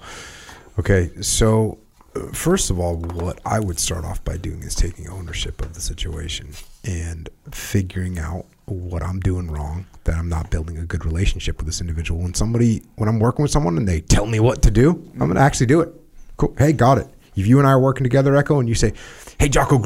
Okay, 0.79 1.11
so 1.23 1.79
uh, 2.15 2.27
first 2.33 2.71
of 2.71 2.79
all, 2.79 2.97
what 2.97 3.41
I 3.47 3.61
would 3.61 3.79
start 3.79 4.05
off 4.05 4.23
by 4.25 4.37
doing 4.37 4.63
is 4.63 4.75
taking 4.75 5.09
ownership 5.09 5.63
of 5.63 5.75
the 5.75 5.81
situation 5.81 6.51
and 6.85 7.29
figuring 7.51 8.19
out 8.19 8.47
what 8.73 9.03
I'm 9.03 9.21
doing 9.21 9.51
wrong, 9.51 9.87
that 10.05 10.17
I'm 10.17 10.29
not 10.29 10.51
building 10.51 10.79
a 10.79 10.85
good 10.85 11.05
relationship 11.05 11.59
with 11.59 11.67
this 11.67 11.81
individual. 11.81 12.21
When 12.21 12.35
somebody, 12.35 12.83
when 12.97 13.09
I'm 13.09 13.19
working 13.19 13.43
with 13.43 13.51
someone 13.51 13.77
and 13.77 13.87
they 13.87 14.01
tell 14.01 14.27
me 14.27 14.41
what 14.41 14.63
to 14.63 14.71
do, 14.71 14.91
I'm 15.15 15.19
going 15.19 15.35
to 15.35 15.41
actually 15.41 15.67
do 15.67 15.81
it. 15.81 15.93
Cool. 16.37 16.55
Hey, 16.59 16.73
got 16.73 16.99
it. 16.99 17.09
If 17.37 17.47
you 17.47 17.59
and 17.59 17.67
I 17.67 17.73
are 17.73 17.81
working 17.81 18.05
together, 18.05 18.37
Echo, 18.37 18.61
and 18.61 18.69
you 18.69 18.75
say, 18.75 18.93
"Hey, 19.39 19.49
Jocko, 19.49 19.79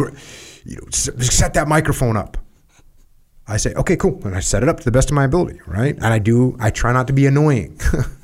you 0.65 0.77
know, 0.77 0.91
set 0.91 1.55
that 1.55 1.69
microphone 1.69 2.17
up," 2.17 2.37
I 3.49 3.59
say, 3.59 3.73
okay, 3.75 3.97
cool. 3.97 4.21
And 4.25 4.35
I 4.35 4.41
set 4.41 4.65
it 4.65 4.69
up 4.69 4.79
to 4.79 4.85
the 4.85 4.91
best 4.91 5.11
of 5.11 5.15
my 5.15 5.25
ability, 5.25 5.61
right? 5.67 5.95
And 5.95 6.07
I 6.07 6.19
do, 6.19 6.57
I 6.59 6.71
try 6.71 6.93
not 6.93 7.07
to 7.07 7.13
be 7.13 7.27
annoying, 7.27 7.79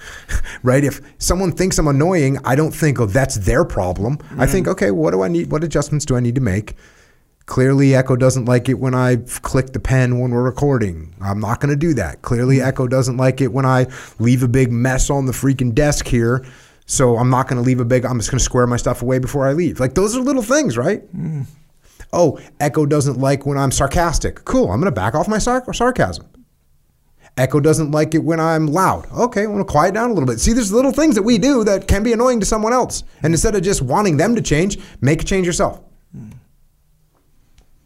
right? 0.64 0.83
If 0.83 1.01
someone 1.18 1.53
thinks 1.53 1.79
I'm 1.79 1.87
annoying, 1.87 2.38
I 2.44 2.57
don't 2.57 2.72
think, 2.72 2.98
oh, 2.98 3.07
that's 3.07 3.37
their 3.37 3.64
problem. 3.64 4.18
I 4.20 4.25
mm-hmm. 4.25 4.44
think, 4.46 4.68
okay, 4.68 4.90
what 4.90 5.12
do 5.12 5.22
I 5.22 5.29
need? 5.29 5.53
What 5.53 5.62
adjustments 5.62 6.05
do 6.05 6.16
I 6.16 6.20
need 6.20 6.35
to 6.35 6.40
make? 6.40 6.75
Clearly, 7.47 7.95
Echo 7.95 8.17
doesn't 8.17 8.45
like 8.45 8.69
it 8.69 8.75
when 8.75 8.95
I 8.95 9.17
click 9.43 9.73
the 9.73 9.81
pen 9.81 10.21
when 10.21 10.31
we're 10.31 10.43
recording. 10.43 11.15
I'm 11.21 11.41
not 11.41 11.61
going 11.61 11.71
to 11.71 11.77
do 11.77 11.95
that. 11.95 12.23
Clearly, 12.23 12.59
mm-hmm. 12.59 12.69
Echo 12.69 12.87
doesn't 12.87 13.17
like 13.17 13.41
it 13.41 13.53
when 13.53 13.67
I 13.67 13.87
leave 14.19 14.43
a 14.43 14.49
big 14.49 14.71
mess 14.71 15.11
on 15.11 15.27
the 15.27 15.33
freaking 15.33 15.75
desk 15.75 16.07
here. 16.07 16.45
So 16.87 17.17
I'm 17.17 17.31
not 17.31 17.49
going 17.49 17.63
to 17.63 17.67
leave 17.67 17.81
a 17.81 17.85
big, 17.85 18.05
I'm 18.05 18.19
just 18.19 18.31
going 18.31 18.39
to 18.39 18.45
square 18.45 18.67
my 18.67 18.77
stuff 18.77 19.03
away 19.03 19.19
before 19.19 19.47
I 19.47 19.53
leave. 19.53 19.81
Like, 19.81 19.95
those 19.95 20.17
are 20.17 20.21
little 20.21 20.43
things, 20.43 20.77
right? 20.77 21.03
Mm. 21.17 21.47
Oh, 22.13 22.39
Echo 22.61 22.87
doesn't 22.87 23.19
like 23.19 23.47
when 23.47 23.57
I'm 23.57 23.71
sarcastic. 23.71 24.45
Cool, 24.45 24.71
I'm 24.71 24.81
going 24.81 24.93
to 24.93 24.93
back 24.93 25.15
off 25.15 25.29
my 25.29 25.39
sar- 25.39 25.73
sarcasm. 25.73 26.29
Echo 27.39 27.61
doesn't 27.61 27.93
like 27.93 28.15
it 28.15 28.23
when 28.23 28.39
I'm 28.39 28.67
loud. 28.67 29.11
Okay, 29.11 29.45
I'm 29.45 29.53
going 29.53 29.65
to 29.65 29.71
quiet 29.71 29.95
down 29.95 30.11
a 30.11 30.13
little 30.13 30.27
bit. 30.27 30.39
See, 30.39 30.53
there's 30.53 30.73
little 30.73 30.93
things 30.93 31.15
that 31.15 31.23
we 31.23 31.39
do 31.39 31.65
that 31.65 31.89
can 31.89 32.03
be 32.03 32.13
annoying 32.13 32.41
to 32.41 32.47
someone 32.47 32.75
else. 32.75 33.05
And 33.23 33.33
instead 33.33 33.55
of 33.55 33.63
just 33.63 33.81
wanting 33.81 34.19
them 34.19 34.35
to 34.35 34.43
change, 34.43 34.79
make 35.01 35.23
a 35.23 35.25
change 35.25 35.47
yourself. 35.47 35.81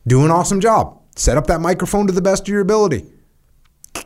Do 0.07 0.25
an 0.25 0.31
awesome 0.31 0.61
job. 0.61 1.03
Set 1.17 1.37
up 1.37 1.47
that 1.49 1.61
microphone 1.61 2.07
to 2.07 2.13
the 2.13 2.23
best 2.23 2.43
of 2.43 2.49
your 2.49 2.61
ability. 2.61 3.07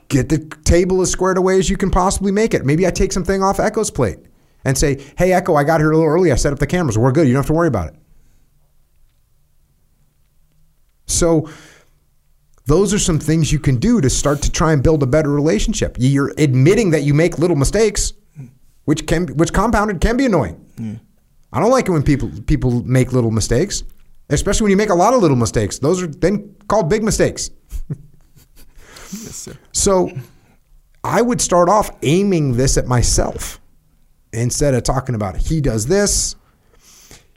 Get 0.09 0.29
the 0.29 0.39
table 0.65 1.03
as 1.03 1.11
squared 1.11 1.39
away 1.39 1.59
as 1.59 1.69
you 1.69 1.77
can 1.77 1.91
possibly 1.91 2.33
make 2.33 2.55
it. 2.55 2.65
Maybe 2.65 2.87
I 2.87 2.91
take 2.91 3.13
something 3.13 3.43
off 3.43 3.61
Echo's 3.61 3.91
plate 3.91 4.19
and 4.65 4.77
say, 4.77 5.05
hey, 5.19 5.33
Echo, 5.33 5.55
I 5.55 5.65
got 5.65 5.81
here 5.81 5.91
a 5.91 5.97
little 5.97 6.11
early. 6.11 6.33
I 6.33 6.37
set 6.37 6.53
up 6.53 6.59
the 6.59 6.67
cameras. 6.67 6.97
We're 6.97 7.13
good. 7.13 7.27
You 7.27 7.35
don't 7.35 7.41
have 7.43 7.47
to 7.49 7.53
worry 7.53 7.69
about 7.69 7.89
it. 7.89 7.97
So 11.07 11.51
those 12.67 12.95
are 12.95 12.99
some 12.99 13.19
things 13.19 13.53
you 13.53 13.59
can 13.59 13.77
do 13.77 14.01
to 14.01 14.09
start 14.09 14.43
to 14.43 14.51
try 14.51 14.73
and 14.73 14.83
build 14.83 15.03
a 15.03 15.07
better 15.07 15.31
relationship. 15.31 15.97
You're 15.99 16.33
admitting 16.39 16.91
that 16.91 17.03
you 17.03 17.15
make 17.15 17.39
little 17.39 17.57
mistakes, 17.57 18.13
which 18.85 19.07
can 19.07 19.27
which 19.29 19.53
compounded 19.53 20.01
can 20.01 20.17
be 20.17 20.27
annoying. 20.27 20.55
Hmm. 20.77 20.95
I 21.53 21.61
don't 21.61 21.71
like 21.71 21.89
it 21.89 21.91
when 21.91 22.05
people 22.05 22.31
people 22.47 22.85
make 22.85 23.13
little 23.13 23.33
mistakes, 23.33 23.83
especially 24.33 24.65
when 24.65 24.71
you 24.71 24.77
make 24.77 24.91
a 24.91 24.95
lot 24.95 25.15
of 25.15 25.21
little 25.23 25.37
mistakes. 25.37 25.79
Those 25.79 26.03
are 26.03 26.07
then 26.07 26.55
called 26.69 26.89
big 26.89 27.03
mistakes. 27.03 27.51
Yes, 29.13 29.35
sir. 29.35 29.59
So 29.73 30.11
I 31.03 31.23
would 31.23 31.41
start 31.41 31.69
off 31.69 31.91
aiming 32.03 32.57
this 32.57 32.77
at 32.77 32.87
myself 32.87 33.61
instead 34.33 34.75
of 34.75 34.85
talking 34.85 35.15
about 35.15 35.37
he 35.37 35.61
does 35.61 35.87
this, 35.87 36.37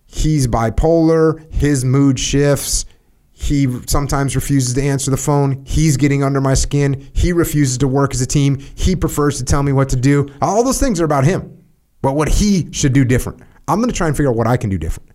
he's 0.05 0.47
bipolar, 0.47 1.51
his 1.51 1.83
mood 1.83 2.19
shifts, 2.19 2.85
he 3.31 3.67
sometimes 3.87 4.35
refuses 4.35 4.75
to 4.75 4.81
answer 4.83 5.09
the 5.09 5.17
phone, 5.17 5.63
he's 5.65 5.97
getting 5.97 6.23
under 6.23 6.39
my 6.39 6.53
skin, 6.53 7.09
he 7.13 7.33
refuses 7.33 7.79
to 7.79 7.87
work 7.87 8.13
as 8.13 8.21
a 8.21 8.27
team, 8.27 8.59
he 8.75 8.95
prefers 8.95 9.39
to 9.39 9.43
tell 9.43 9.63
me 9.63 9.71
what 9.71 9.89
to 9.89 9.95
do. 9.95 10.27
All 10.41 10.63
those 10.63 10.79
things 10.79 11.01
are 11.01 11.05
about 11.05 11.23
him. 11.23 11.63
But 12.03 12.17
what 12.17 12.27
he 12.27 12.71
should 12.73 12.91
do 12.91 13.05
different. 13.05 13.41
I'm 13.67 13.79
going 13.79 13.89
to 13.89 13.95
try 13.95 14.07
and 14.07 14.15
figure 14.15 14.29
out 14.29 14.35
what 14.35 14.45
I 14.45 14.57
can 14.57 14.69
do 14.69 14.77
different. 14.77 15.09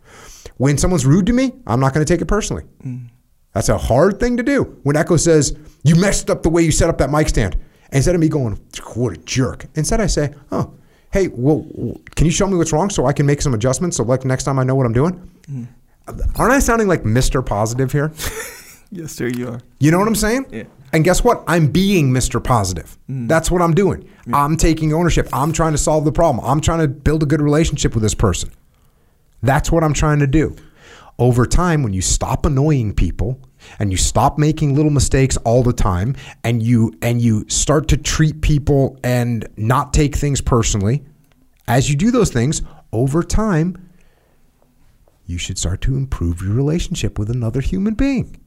When 0.57 0.79
someone's 0.79 1.07
rude 1.07 1.27
to 1.27 1.33
me, 1.33 1.53
I'm 1.67 1.81
not 1.81 1.95
going 1.95 2.05
to 2.05 2.13
take 2.13 2.21
it 2.21 2.27
personally. 2.27 2.65
Mm. 2.85 3.09
That's 3.53 3.69
a 3.69 3.79
hard 3.79 4.21
thing 4.21 4.37
to 4.37 4.43
do. 4.43 4.79
When 4.83 4.97
Echo 4.97 5.17
says, 5.17 5.57
You 5.85 5.97
messed 5.97 6.31
up 6.31 6.43
the 6.43 6.49
way 6.49 6.63
you 6.63 6.71
set 6.71 6.89
up 6.89 6.99
that 6.99 7.11
mic 7.11 7.29
stand. 7.29 7.57
Instead 7.93 8.15
of 8.15 8.21
me 8.21 8.29
going, 8.29 8.61
What 8.95 9.15
a 9.15 9.17
jerk. 9.19 9.67
Instead, 9.75 10.01
I 10.01 10.07
say, 10.07 10.35
Oh, 10.51 10.75
hey, 11.13 11.29
well, 11.29 11.67
can 12.15 12.27
you 12.27 12.33
show 12.33 12.47
me 12.47 12.57
what's 12.57 12.73
wrong 12.73 12.91
so 12.91 13.07
I 13.07 13.13
can 13.13 13.27
make 13.27 13.43
some 13.43 13.55
adjustments 13.55 13.97
so 13.97 14.05
like 14.05 14.25
next 14.25 14.45
time 14.45 14.59
I 14.59 14.65
know 14.65 14.75
what 14.75 14.87
I'm 14.87 14.93
doing? 14.93 15.31
Mm. 15.51 15.67
Aren't 16.37 16.53
I 16.53 16.59
sounding 16.59 16.89
like 16.89 17.03
Mr. 17.03 17.45
Positive 17.45 17.93
here? 17.93 18.13
Yes, 18.91 19.13
sir, 19.13 19.29
you 19.29 19.49
are. 19.49 19.61
You 19.81 19.91
know 19.91 19.99
what 19.99 20.09
I'm 20.09 20.15
saying? 20.15 20.47
Yeah. 20.51 20.63
And 20.93 21.05
guess 21.05 21.23
what? 21.23 21.45
I'm 21.47 21.67
being 21.67 22.11
Mr. 22.11 22.43
Positive. 22.43 22.97
Mm. 23.11 23.29
That's 23.29 23.51
what 23.51 23.61
I'm 23.61 23.75
doing. 23.75 24.09
I'm 24.33 24.57
taking 24.57 24.95
ownership. 24.95 25.29
I'm 25.33 25.53
trying 25.53 25.73
to 25.73 25.79
solve 25.79 26.05
the 26.05 26.13
problem. 26.13 26.45
I'm 26.45 26.61
trying 26.61 26.81
to 26.81 26.89
build 26.89 27.23
a 27.23 27.27
good 27.27 27.43
relationship 27.43 27.95
with 27.95 28.03
this 28.03 28.15
person. 28.15 28.51
That's 29.43 29.71
what 29.71 29.85
I'm 29.85 29.95
trying 29.95 30.19
to 30.21 30.27
do. 30.27 30.57
Over 31.19 31.47
time, 31.47 31.83
when 31.83 31.93
you 31.93 32.03
stop 32.03 32.47
annoying 32.47 32.95
people 32.95 33.41
and 33.79 33.91
you 33.91 33.97
stop 33.97 34.39
making 34.39 34.77
little 34.77 34.91
mistakes 34.91 35.37
all 35.39 35.63
the 35.63 35.73
time 35.73 36.15
and 36.45 36.63
you 36.63 36.93
and 37.03 37.21
you 37.21 37.45
start 37.49 37.89
to 37.89 37.97
treat 37.97 38.41
people 38.41 38.99
and 39.03 39.49
not 39.57 39.93
take 39.93 40.15
things 40.15 40.41
personally, 40.41 41.05
as 41.67 41.91
you 41.91 41.97
do 41.97 42.11
those 42.11 42.31
things, 42.31 42.63
over 42.93 43.23
time, 43.23 43.91
you 45.27 45.39
should 45.39 45.59
start 45.59 45.81
to 45.83 45.97
improve 45.97 46.41
your 46.41 46.55
relationship 46.55 47.19
with 47.19 47.31
another 47.31 47.61
human 47.61 47.95
being. 47.95 48.41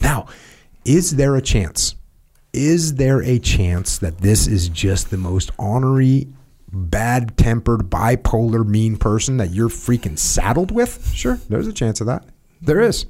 Now, 0.00 0.26
is 0.84 1.16
there 1.16 1.36
a 1.36 1.42
chance? 1.42 1.94
Is 2.52 2.94
there 2.94 3.22
a 3.22 3.38
chance 3.38 3.98
that 3.98 4.18
this 4.18 4.46
is 4.46 4.68
just 4.68 5.10
the 5.10 5.18
most 5.18 5.50
ornery, 5.58 6.28
bad 6.72 7.36
tempered, 7.36 7.90
bipolar, 7.90 8.66
mean 8.66 8.96
person 8.96 9.36
that 9.38 9.50
you're 9.50 9.68
freaking 9.68 10.18
saddled 10.18 10.70
with? 10.70 11.12
Sure, 11.12 11.38
there's 11.48 11.66
a 11.66 11.72
chance 11.72 12.00
of 12.00 12.06
that. 12.06 12.24
There 12.60 12.80
is. 12.80 13.06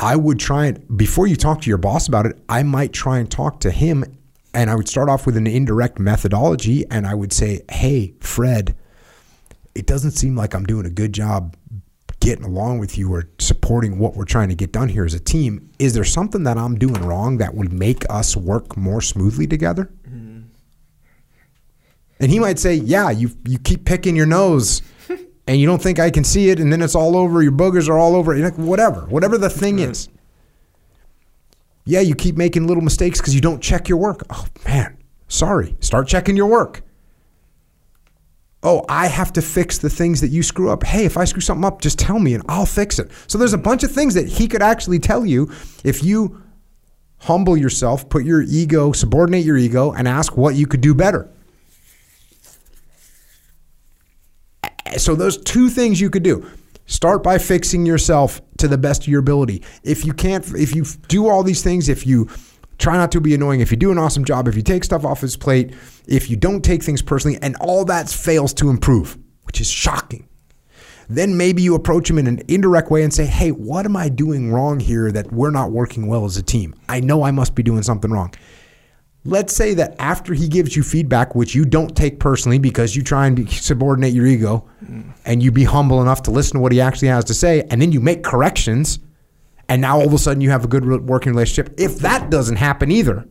I 0.00 0.16
would 0.16 0.38
try 0.38 0.66
and, 0.66 0.98
before 0.98 1.26
you 1.26 1.36
talk 1.36 1.60
to 1.62 1.68
your 1.68 1.78
boss 1.78 2.08
about 2.08 2.26
it, 2.26 2.38
I 2.48 2.62
might 2.62 2.92
try 2.92 3.18
and 3.18 3.30
talk 3.30 3.60
to 3.60 3.70
him 3.70 4.04
and 4.52 4.70
I 4.70 4.74
would 4.74 4.88
start 4.88 5.08
off 5.08 5.26
with 5.26 5.36
an 5.36 5.46
indirect 5.46 5.98
methodology 5.98 6.84
and 6.90 7.06
I 7.06 7.14
would 7.14 7.32
say, 7.32 7.62
hey, 7.70 8.14
Fred, 8.20 8.76
it 9.74 9.86
doesn't 9.86 10.12
seem 10.12 10.36
like 10.36 10.54
I'm 10.54 10.64
doing 10.64 10.86
a 10.86 10.90
good 10.90 11.12
job 11.12 11.56
getting 12.20 12.44
along 12.44 12.78
with 12.78 12.96
you 12.96 13.12
or 13.12 13.28
supporting 13.38 13.98
what 13.98 14.14
we're 14.14 14.24
trying 14.24 14.48
to 14.48 14.54
get 14.54 14.72
done 14.72 14.88
here 14.88 15.04
as 15.04 15.12
a 15.12 15.20
team. 15.20 15.70
Is 15.78 15.92
there 15.92 16.04
something 16.04 16.44
that 16.44 16.56
I'm 16.56 16.76
doing 16.76 17.02
wrong 17.02 17.36
that 17.38 17.54
would 17.54 17.72
make 17.72 18.04
us 18.08 18.36
work 18.36 18.76
more 18.76 19.02
smoothly 19.02 19.46
together? 19.46 19.90
And 22.20 22.30
he 22.30 22.38
might 22.38 22.58
say, 22.58 22.74
"Yeah, 22.74 23.10
you 23.10 23.30
you 23.46 23.58
keep 23.58 23.84
picking 23.84 24.16
your 24.16 24.26
nose, 24.26 24.82
and 25.46 25.58
you 25.58 25.66
don't 25.66 25.82
think 25.82 25.98
I 25.98 26.10
can 26.10 26.24
see 26.24 26.50
it, 26.50 26.60
and 26.60 26.72
then 26.72 26.80
it's 26.82 26.94
all 26.94 27.16
over. 27.16 27.42
Your 27.42 27.52
boogers 27.52 27.88
are 27.88 27.98
all 27.98 28.14
over. 28.14 28.36
Like, 28.36 28.56
whatever, 28.56 29.02
whatever 29.06 29.38
the 29.38 29.50
thing 29.50 29.78
mm-hmm. 29.78 29.90
is. 29.90 30.08
Yeah, 31.84 32.00
you 32.00 32.14
keep 32.14 32.36
making 32.36 32.66
little 32.66 32.82
mistakes 32.82 33.20
because 33.20 33.34
you 33.34 33.40
don't 33.40 33.62
check 33.62 33.88
your 33.88 33.98
work. 33.98 34.22
Oh 34.30 34.46
man, 34.66 34.96
sorry. 35.28 35.76
Start 35.80 36.08
checking 36.08 36.36
your 36.36 36.46
work. 36.46 36.82
Oh, 38.62 38.82
I 38.88 39.08
have 39.08 39.30
to 39.34 39.42
fix 39.42 39.76
the 39.76 39.90
things 39.90 40.22
that 40.22 40.28
you 40.28 40.42
screw 40.42 40.70
up. 40.70 40.84
Hey, 40.84 41.04
if 41.04 41.18
I 41.18 41.26
screw 41.26 41.42
something 41.42 41.66
up, 41.66 41.82
just 41.82 41.98
tell 41.98 42.18
me 42.18 42.32
and 42.32 42.42
I'll 42.48 42.64
fix 42.64 42.98
it. 42.98 43.10
So 43.26 43.36
there's 43.36 43.52
a 43.52 43.58
bunch 43.58 43.82
of 43.84 43.92
things 43.92 44.14
that 44.14 44.26
he 44.26 44.48
could 44.48 44.62
actually 44.62 44.98
tell 44.98 45.26
you 45.26 45.52
if 45.84 46.02
you 46.02 46.42
humble 47.18 47.58
yourself, 47.58 48.08
put 48.08 48.24
your 48.24 48.40
ego, 48.40 48.92
subordinate 48.92 49.44
your 49.44 49.58
ego, 49.58 49.92
and 49.92 50.08
ask 50.08 50.38
what 50.38 50.54
you 50.54 50.66
could 50.66 50.80
do 50.80 50.94
better. 50.94 51.30
So 54.96 55.14
those 55.14 55.38
two 55.38 55.68
things 55.68 56.00
you 56.00 56.10
could 56.10 56.22
do. 56.22 56.48
Start 56.86 57.22
by 57.22 57.38
fixing 57.38 57.86
yourself 57.86 58.42
to 58.58 58.68
the 58.68 58.76
best 58.76 59.02
of 59.02 59.08
your 59.08 59.20
ability. 59.20 59.62
If 59.82 60.04
you 60.04 60.12
can't, 60.12 60.46
if 60.54 60.74
you 60.74 60.84
do 61.08 61.28
all 61.28 61.42
these 61.42 61.62
things, 61.62 61.88
if 61.88 62.06
you 62.06 62.28
try 62.78 62.96
not 62.96 63.10
to 63.12 63.20
be 63.20 63.34
annoying, 63.34 63.60
if 63.60 63.70
you 63.70 63.76
do 63.76 63.90
an 63.90 63.98
awesome 63.98 64.24
job, 64.24 64.48
if 64.48 64.56
you 64.56 64.62
take 64.62 64.84
stuff 64.84 65.04
off 65.04 65.20
his 65.20 65.36
plate, 65.36 65.72
if 66.06 66.28
you 66.28 66.36
don't 66.36 66.62
take 66.62 66.82
things 66.82 67.00
personally, 67.00 67.38
and 67.40 67.56
all 67.56 67.84
that 67.86 68.10
fails 68.10 68.52
to 68.54 68.68
improve, 68.68 69.16
which 69.44 69.60
is 69.60 69.70
shocking, 69.70 70.28
then 71.08 71.36
maybe 71.36 71.62
you 71.62 71.74
approach 71.74 72.08
him 72.08 72.18
in 72.18 72.26
an 72.26 72.42
indirect 72.48 72.90
way 72.90 73.02
and 73.02 73.12
say, 73.12 73.24
Hey, 73.26 73.50
what 73.50 73.86
am 73.86 73.96
I 73.96 74.08
doing 74.08 74.52
wrong 74.52 74.80
here 74.80 75.10
that 75.12 75.32
we're 75.32 75.50
not 75.50 75.70
working 75.70 76.06
well 76.06 76.24
as 76.24 76.36
a 76.36 76.42
team? 76.42 76.74
I 76.88 77.00
know 77.00 77.22
I 77.22 77.30
must 77.30 77.54
be 77.54 77.62
doing 77.62 77.82
something 77.82 78.10
wrong. 78.10 78.34
Let's 79.26 79.56
say 79.56 79.72
that 79.74 79.96
after 79.98 80.34
he 80.34 80.48
gives 80.48 80.76
you 80.76 80.82
feedback, 80.82 81.34
which 81.34 81.54
you 81.54 81.64
don't 81.64 81.96
take 81.96 82.20
personally 82.20 82.58
because 82.58 82.94
you 82.94 83.02
try 83.02 83.26
and 83.26 83.50
subordinate 83.50 84.12
your 84.12 84.26
ego 84.26 84.68
and 85.24 85.42
you 85.42 85.50
be 85.50 85.64
humble 85.64 86.02
enough 86.02 86.22
to 86.24 86.30
listen 86.30 86.56
to 86.56 86.60
what 86.60 86.72
he 86.72 86.80
actually 86.80 87.08
has 87.08 87.24
to 87.26 87.34
say, 87.34 87.62
and 87.70 87.80
then 87.80 87.90
you 87.90 88.00
make 88.00 88.22
corrections, 88.22 88.98
and 89.68 89.80
now 89.80 89.98
all 89.98 90.06
of 90.06 90.12
a 90.12 90.18
sudden 90.18 90.42
you 90.42 90.50
have 90.50 90.64
a 90.64 90.68
good 90.68 90.84
working 91.08 91.32
relationship. 91.32 91.74
If 91.78 92.00
that 92.00 92.28
doesn't 92.30 92.56
happen 92.56 92.90
either, 92.90 93.26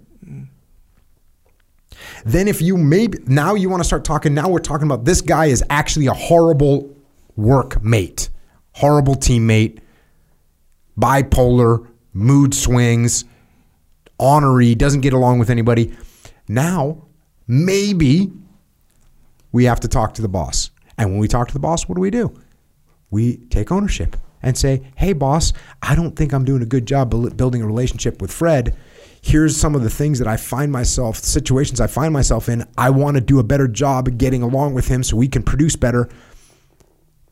then 2.26 2.48
if 2.48 2.60
you 2.60 2.76
maybe 2.76 3.20
now 3.28 3.54
you 3.54 3.70
want 3.70 3.82
to 3.82 3.86
start 3.86 4.04
talking, 4.04 4.34
now 4.34 4.50
we're 4.50 4.60
talking 4.60 4.88
about 4.88 5.06
this 5.06 5.22
guy 5.22 5.46
is 5.46 5.64
actually 5.70 6.08
a 6.08 6.14
horrible 6.14 6.96
workmate, 7.38 8.30
horrible 8.72 9.14
teammate, 9.14 9.80
bipolar, 10.98 11.88
mood 12.14 12.56
swings 12.56 13.26
ornery, 14.18 14.76
doesn't 14.76 15.02
get 15.02 15.14
along 15.14 15.40
with 15.40 15.50
anybody. 15.50 15.96
Now, 16.48 17.06
maybe 17.48 18.32
we 19.52 19.66
have 19.66 19.80
to 19.82 19.88
talk 19.88 20.14
to 20.16 20.22
the 20.22 20.28
boss. 20.28 20.72
And 20.98 21.12
when 21.12 21.20
we 21.20 21.28
talk 21.28 21.48
to 21.48 21.54
the 21.54 21.60
boss, 21.60 21.88
what 21.88 21.96
do 21.96 22.02
we 22.02 22.12
do? 22.12 22.34
We 23.10 23.38
take 23.38 23.72
ownership 23.72 24.16
and 24.42 24.58
say, 24.58 24.82
hey, 24.96 25.14
boss, 25.14 25.54
I 25.82 25.96
don't 25.96 26.16
think 26.16 26.34
I'm 26.34 26.46
doing 26.46 26.62
a 26.62 26.66
good 26.66 26.86
job 26.86 27.10
building 27.38 27.62
a 27.62 27.66
relationship 27.66 28.22
with 28.22 28.32
Fred. 28.32 28.76
Here's 29.22 29.56
some 29.56 29.74
of 29.74 29.84
the 29.84 29.90
things 29.90 30.20
that 30.20 30.28
I 30.28 30.36
find 30.36 30.72
myself, 30.72 31.18
situations 31.18 31.80
I 31.80 31.88
find 31.88 32.14
myself 32.14 32.50
in. 32.50 32.66
I 32.78 32.90
want 32.90 33.16
to 33.16 33.22
do 33.22 33.40
a 33.40 33.44
better 33.44 33.70
job 33.70 34.18
getting 34.18 34.44
along 34.44 34.74
with 34.74 34.90
him 34.90 35.02
so 35.02 35.16
we 35.16 35.30
can 35.30 35.44
produce 35.44 35.78
better. 35.78 36.10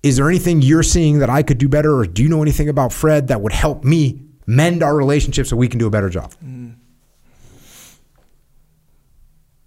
Is 0.01 0.15
there 0.15 0.29
anything 0.29 0.61
you're 0.61 0.83
seeing 0.83 1.19
that 1.19 1.29
I 1.29 1.43
could 1.43 1.57
do 1.57 1.67
better? 1.67 1.97
Or 1.97 2.05
do 2.05 2.23
you 2.23 2.29
know 2.29 2.41
anything 2.41 2.69
about 2.69 2.93
Fred 2.93 3.27
that 3.27 3.41
would 3.41 3.51
help 3.51 3.83
me 3.83 4.23
mend 4.55 4.83
our 4.83 4.95
relationship 4.95 5.47
so 5.47 5.55
we 5.55 5.67
can 5.67 5.79
do 5.79 5.87
a 5.87 5.89
better 5.89 6.09
job? 6.09 6.33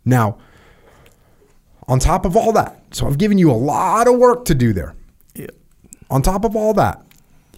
Now, 0.05 0.39
on 1.89 1.99
top 1.99 2.25
of 2.25 2.37
all 2.37 2.53
that, 2.53 2.83
so 2.91 3.07
I've 3.07 3.19
given 3.19 3.39
you 3.39 3.51
a 3.51 3.53
lot 3.53 4.07
of 4.07 4.17
work 4.17 4.45
to 4.47 4.55
do 4.55 4.73
there. 4.73 4.95
Yeah. 5.35 5.47
On 6.11 6.23
top 6.23 6.45
of 6.45 6.55
all 6.55 6.75
that, 6.75 7.03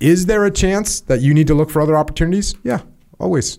is 0.01 0.27
there 0.27 0.45
a 0.45 0.51
chance 0.51 1.01
that 1.01 1.21
you 1.21 1.35
need 1.35 1.47
to 1.49 1.55
look 1.55 1.71
for 1.71 1.81
other 1.83 1.97
opportunities? 1.97 2.55
Yeah, 2.63 2.81
always. 3.19 3.59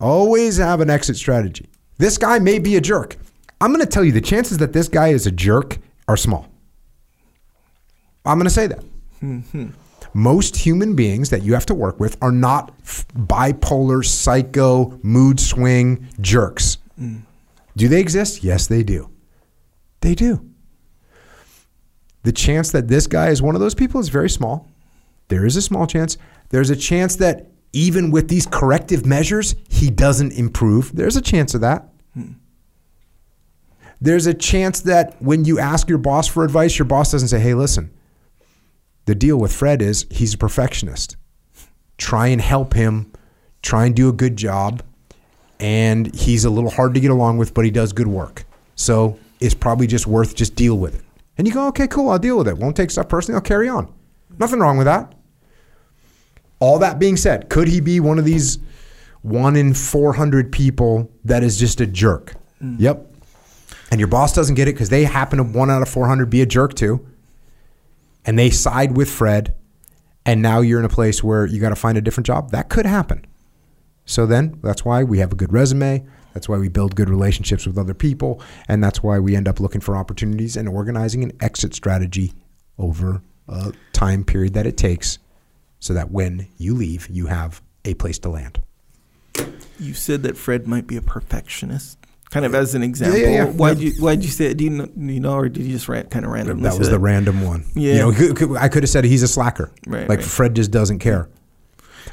Always 0.00 0.56
have 0.58 0.80
an 0.80 0.90
exit 0.90 1.16
strategy. 1.16 1.68
This 1.98 2.18
guy 2.18 2.38
may 2.38 2.58
be 2.58 2.76
a 2.76 2.80
jerk. 2.80 3.16
I'm 3.60 3.72
going 3.72 3.84
to 3.84 3.90
tell 3.90 4.04
you 4.04 4.12
the 4.12 4.20
chances 4.20 4.58
that 4.58 4.72
this 4.72 4.88
guy 4.88 5.08
is 5.08 5.26
a 5.26 5.30
jerk 5.30 5.78
are 6.08 6.16
small. 6.16 6.48
I'm 8.24 8.38
going 8.38 8.44
to 8.44 8.50
say 8.50 8.66
that. 8.66 8.84
Hmm, 9.20 9.40
hmm. 9.40 9.68
Most 10.14 10.56
human 10.56 10.94
beings 10.94 11.30
that 11.30 11.42
you 11.42 11.54
have 11.54 11.66
to 11.66 11.74
work 11.74 11.98
with 11.98 12.16
are 12.20 12.32
not 12.32 12.78
bipolar, 12.82 14.04
psycho, 14.04 14.98
mood 15.02 15.40
swing 15.40 16.08
jerks. 16.20 16.78
Mm. 17.00 17.22
Do 17.76 17.88
they 17.88 18.00
exist? 18.00 18.44
Yes, 18.44 18.66
they 18.66 18.82
do. 18.82 19.10
They 20.00 20.14
do. 20.14 20.48
The 22.24 22.32
chance 22.32 22.70
that 22.72 22.88
this 22.88 23.06
guy 23.06 23.28
is 23.28 23.42
one 23.42 23.54
of 23.54 23.60
those 23.60 23.74
people 23.74 24.00
is 24.00 24.08
very 24.08 24.30
small. 24.30 24.68
There 25.28 25.46
is 25.46 25.56
a 25.56 25.62
small 25.62 25.86
chance. 25.86 26.18
There's 26.50 26.70
a 26.70 26.76
chance 26.76 27.16
that 27.16 27.46
even 27.72 28.10
with 28.10 28.28
these 28.28 28.46
corrective 28.46 29.06
measures, 29.06 29.54
he 29.68 29.90
doesn't 29.90 30.32
improve. 30.32 30.94
There's 30.94 31.16
a 31.16 31.22
chance 31.22 31.54
of 31.54 31.62
that. 31.62 31.88
Hmm. 32.14 32.32
There's 34.00 34.26
a 34.26 34.34
chance 34.34 34.80
that 34.80 35.20
when 35.22 35.44
you 35.44 35.58
ask 35.58 35.88
your 35.88 35.98
boss 35.98 36.28
for 36.28 36.44
advice, 36.44 36.78
your 36.78 36.86
boss 36.86 37.12
doesn't 37.12 37.28
say, 37.28 37.40
hey, 37.40 37.54
listen, 37.54 37.90
the 39.04 39.14
deal 39.14 39.36
with 39.36 39.52
Fred 39.52 39.82
is 39.82 40.06
he's 40.10 40.34
a 40.34 40.38
perfectionist. 40.38 41.16
Try 41.98 42.28
and 42.28 42.40
help 42.40 42.74
him, 42.74 43.12
try 43.62 43.86
and 43.86 43.94
do 43.94 44.08
a 44.08 44.12
good 44.12 44.36
job. 44.36 44.82
And 45.60 46.12
he's 46.14 46.44
a 46.44 46.50
little 46.50 46.70
hard 46.70 46.94
to 46.94 47.00
get 47.00 47.10
along 47.10 47.38
with, 47.38 47.54
but 47.54 47.64
he 47.64 47.70
does 47.70 47.92
good 47.92 48.08
work. 48.08 48.44
So 48.74 49.18
it's 49.40 49.54
probably 49.54 49.86
just 49.86 50.06
worth 50.06 50.34
just 50.34 50.56
deal 50.56 50.76
with 50.76 50.96
it. 50.96 51.02
And 51.38 51.46
you 51.46 51.54
go, 51.54 51.68
okay, 51.68 51.86
cool, 51.86 52.10
I'll 52.10 52.18
deal 52.18 52.38
with 52.38 52.48
it. 52.48 52.58
Won't 52.58 52.76
take 52.76 52.90
stuff 52.90 53.08
personally, 53.08 53.36
I'll 53.36 53.42
carry 53.42 53.68
on. 53.68 53.92
Nothing 54.38 54.60
wrong 54.60 54.76
with 54.76 54.86
that. 54.86 55.14
All 56.58 56.78
that 56.78 56.98
being 56.98 57.16
said, 57.16 57.48
could 57.48 57.68
he 57.68 57.80
be 57.80 58.00
one 58.00 58.18
of 58.18 58.24
these 58.24 58.58
one 59.22 59.56
in 59.56 59.74
400 59.74 60.52
people 60.52 61.10
that 61.24 61.42
is 61.42 61.58
just 61.58 61.80
a 61.80 61.86
jerk? 61.86 62.34
Mm. 62.62 62.76
Yep. 62.78 63.14
And 63.90 64.00
your 64.00 64.08
boss 64.08 64.34
doesn't 64.34 64.54
get 64.54 64.68
it 64.68 64.72
because 64.72 64.88
they 64.88 65.04
happen 65.04 65.38
to 65.38 65.44
one 65.44 65.70
out 65.70 65.82
of 65.82 65.88
400 65.88 66.30
be 66.30 66.40
a 66.40 66.46
jerk 66.46 66.74
too. 66.74 67.06
And 68.24 68.38
they 68.38 68.50
side 68.50 68.96
with 68.96 69.10
Fred. 69.10 69.54
And 70.24 70.40
now 70.40 70.60
you're 70.60 70.78
in 70.78 70.84
a 70.84 70.90
place 70.90 71.22
where 71.22 71.46
you 71.46 71.60
got 71.60 71.70
to 71.70 71.76
find 71.76 71.98
a 71.98 72.00
different 72.00 72.26
job. 72.26 72.50
That 72.50 72.68
could 72.68 72.86
happen. 72.86 73.24
So 74.04 74.26
then 74.26 74.58
that's 74.62 74.84
why 74.84 75.02
we 75.02 75.18
have 75.18 75.32
a 75.32 75.36
good 75.36 75.52
resume. 75.52 76.06
That's 76.32 76.48
why 76.48 76.58
we 76.58 76.68
build 76.68 76.96
good 76.96 77.10
relationships 77.10 77.66
with 77.66 77.76
other 77.76 77.94
people. 77.94 78.40
And 78.68 78.82
that's 78.82 79.02
why 79.02 79.18
we 79.18 79.36
end 79.36 79.48
up 79.48 79.60
looking 79.60 79.80
for 79.80 79.96
opportunities 79.96 80.56
and 80.56 80.68
organizing 80.68 81.22
an 81.22 81.32
exit 81.40 81.74
strategy 81.74 82.32
over 82.78 83.22
a 83.48 83.72
time 83.92 84.24
period 84.24 84.54
that 84.54 84.66
it 84.66 84.76
takes 84.76 85.18
so 85.80 85.92
that 85.94 86.10
when 86.10 86.46
you 86.58 86.74
leave, 86.74 87.08
you 87.10 87.26
have 87.26 87.60
a 87.84 87.94
place 87.94 88.18
to 88.20 88.28
land. 88.28 88.60
You 89.78 89.94
said 89.94 90.22
that 90.22 90.36
Fred 90.36 90.66
might 90.68 90.86
be 90.86 90.96
a 90.96 91.02
perfectionist, 91.02 91.98
kind 92.32 92.44
of 92.44 92.54
as 92.56 92.74
an 92.74 92.82
example. 92.82 93.20
yeah, 93.20 93.28
yeah. 93.28 93.44
Why'd 93.46 93.78
you 93.78 93.92
Why'd 94.00 94.24
you 94.24 94.30
say 94.30 94.46
it? 94.46 94.56
Do 94.56 94.64
you 94.64 94.70
know, 94.70 94.86
do 94.86 95.12
you 95.12 95.20
know 95.20 95.34
or 95.34 95.48
did 95.48 95.62
you 95.64 95.72
just 95.72 95.88
ran, 95.88 96.06
kind 96.08 96.24
of 96.24 96.32
randomly? 96.32 96.64
That 96.68 96.76
was 96.78 96.90
the 96.90 96.98
random 96.98 97.44
one. 97.44 97.64
Yeah. 97.74 98.08
You 98.08 98.32
know, 98.32 98.56
I 98.56 98.68
could 98.68 98.82
have 98.82 98.90
said 98.90 99.04
he's 99.04 99.22
a 99.22 99.28
slacker. 99.28 99.70
Right, 99.86 100.08
Like 100.08 100.18
right. 100.18 100.26
Fred 100.26 100.56
just 100.56 100.70
doesn't 100.72 100.98
care. 100.98 101.28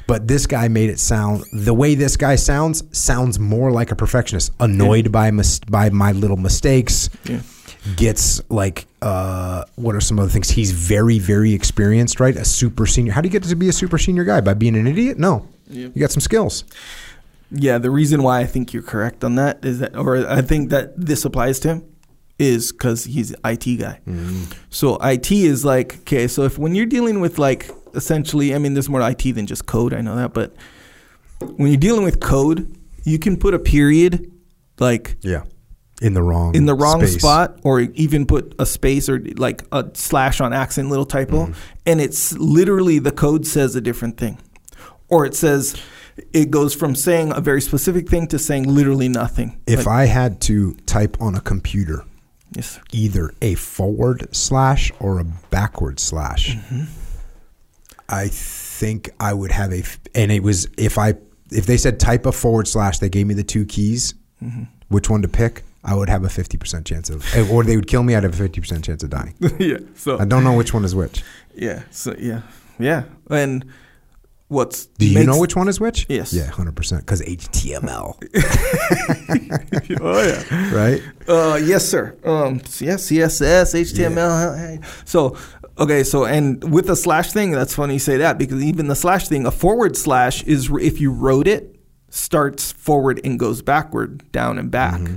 But 0.06 0.28
this 0.28 0.46
guy 0.46 0.68
made 0.68 0.90
it 0.90 0.98
sound 1.00 1.44
the 1.52 1.74
way 1.74 1.94
this 1.94 2.16
guy 2.16 2.36
sounds 2.36 2.82
sounds 2.96 3.38
more 3.38 3.70
like 3.72 3.90
a 3.90 3.96
perfectionist, 3.96 4.52
annoyed 4.60 5.10
by 5.10 5.30
mis- 5.32 5.58
by 5.60 5.90
my 5.90 6.12
little 6.12 6.36
mistakes. 6.36 7.10
Yeah. 7.24 7.40
Gets 7.96 8.42
like 8.50 8.86
uh, 9.00 9.64
what 9.76 9.94
are 9.94 10.00
some 10.00 10.18
other 10.18 10.28
things? 10.28 10.50
He's 10.50 10.72
very 10.72 11.18
very 11.18 11.54
experienced, 11.54 12.20
right? 12.20 12.36
A 12.36 12.44
super 12.44 12.86
senior. 12.86 13.12
How 13.12 13.20
do 13.22 13.28
you 13.28 13.32
get 13.32 13.42
to 13.44 13.56
be 13.56 13.68
a 13.68 13.72
super 13.72 13.96
senior 13.98 14.24
guy 14.24 14.40
by 14.42 14.52
being 14.54 14.76
an 14.76 14.86
idiot? 14.86 15.18
No, 15.18 15.46
Yep. 15.68 15.92
you 15.94 16.00
got 16.00 16.10
some 16.10 16.20
skills. 16.20 16.64
Yeah, 17.52 17.78
the 17.78 17.90
reason 17.90 18.22
why 18.22 18.40
I 18.40 18.46
think 18.46 18.72
you're 18.72 18.82
correct 18.82 19.24
on 19.24 19.34
that 19.36 19.64
is 19.64 19.80
that, 19.80 19.96
or 19.96 20.16
I 20.28 20.40
think 20.42 20.70
that 20.70 20.92
this 20.96 21.24
applies 21.24 21.58
to 21.60 21.68
him, 21.68 21.84
is 22.38 22.72
because 22.72 23.04
he's 23.04 23.32
an 23.32 23.40
IT 23.44 23.76
guy. 23.80 24.00
So 24.70 24.96
IT 25.02 25.30
is 25.32 25.64
like 25.64 25.98
okay. 26.00 26.26
So 26.28 26.44
if 26.44 26.58
when 26.58 26.74
you're 26.74 26.86
dealing 26.86 27.20
with 27.20 27.38
like 27.38 27.70
essentially, 27.94 28.54
I 28.54 28.58
mean, 28.58 28.74
there's 28.74 28.88
more 28.88 29.02
IT 29.02 29.22
than 29.34 29.46
just 29.46 29.66
code. 29.66 29.92
I 29.92 30.00
know 30.00 30.16
that, 30.16 30.32
but 30.32 30.54
when 31.56 31.68
you're 31.68 31.76
dealing 31.80 32.04
with 32.04 32.20
code, 32.20 32.74
you 33.04 33.18
can 33.18 33.36
put 33.36 33.52
a 33.54 33.58
period 33.58 34.30
like 34.78 35.16
Yeah, 35.22 35.42
in 36.00 36.14
the 36.14 36.22
wrong 36.22 36.54
in 36.54 36.66
the 36.66 36.74
wrong 36.74 37.00
space. 37.00 37.18
spot 37.18 37.58
or 37.64 37.80
even 37.80 38.26
put 38.26 38.54
a 38.58 38.64
space 38.66 39.08
or 39.08 39.20
like 39.36 39.62
a 39.72 39.90
slash 39.94 40.40
on 40.40 40.52
accent 40.52 40.88
little 40.88 41.04
typo 41.06 41.46
Mm-hmm. 41.46 41.52
and 41.86 42.00
it's 42.00 42.32
literally 42.38 42.98
the 42.98 43.12
code 43.12 43.46
says 43.46 43.74
a 43.74 43.80
different 43.80 44.16
thing 44.18 44.38
or 45.08 45.26
it 45.26 45.34
says 45.34 45.76
it 46.32 46.50
goes 46.50 46.74
from 46.74 46.94
saying 46.94 47.32
a 47.32 47.40
very 47.40 47.60
specific 47.60 48.08
thing 48.08 48.26
to 48.28 48.38
saying 48.38 48.64
literally 48.64 49.08
nothing 49.08 49.60
If 49.66 49.80
Like, 49.86 49.88
I 49.88 50.04
had 50.06 50.40
to 50.42 50.74
type 50.86 51.16
on 51.20 51.34
a 51.34 51.40
computer 51.40 52.04
Yes, 52.56 52.72
sir. 52.72 52.80
either 52.92 53.32
a 53.42 53.54
forward 53.54 54.34
slash 54.34 54.90
or 55.00 55.20
a 55.20 55.24
backward 55.50 56.00
slash. 56.00 56.56
Mm-hmm. 56.56 56.84
I 58.08 58.28
think 58.28 59.10
I 59.20 59.32
would 59.32 59.52
have 59.52 59.72
a. 59.72 59.84
and 60.14 60.32
it 60.32 60.42
was 60.42 60.66
if 60.76 60.98
I 60.98 61.14
if 61.50 61.66
they 61.66 61.76
said 61.76 62.00
type 62.00 62.26
a 62.26 62.32
forward 62.32 62.66
slash, 62.68 62.98
they 62.98 63.08
gave 63.08 63.26
me 63.26 63.34
the 63.34 63.44
two 63.44 63.64
keys, 63.64 64.14
Mm-hmm. 64.42 64.62
which 64.88 65.10
one 65.10 65.20
to 65.22 65.28
pick. 65.28 65.64
I 65.84 65.94
would 65.94 66.08
have 66.08 66.24
a 66.24 66.28
fifty 66.28 66.58
percent 66.58 66.86
chance 66.86 67.08
of, 67.08 67.24
eh, 67.36 67.46
or 67.50 67.62
they 67.62 67.76
would 67.76 67.86
kill 67.86 68.02
me. 68.02 68.14
I'd 68.14 68.22
have 68.24 68.34
a 68.34 68.36
fifty 68.36 68.60
percent 68.60 68.84
chance 68.84 69.02
of 69.02 69.10
dying. 69.10 69.34
yeah. 69.58 69.78
So 69.94 70.18
I 70.18 70.24
don't 70.24 70.42
know 70.44 70.54
which 70.56 70.74
one 70.74 70.84
is 70.84 70.94
which. 70.94 71.22
yeah. 71.54 71.82
So 71.90 72.14
yeah. 72.18 72.42
Yeah. 72.78 73.04
And 73.30 73.64
what's 74.50 74.86
Do 74.86 75.06
you 75.06 75.24
know 75.24 75.38
which 75.38 75.56
one 75.56 75.68
is 75.68 75.80
which? 75.80 76.06
Yes. 76.08 76.32
Yeah, 76.32 76.46
hundred 76.46 76.76
percent. 76.76 77.02
Because 77.02 77.22
HTML, 77.22 78.16
oh 80.00 80.22
yeah. 80.22 80.74
right? 80.74 81.02
Uh, 81.26 81.56
yes, 81.56 81.88
sir. 81.88 82.16
Um, 82.24 82.56
yeah, 82.78 82.96
CSS, 82.96 83.74
HTML. 83.74 84.58
hey. 84.58 84.80
So, 85.04 85.36
okay, 85.78 86.02
so 86.02 86.26
and 86.26 86.62
with 86.70 86.86
the 86.86 86.96
slash 86.96 87.32
thing, 87.32 87.52
that's 87.52 87.74
funny 87.74 87.94
you 87.94 88.00
say 88.00 88.18
that 88.18 88.38
because 88.38 88.62
even 88.62 88.88
the 88.88 88.96
slash 88.96 89.28
thing, 89.28 89.46
a 89.46 89.50
forward 89.50 89.96
slash 89.96 90.42
is 90.44 90.70
if 90.80 91.00
you 91.00 91.12
wrote 91.12 91.46
it, 91.46 91.76
starts 92.10 92.72
forward 92.72 93.20
and 93.24 93.38
goes 93.38 93.62
backward, 93.62 94.30
down 94.32 94.58
and 94.58 94.70
back. 94.70 95.00
Mm-hmm. 95.00 95.16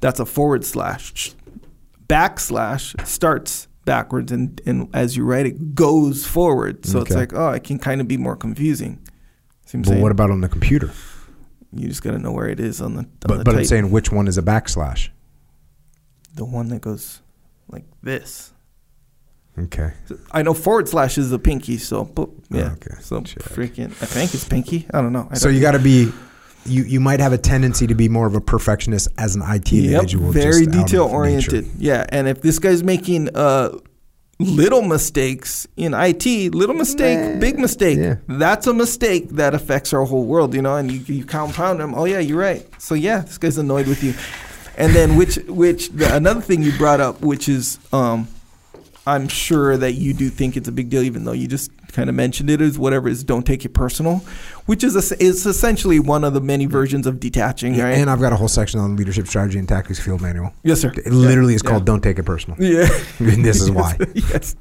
That's 0.00 0.20
a 0.20 0.26
forward 0.26 0.64
slash. 0.64 1.34
Backslash 2.06 3.06
starts 3.06 3.68
backwards 3.84 4.30
and, 4.32 4.60
and 4.66 4.88
as 4.94 5.16
you 5.16 5.24
write 5.24 5.46
it 5.46 5.74
goes 5.74 6.24
forward. 6.26 6.84
So 6.86 7.00
it's 7.00 7.10
like, 7.14 7.32
oh, 7.34 7.50
it 7.50 7.64
can 7.64 7.78
kind 7.78 8.00
of 8.00 8.08
be 8.08 8.16
more 8.16 8.36
confusing. 8.36 8.98
See 9.66 9.78
what 9.78 9.84
But 9.84 9.88
saying? 9.90 10.02
what 10.02 10.12
about 10.12 10.30
on 10.30 10.40
the 10.40 10.48
computer? 10.48 10.90
you 11.74 11.88
just 11.88 12.02
got 12.02 12.10
to 12.10 12.18
know 12.18 12.32
where 12.32 12.48
it 12.48 12.60
is 12.60 12.80
on 12.82 12.92
the, 12.94 12.98
on 13.00 13.06
the 13.20 13.28
But 13.28 13.44
but 13.44 13.56
I'm 13.56 13.64
saying 13.64 13.90
which 13.90 14.12
one 14.12 14.28
is 14.28 14.36
a 14.38 14.42
backslash? 14.42 15.08
the 16.34 16.44
one 16.44 16.68
that 16.68 16.80
goes 16.80 17.20
like 17.68 17.84
this. 18.02 18.52
Okay. 19.58 19.92
I 20.30 20.42
know 20.42 20.54
forward 20.54 20.88
slash 20.88 21.18
is 21.18 21.28
the 21.30 21.38
pinky, 21.38 21.76
so 21.76 22.04
but, 22.04 22.28
yeah. 22.50 22.70
Oh, 22.70 22.72
Okay, 22.72 22.94
So 23.02 23.20
check. 23.20 23.42
freaking, 23.42 23.86
I 24.02 24.06
think 24.06 24.32
it's 24.34 24.44
pinky. 24.48 24.86
I 24.94 25.02
don't 25.02 25.12
know. 25.12 25.28
I 25.30 25.34
So 25.34 25.46
don't- 25.48 25.54
you 25.56 25.60
got 25.60 25.72
to 25.72 25.78
be, 25.78 26.10
you 26.66 26.84
you 26.84 27.00
might 27.00 27.20
have 27.20 27.32
a 27.32 27.38
tendency 27.38 27.86
to 27.86 27.94
be 27.94 28.08
more 28.08 28.26
of 28.26 28.34
a 28.34 28.40
perfectionist 28.40 29.08
as 29.18 29.34
an 29.36 29.42
IT 29.44 29.72
yep, 29.72 30.02
individual. 30.02 30.32
very 30.32 30.66
just 30.66 30.70
detail 30.78 31.04
oriented. 31.04 31.68
Yeah, 31.78 32.06
and 32.10 32.28
if 32.28 32.42
this 32.42 32.58
guy's 32.58 32.82
making 32.82 33.34
uh 33.36 33.78
little 34.38 34.82
mistakes 34.82 35.68
in 35.76 35.94
IT, 35.94 36.26
little 36.54 36.74
mistake, 36.74 37.18
Nah, 37.34 37.38
big 37.40 37.58
mistake. 37.60 37.98
yeah. 37.98 38.16
That's 38.26 38.66
a 38.66 38.74
mistake 38.74 39.28
that 39.30 39.54
affects 39.54 39.92
our 39.92 40.04
whole 40.04 40.24
world, 40.24 40.52
you 40.54 40.62
know. 40.62 40.74
And 40.76 40.90
you, 40.90 40.98
you 41.14 41.24
compound 41.24 41.78
them. 41.80 41.94
Oh 41.94 42.06
yeah, 42.06 42.18
you're 42.18 42.38
right. 42.40 42.66
So 42.80 42.94
yeah, 42.94 43.20
this 43.20 43.38
guy's 43.38 43.58
annoyed 43.58 43.86
with 43.86 44.02
you. 44.02 44.14
And 44.76 44.94
then 44.94 45.16
which 45.16 45.36
which 45.46 45.90
the, 45.90 46.14
another 46.14 46.40
thing 46.40 46.62
you 46.62 46.72
brought 46.78 47.00
up, 47.00 47.20
which 47.20 47.48
is 47.48 47.78
um, 47.92 48.26
I'm 49.04 49.26
sure 49.26 49.76
that 49.76 49.94
you 49.94 50.14
do 50.14 50.28
think 50.28 50.56
it's 50.56 50.68
a 50.68 50.72
big 50.72 50.88
deal, 50.88 51.02
even 51.02 51.24
though 51.24 51.32
you 51.32 51.48
just 51.48 51.70
kind 51.88 52.08
of 52.08 52.14
mentioned 52.14 52.48
it, 52.48 52.60
is 52.60 52.78
whatever 52.78 53.08
is 53.08 53.24
don't 53.24 53.44
take 53.44 53.64
it 53.64 53.70
personal, 53.74 54.18
which 54.66 54.84
is 54.84 54.94
a, 54.94 55.20
is 55.22 55.44
essentially 55.44 55.98
one 55.98 56.22
of 56.22 56.34
the 56.34 56.40
many 56.40 56.66
versions 56.66 57.04
of 57.06 57.18
detaching, 57.18 57.72
right? 57.78 57.98
And 57.98 58.08
I've 58.08 58.20
got 58.20 58.32
a 58.32 58.36
whole 58.36 58.46
section 58.46 58.78
on 58.78 58.94
leadership 58.94 59.26
strategy 59.26 59.58
and 59.58 59.68
tactics 59.68 59.98
field 59.98 60.20
manual. 60.20 60.52
yes, 60.62 60.80
sir. 60.80 60.92
It 61.04 61.12
literally 61.12 61.54
is 61.54 61.62
Yeah. 61.64 61.70
called 61.70 61.84
"Don't 61.84 62.00
Take 62.00 62.18
It 62.20 62.22
Personal." 62.22 62.56
Yeah. 62.62 62.86
And 63.18 63.44
this 63.44 63.60
is 63.60 63.70
why. 63.80 63.96
yes. 64.14 64.54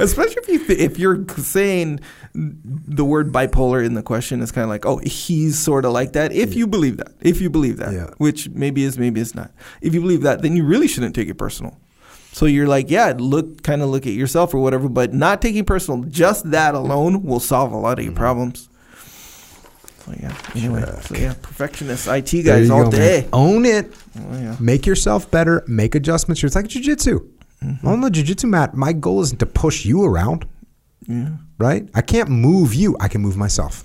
Especially 0.00 0.42
if 0.42 0.48
you 0.48 0.66
th- 0.66 0.78
if 0.80 0.98
you're 0.98 1.24
saying 1.38 2.00
the 2.34 3.04
word 3.04 3.32
bipolar 3.32 3.84
in 3.84 3.94
the 3.94 4.02
question 4.02 4.40
is 4.42 4.50
kind 4.50 4.64
of 4.64 4.68
like, 4.70 4.86
oh, 4.86 4.98
he's 4.98 5.56
sort 5.58 5.84
of 5.84 5.92
like 5.92 6.12
that. 6.14 6.32
If 6.32 6.54
you 6.54 6.66
believe 6.66 6.96
that, 6.98 7.12
if 7.20 7.40
you 7.40 7.48
believe 7.48 7.76
that, 7.78 7.92
Yeah. 7.92 8.10
which 8.18 8.48
maybe 8.50 8.82
is, 8.82 8.98
maybe 8.98 9.20
it's 9.20 9.34
not. 9.36 9.52
If 9.80 9.94
you 9.94 10.00
believe 10.00 10.22
that, 10.22 10.42
then 10.42 10.56
you 10.56 10.64
really 10.64 10.88
shouldn't 10.88 11.14
take 11.14 11.28
it 11.28 11.34
personal. 11.38 11.76
So 12.32 12.46
you're 12.46 12.68
like, 12.68 12.90
yeah, 12.90 13.14
look, 13.18 13.62
kind 13.62 13.82
of 13.82 13.88
look 13.88 14.06
at 14.06 14.12
yourself 14.12 14.54
or 14.54 14.58
whatever, 14.58 14.88
but 14.88 15.12
not 15.12 15.42
taking 15.42 15.64
personal. 15.64 16.04
Just 16.04 16.50
that 16.50 16.74
alone 16.74 17.24
will 17.24 17.40
solve 17.40 17.72
a 17.72 17.76
lot 17.76 17.98
of 17.98 18.04
your 18.04 18.14
problems. 18.14 18.68
So 20.04 20.14
yeah. 20.20 20.36
Anyway, 20.54 20.84
so 21.02 21.14
yeah, 21.16 21.34
perfectionist 21.42 22.06
IT 22.06 22.42
guys 22.44 22.70
all 22.70 22.84
go, 22.84 22.90
man. 22.90 23.00
day. 23.00 23.28
Own 23.32 23.66
it. 23.66 23.92
Oh, 24.18 24.38
yeah. 24.38 24.56
Make 24.60 24.86
yourself 24.86 25.30
better. 25.30 25.64
Make 25.66 25.94
adjustments. 25.94 26.44
It's 26.44 26.54
like 26.54 26.66
jujitsu. 26.66 27.28
Mm-hmm. 27.64 27.86
On 27.88 28.00
the 28.00 28.08
jujitsu 28.08 28.48
mat, 28.48 28.74
my 28.74 28.92
goal 28.92 29.20
isn't 29.22 29.38
to 29.38 29.46
push 29.46 29.84
you 29.84 30.04
around. 30.04 30.46
Yeah. 31.06 31.30
right? 31.58 31.88
I 31.94 32.02
can't 32.02 32.28
move 32.28 32.74
you. 32.74 32.96
I 33.00 33.08
can 33.08 33.22
move 33.22 33.36
myself. 33.36 33.82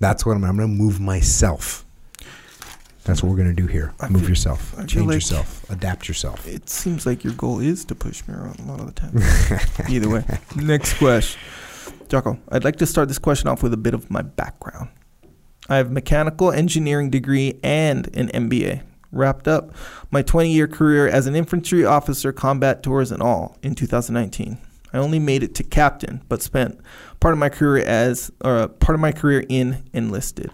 That's 0.00 0.26
what 0.26 0.36
I'm. 0.36 0.44
I'm 0.44 0.56
going 0.56 0.68
to 0.68 0.74
move 0.74 1.00
myself. 1.00 1.83
That's 3.04 3.22
what 3.22 3.28
we're 3.30 3.36
going 3.36 3.54
to 3.54 3.62
do 3.62 3.66
here. 3.66 3.92
I 4.00 4.08
move 4.08 4.22
feel- 4.22 4.30
yourself. 4.30 4.74
I 4.78 4.84
Change 4.86 5.06
like- 5.06 5.14
yourself. 5.14 5.68
Adapt 5.70 6.08
yourself. 6.08 6.46
It 6.48 6.68
seems 6.70 7.04
like 7.06 7.22
your 7.22 7.34
goal 7.34 7.60
is 7.60 7.84
to 7.86 7.94
push 7.94 8.26
me 8.26 8.34
around 8.34 8.58
a 8.60 8.62
lot 8.64 8.80
of 8.80 8.86
the 8.86 8.92
time. 8.92 9.88
Either 9.88 10.08
way. 10.08 10.24
Next 10.56 10.94
question. 10.98 11.40
Jocko, 12.08 12.38
I'd 12.50 12.64
like 12.64 12.76
to 12.76 12.86
start 12.86 13.08
this 13.08 13.18
question 13.18 13.48
off 13.48 13.62
with 13.62 13.72
a 13.74 13.76
bit 13.78 13.92
of 13.94 14.10
my 14.10 14.22
background. 14.22 14.88
I 15.68 15.76
have 15.76 15.88
a 15.88 15.92
mechanical 15.92 16.50
engineering 16.50 17.10
degree 17.10 17.58
and 17.62 18.06
an 18.16 18.28
MBA. 18.28 18.82
Wrapped 19.12 19.46
up 19.46 19.72
my 20.10 20.22
20 20.22 20.50
year 20.50 20.66
career 20.66 21.06
as 21.06 21.26
an 21.26 21.36
infantry 21.36 21.84
officer, 21.84 22.32
combat 22.32 22.82
tours, 22.82 23.12
and 23.12 23.22
all 23.22 23.56
in 23.62 23.74
2019. 23.74 24.58
I 24.92 24.98
only 24.98 25.18
made 25.18 25.42
it 25.42 25.54
to 25.56 25.62
captain, 25.62 26.22
but 26.28 26.42
spent 26.42 26.80
part 27.20 27.32
of 27.32 27.38
my 27.38 27.48
career 27.48 27.84
as, 27.84 28.32
or 28.44 28.58
uh, 28.58 28.68
part 28.68 28.94
of 28.94 29.00
my 29.00 29.12
career 29.12 29.44
in 29.48 29.84
enlisted. 29.92 30.50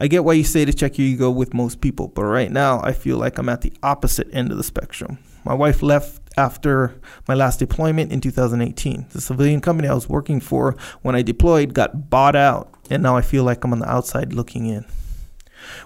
I 0.00 0.06
get 0.06 0.24
why 0.24 0.34
you 0.34 0.44
say 0.44 0.64
to 0.64 0.72
check 0.72 0.96
your 0.96 1.08
ego 1.08 1.28
with 1.28 1.52
most 1.52 1.80
people, 1.80 2.06
but 2.06 2.22
right 2.22 2.52
now 2.52 2.80
I 2.84 2.92
feel 2.92 3.18
like 3.18 3.36
I'm 3.36 3.48
at 3.48 3.62
the 3.62 3.72
opposite 3.82 4.28
end 4.32 4.52
of 4.52 4.56
the 4.56 4.62
spectrum. 4.62 5.18
My 5.44 5.54
wife 5.54 5.82
left 5.82 6.20
after 6.36 6.94
my 7.26 7.34
last 7.34 7.58
deployment 7.58 8.12
in 8.12 8.20
2018. 8.20 9.06
The 9.10 9.20
civilian 9.20 9.60
company 9.60 9.88
I 9.88 9.94
was 9.94 10.08
working 10.08 10.40
for 10.40 10.76
when 11.02 11.16
I 11.16 11.22
deployed 11.22 11.74
got 11.74 12.10
bought 12.10 12.36
out, 12.36 12.72
and 12.88 13.02
now 13.02 13.16
I 13.16 13.22
feel 13.22 13.42
like 13.42 13.64
I'm 13.64 13.72
on 13.72 13.80
the 13.80 13.90
outside 13.90 14.32
looking 14.32 14.66
in. 14.66 14.84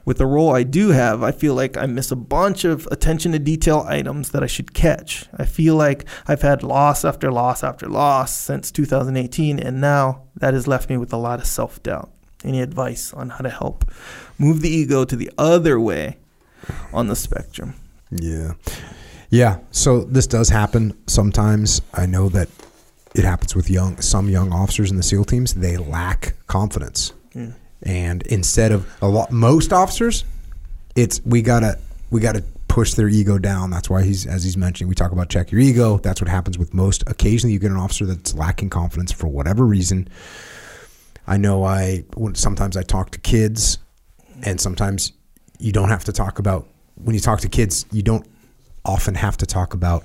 With 0.04 0.18
the 0.18 0.26
role 0.26 0.54
I 0.54 0.62
do 0.62 0.90
have, 0.90 1.22
I 1.22 1.32
feel 1.32 1.54
like 1.54 1.78
I 1.78 1.86
miss 1.86 2.10
a 2.10 2.16
bunch 2.16 2.64
of 2.64 2.86
attention 2.90 3.32
to 3.32 3.38
detail 3.38 3.86
items 3.88 4.30
that 4.30 4.42
I 4.42 4.46
should 4.46 4.74
catch. 4.74 5.24
I 5.38 5.46
feel 5.46 5.74
like 5.74 6.04
I've 6.26 6.42
had 6.42 6.62
loss 6.62 7.02
after 7.02 7.32
loss 7.32 7.64
after 7.64 7.88
loss 7.88 8.36
since 8.36 8.70
2018, 8.70 9.58
and 9.58 9.80
now 9.80 10.24
that 10.36 10.52
has 10.52 10.68
left 10.68 10.90
me 10.90 10.98
with 10.98 11.14
a 11.14 11.16
lot 11.16 11.40
of 11.40 11.46
self 11.46 11.82
doubt. 11.82 12.10
Any 12.44 12.60
advice 12.60 13.12
on 13.12 13.30
how 13.30 13.38
to 13.38 13.50
help 13.50 13.84
move 14.38 14.60
the 14.60 14.68
ego 14.68 15.04
to 15.04 15.16
the 15.16 15.30
other 15.38 15.78
way 15.78 16.16
on 16.92 17.08
the 17.08 17.16
spectrum? 17.16 17.74
Yeah. 18.10 18.52
Yeah. 19.30 19.58
So 19.70 20.00
this 20.04 20.26
does 20.26 20.48
happen 20.50 20.96
sometimes. 21.06 21.80
I 21.94 22.06
know 22.06 22.28
that 22.30 22.48
it 23.14 23.24
happens 23.24 23.54
with 23.54 23.70
young 23.70 24.00
some 24.00 24.28
young 24.28 24.52
officers 24.52 24.90
in 24.90 24.96
the 24.96 25.02
SEAL 25.02 25.24
teams. 25.24 25.54
They 25.54 25.76
lack 25.76 26.34
confidence. 26.46 27.12
Yeah. 27.34 27.52
And 27.82 28.22
instead 28.22 28.72
of 28.72 28.88
a 29.02 29.08
lot 29.08 29.32
most 29.32 29.72
officers, 29.72 30.24
it's 30.94 31.20
we 31.24 31.42
gotta 31.42 31.78
we 32.10 32.20
gotta 32.20 32.44
push 32.68 32.94
their 32.94 33.08
ego 33.08 33.38
down. 33.38 33.70
That's 33.70 33.90
why 33.90 34.02
he's 34.02 34.26
as 34.26 34.44
he's 34.44 34.56
mentioning, 34.56 34.88
we 34.88 34.94
talk 34.94 35.12
about 35.12 35.28
check 35.28 35.50
your 35.50 35.60
ego. 35.60 35.98
That's 35.98 36.20
what 36.20 36.28
happens 36.28 36.58
with 36.58 36.72
most. 36.72 37.02
Occasionally 37.06 37.52
you 37.52 37.58
get 37.58 37.70
an 37.70 37.76
officer 37.76 38.06
that's 38.06 38.34
lacking 38.34 38.70
confidence 38.70 39.12
for 39.12 39.26
whatever 39.26 39.64
reason. 39.66 40.08
I 41.26 41.36
know 41.36 41.64
I 41.64 42.04
sometimes 42.34 42.76
I 42.76 42.82
talk 42.82 43.10
to 43.10 43.20
kids 43.20 43.78
and 44.42 44.60
sometimes 44.60 45.12
you 45.58 45.72
don't 45.72 45.88
have 45.88 46.04
to 46.04 46.12
talk 46.12 46.38
about 46.38 46.66
when 46.96 47.14
you 47.14 47.20
talk 47.20 47.40
to 47.40 47.48
kids, 47.48 47.86
you 47.92 48.02
don't 48.02 48.26
often 48.84 49.14
have 49.14 49.36
to 49.38 49.46
talk 49.46 49.74
about 49.74 50.04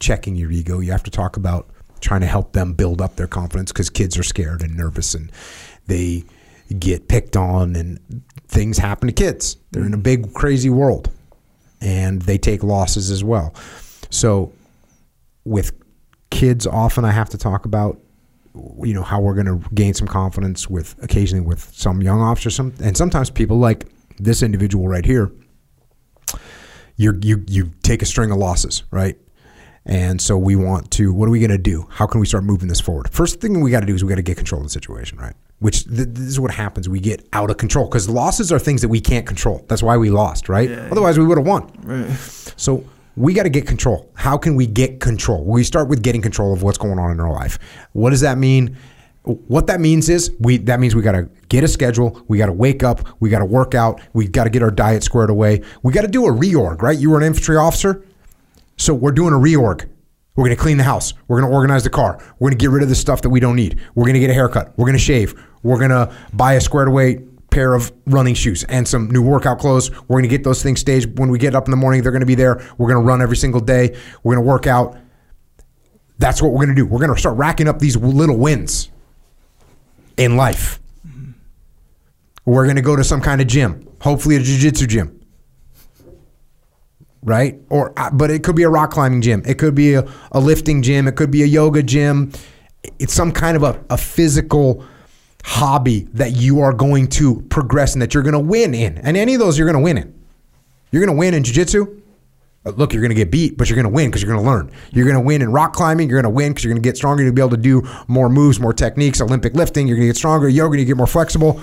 checking 0.00 0.36
your 0.36 0.50
ego. 0.50 0.80
You 0.80 0.92
have 0.92 1.02
to 1.04 1.10
talk 1.10 1.36
about 1.36 1.68
trying 2.00 2.20
to 2.20 2.26
help 2.26 2.52
them 2.52 2.74
build 2.74 3.00
up 3.00 3.16
their 3.16 3.26
confidence 3.26 3.72
because 3.72 3.90
kids 3.90 4.18
are 4.18 4.22
scared 4.22 4.62
and 4.62 4.76
nervous 4.76 5.14
and 5.14 5.32
they 5.86 6.24
get 6.78 7.08
picked 7.08 7.36
on 7.36 7.76
and 7.76 8.22
things 8.48 8.78
happen 8.78 9.06
to 9.08 9.12
kids. 9.12 9.56
They're 9.70 9.84
in 9.84 9.94
a 9.94 9.98
big, 9.98 10.32
crazy 10.34 10.70
world 10.70 11.10
and 11.80 12.22
they 12.22 12.38
take 12.38 12.62
losses 12.62 13.10
as 13.10 13.22
well. 13.22 13.54
So, 14.10 14.52
with 15.44 15.72
kids, 16.30 16.66
often 16.66 17.04
I 17.04 17.12
have 17.12 17.28
to 17.30 17.38
talk 17.38 17.64
about 17.64 18.00
you 18.82 18.94
know 18.94 19.02
how 19.02 19.20
we're 19.20 19.34
going 19.34 19.46
to 19.60 19.68
gain 19.74 19.94
some 19.94 20.08
confidence 20.08 20.68
with 20.68 20.94
occasionally 21.02 21.44
with 21.44 21.70
some 21.74 22.02
young 22.02 22.20
officers. 22.20 22.54
Some 22.54 22.72
and 22.82 22.96
sometimes 22.96 23.30
people 23.30 23.58
like 23.58 23.86
this 24.18 24.42
individual 24.42 24.88
right 24.88 25.04
here 25.04 25.30
you 26.96 27.18
you 27.22 27.44
you 27.48 27.70
take 27.82 28.02
a 28.02 28.06
string 28.06 28.30
of 28.30 28.38
losses 28.38 28.82
right? 28.90 29.16
And 29.88 30.20
so 30.20 30.36
we 30.36 30.56
want 30.56 30.90
to 30.92 31.12
what 31.12 31.28
are 31.28 31.30
we 31.30 31.38
going 31.38 31.50
to 31.50 31.58
do? 31.58 31.86
How 31.90 32.06
can 32.06 32.20
we 32.20 32.26
start 32.26 32.44
moving 32.44 32.68
this 32.68 32.80
forward? 32.80 33.08
First 33.10 33.40
thing 33.40 33.60
we 33.60 33.70
got 33.70 33.80
to 33.80 33.86
do 33.86 33.94
is 33.94 34.02
we 34.02 34.08
got 34.08 34.16
to 34.16 34.22
get 34.22 34.36
control 34.36 34.60
of 34.60 34.66
the 34.66 34.70
situation 34.70 35.18
right? 35.18 35.34
Which 35.58 35.84
th- 35.84 36.08
this 36.10 36.26
is 36.26 36.40
what 36.40 36.50
happens. 36.50 36.88
We 36.88 37.00
get 37.00 37.26
out 37.32 37.50
of 37.50 37.56
control 37.56 37.86
because 37.86 38.08
losses 38.08 38.52
are 38.52 38.58
things 38.58 38.82
that 38.82 38.88
we 38.88 39.00
can't 39.00 39.26
control. 39.26 39.64
That's 39.68 39.82
why 39.82 39.96
we 39.96 40.10
lost 40.10 40.48
right? 40.48 40.70
Yeah. 40.70 40.88
otherwise 40.90 41.18
we 41.18 41.24
would 41.24 41.38
have 41.38 41.46
won. 41.46 41.70
Right. 41.84 42.10
so 42.56 42.84
we 43.16 43.32
got 43.32 43.44
to 43.44 43.48
get 43.48 43.66
control. 43.66 44.10
How 44.14 44.36
can 44.36 44.54
we 44.54 44.66
get 44.66 45.00
control? 45.00 45.44
We 45.44 45.64
start 45.64 45.88
with 45.88 46.02
getting 46.02 46.22
control 46.22 46.52
of 46.52 46.62
what's 46.62 46.78
going 46.78 46.98
on 46.98 47.10
in 47.10 47.18
our 47.18 47.32
life. 47.32 47.58
What 47.92 48.10
does 48.10 48.20
that 48.20 48.38
mean? 48.38 48.76
What 49.22 49.66
that 49.66 49.80
means 49.80 50.08
is 50.08 50.30
we 50.38 50.58
that 50.58 50.78
means 50.78 50.94
we 50.94 51.02
got 51.02 51.12
to 51.12 51.28
get 51.48 51.64
a 51.64 51.68
schedule, 51.68 52.22
we 52.28 52.38
got 52.38 52.46
to 52.46 52.52
wake 52.52 52.84
up, 52.84 53.08
we 53.18 53.28
got 53.28 53.40
to 53.40 53.44
work 53.44 53.74
out, 53.74 54.00
we 54.12 54.28
got 54.28 54.44
to 54.44 54.50
get 54.50 54.62
our 54.62 54.70
diet 54.70 55.02
squared 55.02 55.30
away. 55.30 55.62
We 55.82 55.92
got 55.92 56.02
to 56.02 56.08
do 56.08 56.26
a 56.26 56.30
reorg, 56.30 56.80
right? 56.82 56.96
You 56.96 57.10
were 57.10 57.18
an 57.18 57.24
infantry 57.24 57.56
officer. 57.56 58.04
So 58.76 58.94
we're 58.94 59.12
doing 59.12 59.32
a 59.32 59.38
reorg. 59.38 59.88
We're 60.36 60.44
going 60.44 60.56
to 60.56 60.62
clean 60.62 60.76
the 60.76 60.84
house. 60.84 61.14
We're 61.26 61.40
going 61.40 61.50
to 61.50 61.56
organize 61.56 61.82
the 61.82 61.90
car. 61.90 62.18
We're 62.38 62.50
going 62.50 62.58
to 62.58 62.62
get 62.62 62.70
rid 62.70 62.82
of 62.82 62.90
the 62.90 62.94
stuff 62.94 63.22
that 63.22 63.30
we 63.30 63.40
don't 63.40 63.56
need. 63.56 63.80
We're 63.94 64.04
going 64.04 64.14
to 64.14 64.20
get 64.20 64.28
a 64.28 64.34
haircut. 64.34 64.74
We're 64.76 64.84
going 64.84 64.98
to 64.98 64.98
shave. 64.98 65.34
We're 65.62 65.78
going 65.78 65.90
to 65.90 66.14
buy 66.34 66.52
a 66.52 66.60
squared 66.60 66.88
away 66.88 67.24
pair 67.50 67.74
of 67.74 67.92
running 68.06 68.34
shoes 68.34 68.64
and 68.64 68.86
some 68.86 69.10
new 69.10 69.22
workout 69.22 69.58
clothes. 69.58 69.90
We're 70.02 70.16
going 70.16 70.24
to 70.24 70.28
get 70.28 70.44
those 70.44 70.62
things 70.62 70.80
staged. 70.80 71.18
When 71.18 71.30
we 71.30 71.38
get 71.38 71.54
up 71.54 71.66
in 71.66 71.70
the 71.70 71.76
morning, 71.76 72.02
they're 72.02 72.12
going 72.12 72.20
to 72.20 72.26
be 72.26 72.34
there. 72.34 72.56
We're 72.78 72.88
going 72.88 73.02
to 73.02 73.06
run 73.06 73.22
every 73.22 73.36
single 73.36 73.60
day. 73.60 73.96
We're 74.22 74.34
going 74.34 74.44
to 74.44 74.48
work 74.48 74.66
out. 74.66 74.96
That's 76.18 76.40
what 76.42 76.52
we're 76.52 76.64
going 76.64 76.74
to 76.74 76.74
do. 76.74 76.86
We're 76.86 76.98
going 76.98 77.12
to 77.12 77.18
start 77.18 77.36
racking 77.36 77.68
up 77.68 77.78
these 77.78 77.96
little 77.96 78.36
wins 78.36 78.90
in 80.16 80.36
life. 80.36 80.80
We're 82.44 82.64
going 82.64 82.76
to 82.76 82.82
go 82.82 82.96
to 82.96 83.04
some 83.04 83.20
kind 83.20 83.40
of 83.40 83.46
gym, 83.46 83.86
hopefully 84.00 84.36
a 84.36 84.40
jiu-jitsu 84.40 84.86
gym. 84.86 85.20
Right? 87.22 87.60
Or 87.70 87.92
uh, 87.98 88.10
but 88.12 88.30
it 88.30 88.44
could 88.44 88.54
be 88.54 88.62
a 88.62 88.68
rock 88.68 88.92
climbing 88.92 89.20
gym. 89.20 89.42
It 89.44 89.58
could 89.58 89.74
be 89.74 89.94
a, 89.94 90.08
a 90.30 90.38
lifting 90.38 90.80
gym. 90.80 91.08
It 91.08 91.16
could 91.16 91.32
be 91.32 91.42
a 91.42 91.46
yoga 91.46 91.82
gym. 91.82 92.30
It's 93.00 93.12
some 93.12 93.32
kind 93.32 93.56
of 93.56 93.64
a, 93.64 93.84
a 93.90 93.98
physical 93.98 94.84
hobby 95.46 96.08
that 96.12 96.32
you 96.32 96.58
are 96.58 96.72
going 96.72 97.06
to 97.06 97.40
progress 97.42 97.94
and 97.94 98.02
that 98.02 98.12
you're 98.12 98.24
going 98.24 98.32
to 98.32 98.38
win 98.38 98.74
in. 98.74 98.98
And 98.98 99.16
any 99.16 99.32
of 99.32 99.38
those 99.38 99.56
you're 99.56 99.70
going 99.70 99.78
to 99.78 99.84
win 99.84 99.96
in. 99.96 100.12
You're 100.90 101.06
going 101.06 101.16
to 101.16 101.18
win 101.18 101.34
in 101.34 101.44
jiu-jitsu. 101.44 102.02
Uh, 102.64 102.70
Look, 102.70 102.92
you're 102.92 103.00
going 103.00 103.10
to 103.10 103.14
get 103.14 103.30
beat, 103.30 103.56
but 103.56 103.70
you're 103.70 103.76
going 103.76 103.84
to 103.84 103.94
win 103.94 104.10
because 104.10 104.22
you're 104.22 104.32
going 104.32 104.44
to 104.44 104.50
learn. 104.50 104.72
You're 104.90 105.04
going 105.04 105.16
to 105.16 105.20
win 105.20 105.42
in 105.42 105.52
rock 105.52 105.72
climbing. 105.72 106.10
You're 106.10 106.20
going 106.20 106.32
to 106.32 106.36
win 106.36 106.50
because 106.50 106.64
you're 106.64 106.72
going 106.72 106.82
to 106.82 106.86
get 106.86 106.96
stronger. 106.96 107.22
You'll 107.22 107.32
be 107.32 107.40
able 107.40 107.50
to 107.50 107.56
do 107.56 107.88
more 108.08 108.28
moves, 108.28 108.58
more 108.58 108.72
techniques. 108.72 109.20
Olympic 109.20 109.54
lifting. 109.54 109.86
You're 109.86 109.96
going 109.96 110.08
to 110.08 110.08
get 110.08 110.16
stronger. 110.16 110.48
Yoga. 110.48 110.78
You 110.78 110.84
get 110.84 110.96
more 110.96 111.06
flexible. 111.06 111.60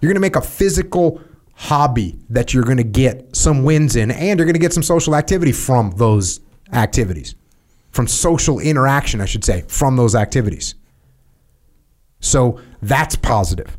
You're 0.00 0.10
going 0.10 0.14
to 0.14 0.20
make 0.20 0.36
a 0.36 0.42
physical 0.42 1.22
hobby 1.54 2.18
that 2.28 2.52
you're 2.52 2.64
going 2.64 2.76
to 2.76 2.84
get 2.84 3.34
some 3.34 3.64
wins 3.64 3.96
in, 3.96 4.10
and 4.10 4.38
you're 4.38 4.46
going 4.46 4.54
to 4.54 4.60
get 4.60 4.74
some 4.74 4.82
social 4.82 5.14
activity 5.14 5.52
from 5.52 5.92
those 5.96 6.40
activities, 6.72 7.34
from 7.92 8.06
social 8.06 8.58
interaction, 8.58 9.20
I 9.22 9.26
should 9.26 9.44
say, 9.44 9.62
from 9.68 9.96
those 9.96 10.14
activities. 10.14 10.74
So 12.22 12.58
that's 12.80 13.14
positive. 13.16 13.76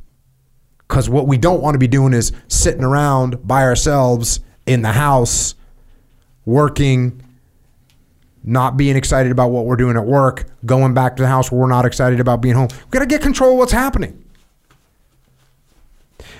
Because 0.87 1.09
what 1.09 1.25
we 1.25 1.37
don't 1.37 1.61
want 1.61 1.73
to 1.73 1.79
be 1.79 1.87
doing 1.87 2.13
is 2.13 2.31
sitting 2.47 2.83
around 2.83 3.47
by 3.47 3.63
ourselves 3.63 4.41
in 4.67 4.83
the 4.83 4.91
house, 4.91 5.55
working, 6.45 7.23
not 8.43 8.77
being 8.77 8.95
excited 8.95 9.31
about 9.31 9.49
what 9.49 9.65
we're 9.65 9.77
doing 9.77 9.97
at 9.97 10.05
work, 10.05 10.45
going 10.65 10.93
back 10.93 11.15
to 11.15 11.23
the 11.23 11.29
house 11.29 11.51
where 11.51 11.61
we're 11.61 11.67
not 11.67 11.85
excited 11.85 12.19
about 12.19 12.41
being 12.41 12.53
home. 12.53 12.67
We've 12.71 12.91
got 12.91 12.99
to 12.99 13.05
get 13.07 13.21
control 13.21 13.53
of 13.53 13.57
what's 13.57 13.71
happening. 13.71 14.23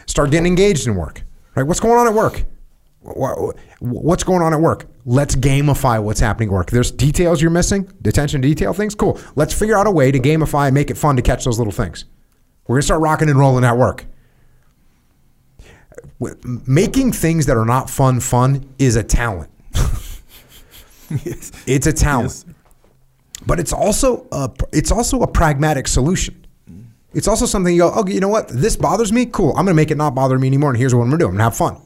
Start 0.06 0.30
getting 0.30 0.46
engaged 0.46 0.86
in 0.86 0.96
work. 0.96 1.24
Right? 1.56 1.64
What's 1.64 1.80
going 1.80 1.98
on 1.98 2.08
at 2.08 2.14
work? 2.14 2.44
Wha- 3.04 3.52
What's 3.80 4.24
going 4.24 4.42
on 4.42 4.54
at 4.54 4.60
work? 4.62 4.86
Let's 5.06 5.36
gamify 5.36 6.02
what's 6.02 6.20
happening 6.20 6.50
at 6.50 6.54
work. 6.54 6.72
There's 6.72 6.90
details 6.92 7.42
you're 7.42 7.52
missing, 7.52 7.92
attention 8.06 8.42
to 8.42 8.48
detail 8.48 8.74
things. 8.74 8.96
Cool. 8.96 9.20
Let's 9.36 9.54
figure 9.54 9.78
out 9.78 9.88
a 9.88 9.92
way 9.92 10.12
to 10.12 10.20
gamify 10.20 10.68
and 10.68 10.74
make 10.74 10.90
it 10.90 10.98
fun 10.98 11.16
to 11.18 11.22
catch 11.22 11.44
those 11.46 11.58
little 11.58 11.74
things. 11.74 12.06
We're 12.68 12.76
gonna 12.78 12.84
start 12.84 13.02
rocking 13.02 13.30
and 13.30 13.38
rolling 13.38 13.66
at 13.66 13.78
work. 13.78 14.06
Making 16.46 17.12
things 17.12 17.46
that 17.48 17.58
are 17.58 17.66
not 17.66 17.90
fun 17.90 18.20
fun 18.22 18.66
is 18.80 18.96
a 18.96 19.04
talent. 19.04 19.50
yes. 19.74 21.52
It's 21.68 21.88
a 21.88 21.94
talent, 21.94 22.30
Yes. 22.32 22.46
but 23.46 23.60
it's 23.60 23.74
also 23.74 24.26
a 24.32 24.50
it's 24.72 24.92
also 24.92 25.22
a 25.22 25.28
pragmatic 25.28 25.88
solution. 25.88 26.46
It's 27.14 27.28
also 27.28 27.46
something 27.46 27.74
you 27.74 27.82
go, 27.82 27.92
oh, 27.94 28.08
you 28.08 28.20
know 28.20 28.30
what? 28.30 28.48
This 28.48 28.76
bothers 28.76 29.12
me. 29.12 29.26
Cool. 29.28 29.50
I'm 29.52 29.66
gonna 29.66 29.74
make 29.76 29.92
it 29.92 29.98
not 29.98 30.16
bother 30.16 30.40
me 30.40 30.48
anymore. 30.48 30.70
And 30.72 30.80
here's 30.80 30.96
what 30.96 31.02
I'm 31.04 31.10
gonna 31.10 31.20
do. 31.20 31.26
I'm 31.28 31.34
gonna 31.34 31.44
have 31.44 31.56
fun. 31.58 31.78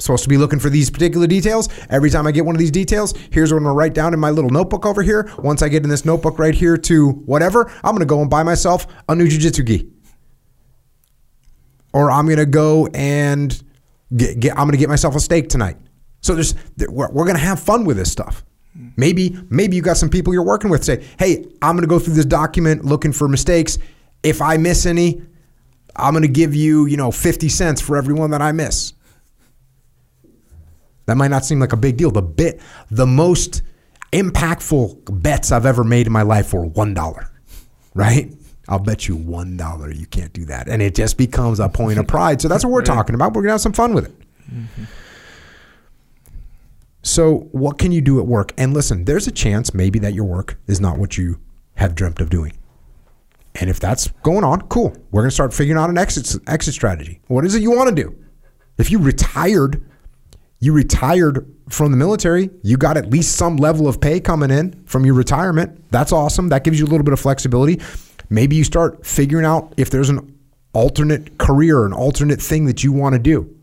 Supposed 0.00 0.22
to 0.22 0.28
be 0.28 0.36
looking 0.36 0.60
for 0.60 0.70
these 0.70 0.90
particular 0.90 1.26
details. 1.26 1.68
Every 1.90 2.08
time 2.08 2.26
I 2.26 2.32
get 2.32 2.46
one 2.46 2.54
of 2.54 2.60
these 2.60 2.70
details, 2.70 3.14
here's 3.32 3.52
what 3.52 3.58
I'm 3.58 3.64
gonna 3.64 3.74
write 3.74 3.94
down 3.94 4.14
in 4.14 4.20
my 4.20 4.30
little 4.30 4.50
notebook 4.50 4.86
over 4.86 5.02
here. 5.02 5.28
Once 5.38 5.60
I 5.60 5.68
get 5.68 5.82
in 5.82 5.90
this 5.90 6.04
notebook 6.04 6.38
right 6.38 6.54
here 6.54 6.76
to 6.76 7.10
whatever, 7.10 7.70
I'm 7.82 7.94
gonna 7.94 8.04
go 8.04 8.20
and 8.20 8.30
buy 8.30 8.44
myself 8.44 8.86
a 9.08 9.14
new 9.16 9.26
jujitsu 9.26 9.66
gi. 9.66 9.90
Or 11.92 12.12
I'm 12.12 12.28
gonna 12.28 12.46
go 12.46 12.86
and 12.94 13.60
get, 14.16 14.38
get 14.38 14.52
I'm 14.52 14.68
gonna 14.68 14.76
get 14.76 14.88
myself 14.88 15.16
a 15.16 15.20
steak 15.20 15.48
tonight. 15.48 15.76
So 16.20 16.34
there's 16.34 16.54
we're, 16.88 17.10
we're 17.10 17.26
gonna 17.26 17.38
have 17.38 17.58
fun 17.58 17.84
with 17.84 17.96
this 17.96 18.12
stuff. 18.12 18.44
Maybe 18.96 19.36
maybe 19.50 19.74
you 19.74 19.82
got 19.82 19.96
some 19.96 20.10
people 20.10 20.32
you're 20.32 20.44
working 20.44 20.70
with 20.70 20.84
say, 20.84 21.04
hey, 21.18 21.44
I'm 21.60 21.74
gonna 21.74 21.88
go 21.88 21.98
through 21.98 22.14
this 22.14 22.24
document 22.24 22.84
looking 22.84 23.12
for 23.12 23.26
mistakes. 23.26 23.78
If 24.22 24.40
I 24.40 24.58
miss 24.58 24.86
any, 24.86 25.22
I'm 25.96 26.14
gonna 26.14 26.28
give 26.28 26.54
you 26.54 26.86
you 26.86 26.96
know 26.96 27.10
50 27.10 27.48
cents 27.48 27.80
for 27.80 27.96
every 27.96 28.14
one 28.14 28.30
that 28.30 28.42
I 28.42 28.52
miss. 28.52 28.92
That 31.08 31.16
might 31.16 31.28
not 31.28 31.42
seem 31.42 31.58
like 31.58 31.72
a 31.72 31.76
big 31.76 31.96
deal. 31.96 32.10
The 32.10 32.20
bit 32.20 32.60
the 32.90 33.06
most 33.06 33.62
impactful 34.12 35.22
bets 35.22 35.50
I've 35.50 35.64
ever 35.64 35.82
made 35.82 36.06
in 36.06 36.12
my 36.12 36.20
life 36.20 36.52
were 36.52 36.66
one 36.66 36.92
dollar. 36.92 37.30
Right? 37.94 38.34
I'll 38.68 38.78
bet 38.78 39.08
you 39.08 39.16
one 39.16 39.56
dollar 39.56 39.90
you 39.90 40.04
can't 40.04 40.34
do 40.34 40.44
that. 40.44 40.68
And 40.68 40.82
it 40.82 40.94
just 40.94 41.16
becomes 41.16 41.60
a 41.60 41.68
point 41.70 41.98
of 41.98 42.06
pride. 42.06 42.42
So 42.42 42.48
that's 42.48 42.62
what 42.62 42.72
we're 42.72 42.82
talking 42.82 43.14
about. 43.14 43.32
We're 43.32 43.40
gonna 43.40 43.52
have 43.52 43.62
some 43.62 43.72
fun 43.72 43.94
with 43.94 44.04
it. 44.04 44.86
So, 47.00 47.48
what 47.52 47.78
can 47.78 47.90
you 47.90 48.02
do 48.02 48.20
at 48.20 48.26
work? 48.26 48.52
And 48.58 48.74
listen, 48.74 49.06
there's 49.06 49.26
a 49.26 49.32
chance 49.32 49.72
maybe 49.72 49.98
that 50.00 50.12
your 50.12 50.26
work 50.26 50.58
is 50.66 50.78
not 50.78 50.98
what 50.98 51.16
you 51.16 51.40
have 51.76 51.94
dreamt 51.94 52.20
of 52.20 52.28
doing. 52.28 52.52
And 53.54 53.70
if 53.70 53.80
that's 53.80 54.08
going 54.22 54.44
on, 54.44 54.62
cool. 54.68 54.94
We're 55.10 55.22
going 55.22 55.30
to 55.30 55.34
start 55.34 55.54
figuring 55.54 55.80
out 55.80 55.88
an 55.88 55.96
exit 55.96 56.36
exit 56.46 56.74
strategy. 56.74 57.22
What 57.28 57.46
is 57.46 57.54
it 57.54 57.62
you 57.62 57.70
want 57.70 57.88
to 57.88 57.94
do? 57.94 58.14
If 58.76 58.90
you 58.90 58.98
retired, 58.98 59.87
you 60.60 60.72
retired 60.72 61.46
from 61.68 61.90
the 61.90 61.96
military, 61.96 62.50
you 62.62 62.76
got 62.76 62.96
at 62.96 63.10
least 63.10 63.36
some 63.36 63.56
level 63.56 63.86
of 63.86 64.00
pay 64.00 64.20
coming 64.20 64.50
in 64.50 64.82
from 64.84 65.04
your 65.04 65.14
retirement. 65.14 65.90
That's 65.90 66.12
awesome. 66.12 66.48
That 66.48 66.64
gives 66.64 66.78
you 66.78 66.86
a 66.86 66.88
little 66.88 67.04
bit 67.04 67.12
of 67.12 67.20
flexibility. 67.20 67.80
Maybe 68.30 68.56
you 68.56 68.64
start 68.64 69.06
figuring 69.06 69.44
out 69.44 69.74
if 69.76 69.90
there's 69.90 70.08
an 70.08 70.36
alternate 70.72 71.38
career, 71.38 71.84
an 71.86 71.92
alternate 71.92 72.42
thing 72.42 72.66
that 72.66 72.82
you 72.82 72.92
want 72.92 73.14
to 73.14 73.18
do, 73.18 73.54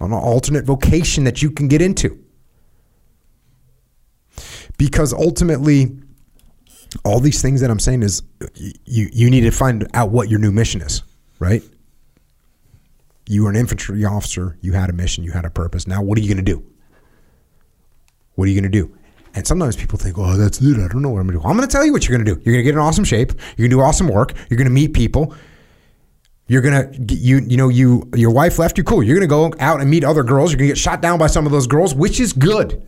an 0.00 0.12
alternate 0.12 0.64
vocation 0.64 1.24
that 1.24 1.42
you 1.42 1.50
can 1.50 1.68
get 1.68 1.82
into 1.82 2.18
because 4.80 5.12
ultimately 5.12 5.94
all 7.04 7.20
these 7.20 7.42
things 7.42 7.60
that 7.60 7.70
i'm 7.70 7.78
saying 7.78 8.02
is 8.02 8.22
you 8.86 9.10
you 9.12 9.30
need 9.30 9.42
to 9.42 9.50
find 9.50 9.86
out 9.92 10.10
what 10.10 10.30
your 10.30 10.38
new 10.38 10.50
mission 10.50 10.80
is 10.80 11.02
right 11.38 11.62
you 13.26 13.44
were 13.44 13.50
an 13.50 13.56
infantry 13.56 14.04
officer 14.04 14.56
you 14.60 14.72
had 14.72 14.90
a 14.90 14.92
mission 14.92 15.24
you 15.24 15.32
had 15.32 15.44
a 15.44 15.50
purpose. 15.50 15.86
Now 15.86 16.02
what 16.02 16.18
are 16.18 16.20
you 16.20 16.28
going 16.28 16.44
to 16.44 16.52
do? 16.54 16.64
What 18.34 18.46
are 18.46 18.50
you 18.50 18.60
going 18.60 18.70
to 18.70 18.78
do? 18.78 18.96
And 19.34 19.46
sometimes 19.46 19.76
people 19.76 19.98
think 19.98 20.18
oh 20.18 20.36
that's 20.36 20.60
it. 20.60 20.78
I 20.78 20.88
don't 20.88 21.02
know 21.02 21.10
what 21.10 21.20
i'm 21.20 21.26
going 21.26 21.38
to 21.38 21.42
do 21.42 21.48
i'm 21.48 21.56
going 21.56 21.68
to 21.68 21.72
tell 21.72 21.84
you 21.84 21.92
what 21.92 22.08
you're 22.08 22.16
going 22.16 22.26
to 22.26 22.34
do. 22.34 22.40
You're 22.44 22.54
going 22.54 22.64
to 22.64 22.70
get 22.70 22.74
in 22.74 22.80
awesome 22.80 23.04
shape. 23.04 23.32
You're 23.56 23.68
going 23.68 23.70
to 23.70 23.76
do 23.76 23.80
awesome 23.80 24.08
work. 24.08 24.34
You're 24.48 24.58
going 24.58 24.68
to 24.68 24.72
meet 24.72 24.94
people. 24.94 25.34
You're 26.46 26.62
gonna 26.62 26.90
you 27.08 27.38
you 27.46 27.56
know 27.56 27.68
you 27.68 28.10
your 28.12 28.32
wife 28.32 28.58
left 28.58 28.76
you. 28.76 28.82
Cool. 28.82 29.04
You're 29.04 29.14
gonna 29.14 29.28
go 29.28 29.52
out 29.60 29.80
and 29.80 29.88
meet 29.88 30.02
other 30.02 30.24
girls. 30.24 30.50
You're 30.50 30.58
gonna 30.58 30.66
get 30.66 30.78
shot 30.78 31.00
down 31.00 31.16
by 31.16 31.28
some 31.28 31.46
of 31.46 31.52
those 31.52 31.68
girls 31.68 31.94
which 31.94 32.18
is 32.18 32.32
good. 32.32 32.82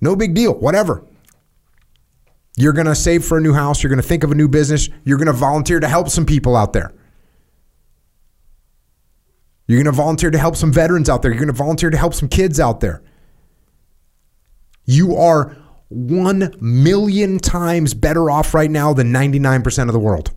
No 0.00 0.16
big 0.16 0.34
deal, 0.34 0.52
whatever. 0.54 1.04
You're 2.56 2.72
going 2.72 2.86
to 2.86 2.94
save 2.94 3.24
for 3.24 3.38
a 3.38 3.40
new 3.40 3.52
house. 3.52 3.82
You're 3.82 3.90
going 3.90 4.02
to 4.02 4.06
think 4.06 4.24
of 4.24 4.32
a 4.32 4.34
new 4.34 4.48
business. 4.48 4.88
You're 5.04 5.16
going 5.16 5.26
to 5.26 5.32
volunteer 5.32 5.78
to 5.78 5.88
help 5.88 6.08
some 6.08 6.26
people 6.26 6.56
out 6.56 6.72
there. 6.72 6.92
You're 9.68 9.76
going 9.76 9.94
to 9.94 9.96
volunteer 9.96 10.30
to 10.30 10.38
help 10.38 10.56
some 10.56 10.72
veterans 10.72 11.10
out 11.10 11.20
there. 11.20 11.30
You're 11.30 11.40
going 11.40 11.48
to 11.48 11.52
volunteer 11.52 11.90
to 11.90 11.96
help 11.96 12.14
some 12.14 12.28
kids 12.28 12.58
out 12.58 12.80
there. 12.80 13.02
You 14.86 15.14
are 15.16 15.54
1 15.90 16.54
million 16.58 17.38
times 17.38 17.92
better 17.92 18.30
off 18.30 18.54
right 18.54 18.70
now 18.70 18.94
than 18.94 19.12
99% 19.12 19.86
of 19.86 19.92
the 19.92 19.98
world. 19.98 20.30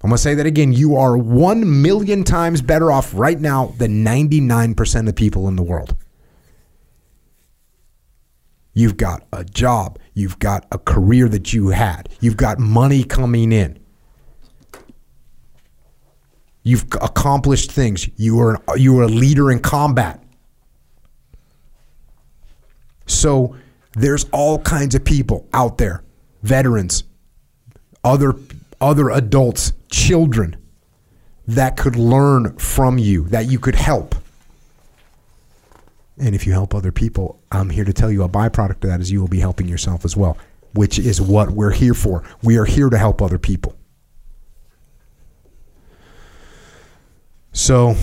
I'm 0.00 0.10
going 0.10 0.16
to 0.16 0.22
say 0.22 0.36
that 0.36 0.46
again. 0.46 0.72
You 0.72 0.94
are 0.94 1.18
1 1.18 1.82
million 1.82 2.22
times 2.22 2.62
better 2.62 2.92
off 2.92 3.12
right 3.12 3.40
now 3.40 3.74
than 3.78 4.04
99% 4.04 5.08
of 5.08 5.16
people 5.16 5.48
in 5.48 5.56
the 5.56 5.64
world. 5.64 5.96
You've 8.74 8.96
got 8.96 9.26
a 9.32 9.42
job. 9.42 9.98
You've 10.14 10.38
got 10.38 10.66
a 10.70 10.78
career 10.78 11.28
that 11.28 11.52
you 11.52 11.70
had. 11.70 12.08
You've 12.20 12.36
got 12.36 12.60
money 12.60 13.02
coming 13.02 13.50
in. 13.50 13.80
You've 16.68 16.84
accomplished 17.00 17.72
things. 17.72 18.10
You 18.18 18.38
are 18.40 18.60
you 18.76 18.98
are 18.98 19.04
a 19.04 19.08
leader 19.08 19.50
in 19.50 19.60
combat. 19.60 20.22
So 23.06 23.56
there's 23.94 24.26
all 24.32 24.58
kinds 24.58 24.94
of 24.94 25.02
people 25.02 25.48
out 25.54 25.78
there, 25.78 26.04
veterans, 26.42 27.04
other 28.04 28.34
other 28.82 29.08
adults, 29.08 29.72
children 29.90 30.58
that 31.46 31.78
could 31.78 31.96
learn 31.96 32.58
from 32.58 32.98
you, 32.98 33.24
that 33.28 33.46
you 33.46 33.58
could 33.58 33.74
help. 33.74 34.14
And 36.18 36.34
if 36.34 36.46
you 36.46 36.52
help 36.52 36.74
other 36.74 36.92
people, 36.92 37.40
I'm 37.50 37.70
here 37.70 37.86
to 37.86 37.94
tell 37.94 38.10
you 38.10 38.24
a 38.24 38.28
byproduct 38.28 38.84
of 38.84 38.90
that 38.90 39.00
is 39.00 39.10
you 39.10 39.22
will 39.22 39.28
be 39.28 39.40
helping 39.40 39.68
yourself 39.68 40.04
as 40.04 40.18
well, 40.18 40.36
which 40.74 40.98
is 40.98 41.18
what 41.18 41.52
we're 41.52 41.72
here 41.72 41.94
for. 41.94 42.24
We 42.42 42.58
are 42.58 42.66
here 42.66 42.90
to 42.90 42.98
help 42.98 43.22
other 43.22 43.38
people. 43.38 43.77
So 47.58 47.96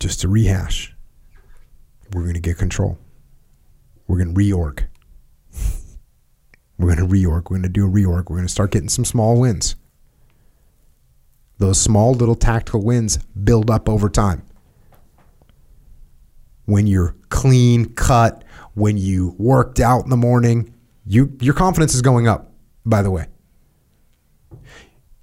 just 0.00 0.22
to 0.22 0.28
rehash, 0.28 0.96
we're 2.12 2.22
going 2.22 2.34
to 2.34 2.40
get 2.40 2.56
control. 2.56 2.98
We're 4.06 4.16
going 4.16 4.34
to 4.34 4.40
reorg. 4.40 4.86
We're 6.78 6.96
going 6.96 7.06
to 7.06 7.14
reorg. 7.14 7.50
We're 7.50 7.58
going 7.58 7.62
to 7.64 7.68
do 7.68 7.86
a 7.86 7.88
reorg. 7.88 8.30
We're 8.30 8.36
going 8.36 8.46
to 8.46 8.52
start 8.52 8.72
getting 8.72 8.88
some 8.88 9.04
small 9.04 9.38
wins. 9.38 9.76
Those 11.58 11.78
small 11.78 12.14
little 12.14 12.34
tactical 12.34 12.82
wins 12.82 13.18
build 13.18 13.70
up 13.70 13.86
over 13.86 14.08
time. 14.08 14.42
When 16.64 16.86
you're 16.86 17.14
clean 17.28 17.92
cut, 17.92 18.42
when 18.72 18.96
you 18.96 19.36
worked 19.38 19.80
out 19.80 20.04
in 20.04 20.10
the 20.10 20.16
morning, 20.16 20.74
you 21.04 21.36
your 21.42 21.54
confidence 21.54 21.94
is 21.94 22.00
going 22.00 22.26
up, 22.26 22.50
by 22.86 23.02
the 23.02 23.10
way. 23.10 23.26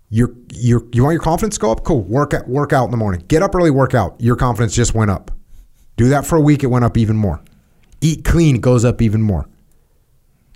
You're, 0.09 0.33
you're, 0.51 0.83
you 0.91 1.03
want 1.03 1.13
your 1.13 1.21
confidence 1.21 1.55
to 1.55 1.61
go 1.61 1.71
up? 1.71 1.83
Cool. 1.83 2.01
Work 2.01 2.33
out, 2.33 2.47
work 2.47 2.73
out 2.73 2.85
in 2.85 2.91
the 2.91 2.97
morning. 2.97 3.23
Get 3.27 3.43
up 3.43 3.53
early, 3.53 3.69
work 3.69 3.93
out. 3.93 4.15
Your 4.19 4.35
confidence 4.35 4.75
just 4.75 4.95
went 4.95 5.11
up. 5.11 5.31
Do 5.97 6.09
that 6.09 6.25
for 6.25 6.37
a 6.37 6.41
week, 6.41 6.63
it 6.63 6.67
went 6.67 6.85
up 6.85 6.97
even 6.97 7.17
more. 7.17 7.43
Eat 8.01 8.23
clean 8.23 8.61
goes 8.61 8.85
up 8.85 9.01
even 9.01 9.21
more. 9.21 9.47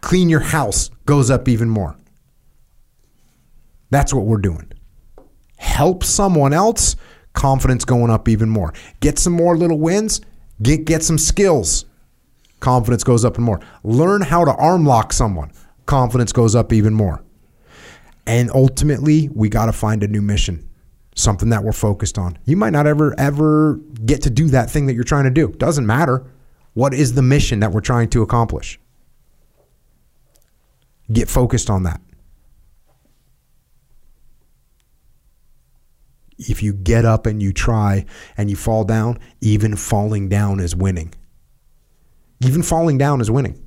Clean 0.02 0.30
your 0.30 0.40
house 0.40 0.90
goes 1.06 1.30
up 1.30 1.48
even 1.48 1.70
more. 1.70 1.98
That's 3.90 4.14
what 4.14 4.26
we're 4.26 4.38
doing. 4.38 4.72
Help 5.58 6.04
someone 6.04 6.52
else, 6.54 6.96
confidence 7.34 7.86
going 7.86 8.10
up 8.10 8.28
even 8.28 8.50
more. 8.50 8.74
Get 9.02 9.20
some 9.20 9.34
more 9.34 9.58
little 9.58 9.78
wins, 9.78 10.22
get 10.62 10.86
get 10.86 11.04
some 11.04 11.18
skills. 11.18 11.86
Confidence 12.60 13.04
goes 13.04 13.26
up 13.26 13.36
and 13.36 13.46
more. 13.46 13.60
Learn 13.84 14.22
how 14.22 14.46
to 14.46 14.54
arm 14.56 14.86
lock 14.86 15.12
someone. 15.12 15.52
Confidence 15.86 16.32
goes 16.32 16.56
up 16.56 16.72
even 16.72 16.94
more. 16.94 17.22
And 18.26 18.50
ultimately, 18.52 19.30
we 19.34 19.50
got 19.50 19.66
to 19.66 19.74
find 19.74 20.04
a 20.04 20.08
new 20.08 20.22
mission, 20.22 20.70
something 21.16 21.50
that 21.50 21.64
we're 21.64 21.74
focused 21.74 22.18
on. 22.18 22.38
You 22.46 22.56
might 22.56 22.72
not 22.72 22.88
ever, 22.88 23.14
ever 23.20 23.76
get 24.06 24.22
to 24.24 24.30
do 24.30 24.48
that 24.50 24.70
thing 24.70 24.86
that 24.86 24.94
you're 24.94 25.04
trying 25.04 25.26
to 25.26 25.30
do. 25.30 25.50
Doesn't 25.50 25.86
matter. 25.86 26.26
What 26.74 26.94
is 26.94 27.14
the 27.14 27.22
mission 27.22 27.60
that 27.60 27.72
we're 27.72 27.82
trying 27.82 28.10
to 28.10 28.22
accomplish? 28.22 28.80
Get 31.12 31.30
focused 31.30 31.70
on 31.70 31.84
that. 31.84 32.02
If 36.38 36.64
you 36.64 36.74
get 36.74 37.06
up 37.06 37.26
and 37.26 37.42
you 37.42 37.54
try 37.54 38.06
and 38.36 38.50
you 38.50 38.56
fall 38.56 38.84
down, 38.84 39.20
even 39.42 39.76
falling 39.76 40.30
down 40.30 40.60
is 40.60 40.76
winning. 40.76 41.14
Even 42.40 42.64
falling 42.64 42.98
down 42.98 43.22
is 43.22 43.30
winning. 43.30 43.64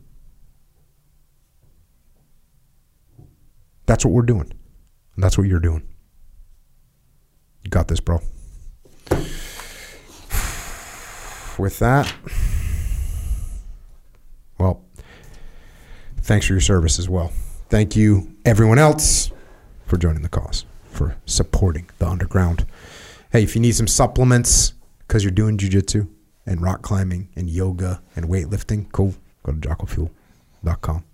That's 3.87 4.05
what 4.05 4.13
we're 4.13 4.23
doing. 4.23 4.53
And 5.15 5.25
that's 5.25 5.39
what 5.39 5.47
you're 5.47 5.61
doing. 5.61 5.87
You 7.65 7.71
got 7.71 7.89
this, 7.89 8.01
bro. 8.01 8.21
With 11.59 11.79
that, 11.79 12.13
well, 14.59 14.85
thanks 16.19 16.47
for 16.47 16.53
your 16.53 16.61
service 16.61 16.99
as 16.99 17.09
well. 17.09 17.33
Thank 17.71 17.97
you, 17.97 18.37
everyone 18.45 18.79
else, 18.79 19.31
for 19.87 19.97
joining 19.97 20.21
the 20.23 20.29
cause, 20.29 20.67
for 20.91 21.17
supporting 21.25 21.89
the 21.99 22.07
underground. 22.07 22.67
Hey, 23.33 23.43
if 23.43 23.55
you 23.55 23.63
need 23.63 23.75
some 23.75 23.87
supplements 23.87 24.75
because 25.07 25.25
you're 25.25 25.31
doing 25.31 25.57
jujitsu 25.57 26.09
and 26.45 26.61
rock 26.61 26.83
climbing 26.83 27.31
and 27.37 27.49
yoga 27.49 28.03
and 28.15 28.27
weightlifting, 28.27 28.93
cool. 28.93 29.15
Go 29.43 29.53
to 29.53 29.59
jockofuel.com. 29.59 31.05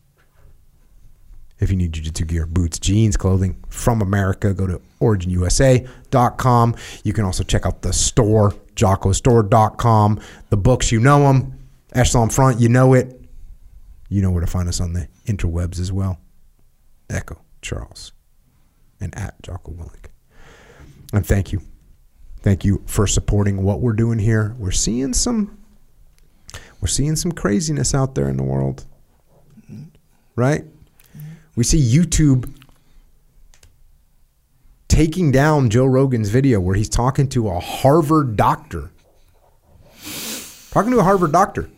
If 1.63 1.71
you 1.71 1.77
need 1.77 1.93
jiu-jitsu 1.93 2.25
gear, 2.25 2.45
boots, 2.45 2.81
jeans, 2.81 3.17
clothing 3.17 3.63
from 3.69 4.03
America, 4.03 4.53
go 4.53 4.67
to 4.67 4.83
originusa.com. 5.01 6.75
You 7.05 7.13
can 7.13 7.25
also 7.25 7.45
check 7.45 7.65
out 7.65 7.83
the 7.83 7.93
store, 7.93 8.51
jockostore.com. 8.75 10.21
The 10.51 10.57
books, 10.57 10.91
you 10.91 10.99
know 10.99 11.21
them. 11.21 11.61
Echelon 11.93 12.31
Front, 12.31 12.59
you 12.59 12.69
know 12.69 12.95
it. 12.95 13.21
You 14.09 14.23
know 14.23 14.33
where 14.33 14.41
to 14.41 14.47
find 14.49 14.69
us 14.69 14.81
on 14.81 14.93
the 14.93 15.07
interwebs 15.27 15.79
as 15.79 15.93
well. 15.93 16.19
Echo 17.09 17.41
Charles 17.63 18.13
and 19.01 19.17
at 19.17 19.41
Jocko 19.45 19.71
Willink. 19.71 20.07
And 21.13 21.25
thank 21.25 21.53
you. 21.53 21.63
Thank 22.41 22.65
you 22.65 22.83
for 22.87 23.07
supporting 23.07 23.63
what 23.63 23.81
we're 23.81 23.93
doing 23.93 24.19
here. 24.19 24.57
We're 24.59 24.73
seeing 24.73 25.15
some 25.15 25.59
we're 26.81 26.89
seeing 26.89 27.15
some 27.15 27.31
craziness 27.31 27.95
out 27.95 28.17
there 28.17 28.29
in 28.29 28.37
the 28.37 28.43
world. 28.43 28.85
Right? 30.35 30.65
We 31.55 31.65
see 31.65 31.79
YouTube 31.79 32.51
taking 34.89 35.33
down 35.33 35.71
Joe 35.71 35.87
Rogan's 35.87 36.29
video 36.29 36.61
where 36.61 36.75
he's 36.75 36.89
talking 36.89 37.29
to 37.31 37.49
a 37.49 37.61
Harvard 37.61 38.37
doctor. 38.37 38.91
Talking 40.71 40.93
to 40.93 40.99
a 40.99 41.03
Harvard 41.03 41.33
doctor 41.33 41.69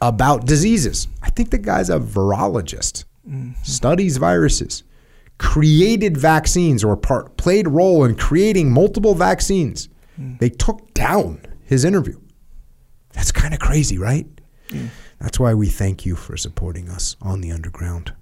about 0.00 0.46
diseases. 0.46 1.08
I 1.22 1.30
think 1.30 1.50
the 1.50 1.58
guy's 1.58 1.90
a 1.90 1.98
virologist, 1.98 3.04
studies 3.62 4.16
viruses, 4.16 4.82
created 5.38 6.16
vaccines 6.16 6.82
or 6.82 6.96
part, 6.96 7.36
played 7.36 7.68
role 7.68 8.04
in 8.04 8.14
creating 8.14 8.72
multiple 8.72 9.14
vaccines. 9.14 9.88
They 10.38 10.48
took 10.50 10.92
down 10.94 11.44
his 11.64 11.84
interview. 11.84 12.18
That's 13.12 13.32
kind 13.32 13.52
of 13.52 13.60
crazy, 13.60 13.98
right? 13.98 14.26
That's 15.22 15.38
why 15.38 15.54
we 15.54 15.68
thank 15.68 16.04
you 16.04 16.16
for 16.16 16.36
supporting 16.36 16.88
us 16.88 17.16
on 17.22 17.42
the 17.42 17.52
underground. 17.52 18.12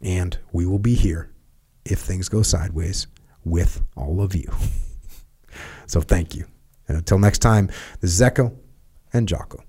And 0.00 0.38
we 0.52 0.64
will 0.64 0.78
be 0.78 0.94
here 0.94 1.30
if 1.84 1.98
things 1.98 2.30
go 2.30 2.40
sideways 2.40 3.06
with 3.44 3.82
all 3.94 4.22
of 4.22 4.34
you. 4.34 4.50
so 5.86 6.00
thank 6.00 6.34
you. 6.34 6.46
And 6.88 6.96
until 6.96 7.18
next 7.18 7.40
time, 7.40 7.68
this 8.00 8.10
is 8.10 8.22
Echo 8.22 8.56
and 9.12 9.28
Jocko. 9.28 9.62